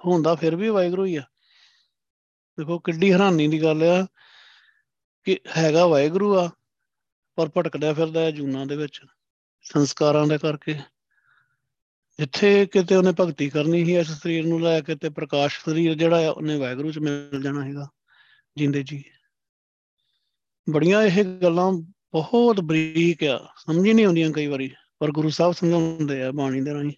ਹੁੰਦਾ 0.06 0.34
ਫਿਰ 0.34 0.56
ਵੀ 0.56 0.68
ਵਾਹਿਗੁਰੂ 0.68 1.04
ਹੀ 1.04 1.16
ਆ। 1.16 1.22
ਦੇਖੋ, 2.58 2.78
ਕਿੱਡੀ 2.78 3.12
ਹੈਰਾਨੀ 3.12 3.48
ਦੀ 3.48 3.62
ਗੱਲ 3.62 3.82
ਆ 3.82 4.06
ਕਿ 5.24 5.38
ਹੈਗਾ 5.56 5.86
ਵਾਹਿਗੁਰੂ 5.86 6.38
ਆ, 6.38 6.50
ਪਰ 7.36 7.48
ਭਟਕਦਾ 7.48 7.92
ਫਿਰਦਾ 7.92 8.20
ਹੈ 8.20 8.30
ਜੂਨਾ 8.30 8.64
ਦੇ 8.64 8.76
ਵਿੱਚ, 8.76 9.00
ਸੰਸਕਾਰਾਂ 9.62 10.26
ਦੇ 10.26 10.38
ਕਰਕੇ। 10.38 10.74
ਜਿੱਥੇ 12.18 12.66
ਕਿਤੇ 12.66 12.96
ਉਹਨੇ 12.96 13.12
ਭਗਤੀ 13.20 13.50
ਕਰਨੀ 13.50 13.84
ਸੀ, 13.84 13.96
ਇਸ 13.96 14.10
ਸਰੀਰ 14.10 14.46
ਨੂੰ 14.46 14.62
ਲੈ 14.62 14.80
ਕੇ 14.80 14.94
ਤੇ 14.94 15.08
ਪ੍ਰਕਾਸ਼ 15.08 15.64
ਸਰੀਰ 15.64 15.94
ਜਿਹੜਾ 15.94 16.28
ਆ, 16.28 16.30
ਉਹਨੇ 16.30 16.58
ਵਾਹਿਗੁਰੂ 16.58 16.92
ਚ 16.92 16.98
ਮਿਲ 16.98 17.42
ਜਾਣਾ 17.42 17.64
ਹੈਗਾ 17.64 17.88
ਜਿੰਦੇ 18.56 18.82
ਜੀ। 18.82 19.04
ਬੜੀਆਂ 20.70 21.02
ਇਹ 21.02 21.24
ਗੱਲਾਂ 21.24 21.72
ਬਹੁਤ 22.12 22.60
ਬਰੀਕ 22.60 23.24
ਆ, 23.24 23.52
ਸਮਝ 23.56 23.86
ਹੀ 23.86 23.92
ਨਹੀਂ 23.92 24.06
ਆਉਂਦੀਆਂ 24.06 24.30
ਕਈ 24.30 24.46
ਵਾਰੀ, 24.46 24.74
ਪਰ 24.98 25.10
ਗੁਰੂ 25.10 25.30
ਸਾਹਿਬ 25.30 25.52
ਸਮਝਾਉਂਦੇ 25.52 26.22
ਆ 26.22 26.32
ਬਾਣੀ 26.32 26.60
ਦੇ 26.60 26.74
ਰਾਹੀਂ। 26.74 26.92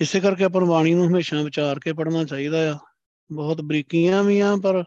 ਇਸੇ 0.00 0.20
ਕਰਕੇ 0.20 0.44
ਆਪਾਂ 0.44 0.66
ਬਾਣੀ 0.66 0.94
ਨੂੰ 0.94 1.08
ਹਮੇਸ਼ਾ 1.08 1.42
ਵਿਚਾਰ 1.42 1.78
ਕੇ 1.78 1.92
ਪੜ੍ਹਨਾ 1.92 2.24
ਚਾਹੀਦਾ 2.24 2.72
ਆ। 2.72 2.78
ਬਹੁਤ 3.32 3.60
ਬਰੀਕੀਆਂ 3.62 4.22
ਵੀ 4.24 4.38
ਆ, 4.40 4.54
ਪਰ 4.56 4.82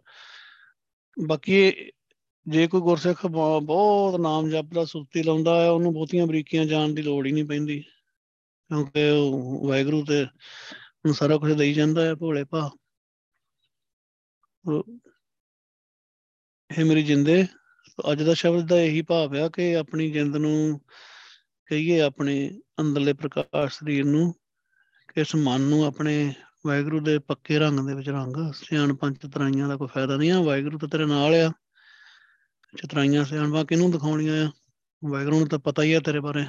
ਬਾਕੀ 1.18 1.72
ਜੇ 2.46 2.68
ਕੋਈ 2.68 2.82
ਗੁਰਸਿੱਖ 2.82 3.26
ਬਹੁਤ 3.28 4.20
ਨਾਮ 4.20 4.50
ਜਪਦਾ 4.50 4.84
ਸੁਰਤੀ 4.86 5.24
ਲਾਉਂਦਾ 5.24 5.60
ਹੈ 5.62 5.70
ਉਹਨੂੰ 5.70 5.94
ਬਹੁਤੀਆਂ 5.94 6.26
ਬਰੀਕੀਆਂ 6.28 6.66
ਜਾਣ 6.66 6.94
ਦੀ 6.94 7.02
ਲੋੜ 7.02 7.26
ਹੀ 7.28 7.32
ਨਹੀਂ 7.32 7.46
ਪੈਂਦੀ। 7.46 7.80
ਕਿਉਂਕਿ 8.70 9.10
ਉਹ 9.10 9.68
ਵਾਹਿਗੁਰੂ 9.68 10.04
ਤੇ 10.06 10.24
ਹੁਣ 10.26 11.14
ਸਾਰਾ 11.14 11.38
ਕੁਝ 11.38 11.52
ਦੇਈ 11.54 11.74
ਜਾਂਦਾ 11.74 12.06
ਹੈ 12.06 12.14
ਭੋਲੇ 12.16 12.44
ਭਾ 12.44 12.70
ਇਹ 16.70 16.86
ਮੇਰੀ 16.86 17.04
ਜਿੰਦੇ 17.04 17.44
ਅੱਜ 18.12 18.24
ਦਾ 18.24 18.34
ਸ਼ਬਦ 18.34 18.68
ਦਾ 18.68 18.80
ਇਹੀ 18.82 19.02
ਭਾਵ 19.02 19.36
ਆ 19.38 19.48
ਕਿ 19.50 19.76
ਆਪਣੀ 19.78 20.10
ਜਿੰਦ 20.12 20.36
ਨੂੰ 20.38 20.80
ਕਹੀਏ 21.70 22.00
ਆਪਣੇ 22.02 22.36
ਅੰਦਰਲੇ 22.82 23.14
ਪ੍ਰਕਾਸ਼ 23.14 23.78
ਸਰੀਰ 23.80 24.06
ਨੂੰ, 24.06 24.32
ਕਿ 25.10 25.22
ਇਸ 25.22 25.36
ਮਨ 25.36 25.62
ਨੂੰ 25.62 25.84
ਆਪਣੇ 25.86 26.34
ਵਾਹਿਗੁਰੂ 26.66 27.00
ਦੇ 27.00 27.20
ਪੱਕੇ 27.20 27.60
ਰੰਗ 27.60 27.88
ਦੇ 27.88 27.96
ਵਿੱਚ 27.96 28.10
ਰੰਗ, 28.10 28.54
ਸਿਆਣ 28.54 28.96
ਪੰਜ 28.96 29.18
ਤਰਾਈਆਂ 29.34 29.68
ਦਾ 29.68 29.76
ਕੋਈ 29.76 29.88
ਫਾਇਦਾ 29.88 30.16
ਨਹੀਂ 30.16 30.32
ਆ, 30.32 30.42
ਵਾਹਿਗੁਰੂ 30.42 30.78
ਤਾਂ 30.78 30.88
ਤੇਰੇ 30.88 31.06
ਨਾਲ 31.06 31.36
ਆ। 31.36 31.52
ਚਤਰਾਈਆਂ 32.78 33.26
ਸਿਆਣਵਾ 33.26 33.64
ਕਿਹਨੂੰ 33.64 33.92
ਦਿਖਾਉਣੀਆਂ 33.92 34.48
ਆ? 34.48 34.52
ਵਾਹਿਗੁਰੂ 35.10 35.40
ਨੂੰ 35.40 35.48
ਤਾਂ 35.48 35.60
ਪਤਾ 35.60 35.84
ਹੀ 35.84 35.94
ਆ 35.94 36.00
ਤੇਰੇ 36.00 36.20
ਬਾਰੇ। 36.20 36.46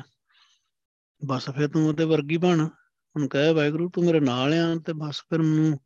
ਬਸ 1.26 1.50
ਫਿਰ 1.50 1.68
ਤੂੰ 1.68 1.88
ਉਹਦੇ 1.88 2.04
ਵਰਗੀ 2.04 2.36
ਬਣ। 2.36 2.66
ਹੁਣ 3.16 3.28
ਕਹੇ 3.28 3.52
ਵਾਹਿਗੁਰੂ, 3.52 3.90
ਤੂੰ 3.90 4.04
ਮੇਰੇ 4.04 4.20
ਨਾਲ 4.20 4.54
ਆ 4.54 4.80
ਤੇ 4.86 4.92
ਬਸ 4.92 5.20
ਫਿਰ 5.20 5.42
ਮੈਨੂੰ 5.42 5.80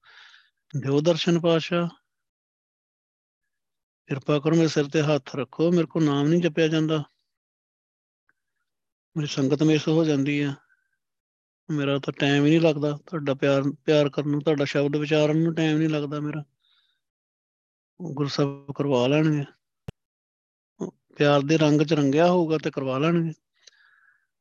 ਦਿਓ 0.81 1.01
ਦਰਸ਼ਨ 1.01 1.41
ਪਾਸ਼ਾ 1.41 1.89
ਕਿਰਪਾ 4.07 4.39
ਕਰੋ, 4.39 4.55
ਮੇਰੇ 4.55 4.69
ਸਿਰ 4.69 4.85
ਤੇ 4.85 5.03
ਹੱਥ 5.03 5.37
ਰੱਖੋ। 5.37 5.73
ਮੇਰੇ 5.73 5.87
ਕੋ 5.87 6.01
ਨਾਮ 6.01 6.29
ਨਹੀਂ 6.29 6.43
ਜਪਿਆ 6.43 6.69
ਜਾਂਦਾ। 6.69 7.05
ਮੇਰੀ 9.17 9.27
ਸੰਗਤ 9.27 9.63
ਮੇਸ 9.63 9.89
ਹੋ 9.89 10.05
ਜਾਂਦੀ 10.05 10.41
ਆ। 10.41 10.55
ਮੇਰਾ 11.71 11.99
ਤਾਂ 11.99 12.13
ਟਾਈਮ 12.13 12.45
ਹੀ 12.45 12.51
ਨਹੀਂ 12.51 12.61
ਲੱਗਦਾ, 12.61 12.99
ਤੁਹਾਡਾ 13.07 13.35
ਪਿਆਰ 13.35 13.63
ਪਿਆਰ 13.85 14.09
ਕਰਨ 14.09 14.31
ਨੂੰ, 14.31 14.41
ਤੁਹਾਡਾ 14.41 14.65
ਸ਼ਬਦ 14.65 14.97
ਵਿਚਾਰਨ 14.97 15.37
ਨੂੰ 15.37 15.55
ਟਾਈਮ 15.55 15.79
ਨਹੀਂ 15.79 15.89
ਲੱਗਦਾ 15.89 16.21
ਮੇਰਾ। 16.21 16.45
ਗੁਰਸਬ 18.03 18.73
ਕਰਵਾ 18.77 19.07
ਲੈਣਗੇ। 19.07 19.45
ਪਿਆਰ 21.17 21.41
ਦੇ 21.41 21.59
ਰੰਗ 21.59 21.83
'ਚ 21.83 21.93
ਰੰਗਿਆ 21.93 22.27
ਹੋਊਗਾ 22.27 22.59
ਤੇ 22.59 22.71
ਕਰਵਾ 22.71 22.99
ਲੈਣਗੇ। 22.99 23.33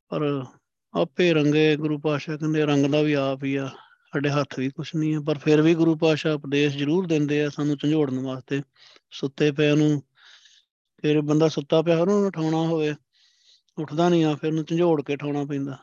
ਪਰ 0.08 0.44
ਆਪੇ 0.94 1.34
ਰੰਗੇ 1.34 1.76
ਗੁਰੂ 1.76 1.98
ਪਾਸ਼ਾ 1.98 2.36
ਕਹਿੰਦੇ 2.36 2.66
ਰੰਗ 2.66 2.86
ਦਾ 2.86 3.02
ਵੀ 3.02 3.12
ਆਪ 3.12 3.44
ਹੀ 3.44 3.56
ਆ, 3.56 3.66
ਸਾਡੇ 4.12 4.30
ਹੱਥ 4.30 4.58
ਵੀ 4.58 4.68
ਕੁਛ 4.68 4.94
ਨਹੀਂ 4.94 5.14
ਹੈ 5.14 5.20
ਪਰ 5.20 5.38
ਫਿਰ 5.38 5.62
ਵੀ 5.62 5.74
ਗੁਰੂ 5.74 5.96
ਪਾਸ਼ਾ 5.96 6.32
ਉਪਦੇਸ਼ 6.32 6.76
ਜ਼ਰੂਰ 6.76 7.06
ਦਿੰਦੇ 7.06 7.44
ਆ 7.44 7.48
ਸਾਨੂੰ 7.48 7.76
ਝੰਜੋੜਨ 7.76 8.18
ਵਾਸਤੇ। 8.18 8.62
ਸੁੱਤੇ 9.10 9.52
ਪਏ 9.52 9.76
ਨੂੰ 9.76 10.02
ਫਿਰ 11.02 11.20
ਬੰਦਾ 11.20 11.48
ਸੁੱਤਾ 11.48 11.82
ਪਿਆ, 11.82 11.98
ਉਹਨੂੰ 11.98 12.26
ਉਠਾਉਣਾ 12.26 12.56
ਹੋਵੇ, 12.56 12.94
ਉੱਠਦਾ 13.78 14.08
ਨਹੀਂ 14.08 14.24
ਆ, 14.24 14.34
ਫਿਰ 14.34 14.50
ਉਹਨੂੰ 14.50 14.64
ਝੰਜੋੜ 14.64 15.02
ਕੇ 15.02 15.14
ਉਠਾਉਣਾ 15.14 15.44
ਪੈਂਦਾ। 15.44 15.78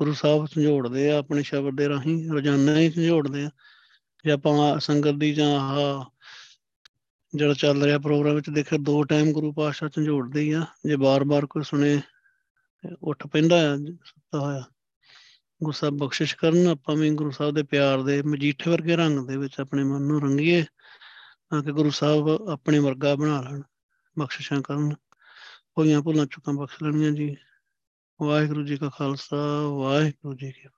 ਗੁਰੂ 0.00 0.12
ਸਾਹਿਬ 0.12 0.46
ਝੰਜੋੜਦੇ 0.46 1.10
ਆ, 1.10 1.18
ਆਪਣੇ 1.18 1.42
ਸ਼ਬਦ 1.42 1.76
ਦੇ 1.76 1.88
ਰਾਹੀਂ 1.88 2.30
ਰੋਜ਼ਾਨਾ 2.30 2.78
ਹੀ 2.78 2.90
ਝੰਜੋੜਦੇ 2.90 3.44
ਆ। 3.44 3.50
ਜੇ 4.24 4.30
ਆਪਾਂ 4.30 4.80
ਸੰਗਤ 4.80 5.10
ਦੀ 5.10 5.34
ਜਾਂ 5.34 5.60
ਆਹ 5.60 6.04
ਜਿਹੜਾ 7.34 7.54
ਚੱਲ 7.54 7.82
ਰਿਹਾ 7.82 7.98
ਪ੍ਰੋਗਰਾਮ 7.98 8.34
ਵਿੱਚ 8.34 8.50
ਦੇਖਿਆ, 8.50 8.78
ਦੋ 8.82 9.04
ਟਾਈਮ 9.04 9.32
ਗੁਰੂ 9.32 9.52
ਪਾਤਸ਼ਾਹ 9.52 9.88
ਝੰਜੋੜਦੇ 9.88 10.40
ਹੀ 10.40 10.52
ਆ। 10.52 10.66
ਜੇ 10.86 10.96
ਬਾਰ-ਬਾਰ 10.96 11.46
ਕੋਈ 11.46 11.62
ਸੁਣੇ, 11.62 12.00
ਉੱਠ 13.02 13.26
ਪੈਂਦਾ 13.26 13.72
ਆ, 13.72 13.76
ਸੁੱਤਾ 14.04 14.40
ਹੋਇਆ। 14.40 14.62
ਗੁਰੂ 15.62 15.72
ਸਾਹਿਬ 15.72 15.96
ਬਖਸ਼ਿਸ਼ 15.96 16.36
ਕਰਨ, 16.36 16.66
ਆਪਾਂ 16.66 16.96
ਵੀ 16.96 17.10
ਗੁਰੂ 17.10 17.30
ਸਾਹਿਬ 17.30 17.54
ਦੇ 17.54 17.62
ਪਿਆਰ 17.62 18.02
ਦੇ 18.02 18.22
ਮਜੀਠੇ 18.22 18.70
ਵਰਗੇ 18.70 18.96
ਰੰਗ 18.96 19.28
ਦੇ 19.28 19.36
ਵਿੱਚ 19.36 19.60
ਆਪਣੇ 19.60 19.84
ਮਨ 19.84 20.02
ਨੂੰ 20.02 20.20
ਰੰਗੀਏ, 20.20 20.64
ਤਾਂ 21.50 21.62
ਕਿ 21.62 21.72
ਗੁਰੂ 21.72 21.90
ਸਾਹਿਬ 21.90 22.28
ਆਪਣੇ 22.28 22.78
ਵਰਗਾ 22.78 23.14
ਬਣਾ 23.14 23.40
ਲੈਣ, 23.40 23.62
ਬਖਸ਼ਿਸ਼ਾਂ 24.18 24.62
ਕਰਨ। 24.62 24.94
ਹੋਈਆਂ 25.78 26.02
ਭੁੱਲਾਂ 26.02 26.26
ਚੁੱਕਾਂ 26.26 26.54
ਬਖਸ਼ 26.54 26.82
ਲੈਣੀਆਂ 26.82 27.10
ਜੀ। 27.10 27.36
ਵਾਹਿਗੁਰੂ 28.22 28.62
ਜੀ 28.62 28.76
ਕਾ 28.76 28.88
ਖਾਲਸਾ 28.88 29.36
ਵਾਹਿਗੁਰੂ 29.68 30.34
ਜੀ 30.34 30.52
ਕੀ 30.52 30.68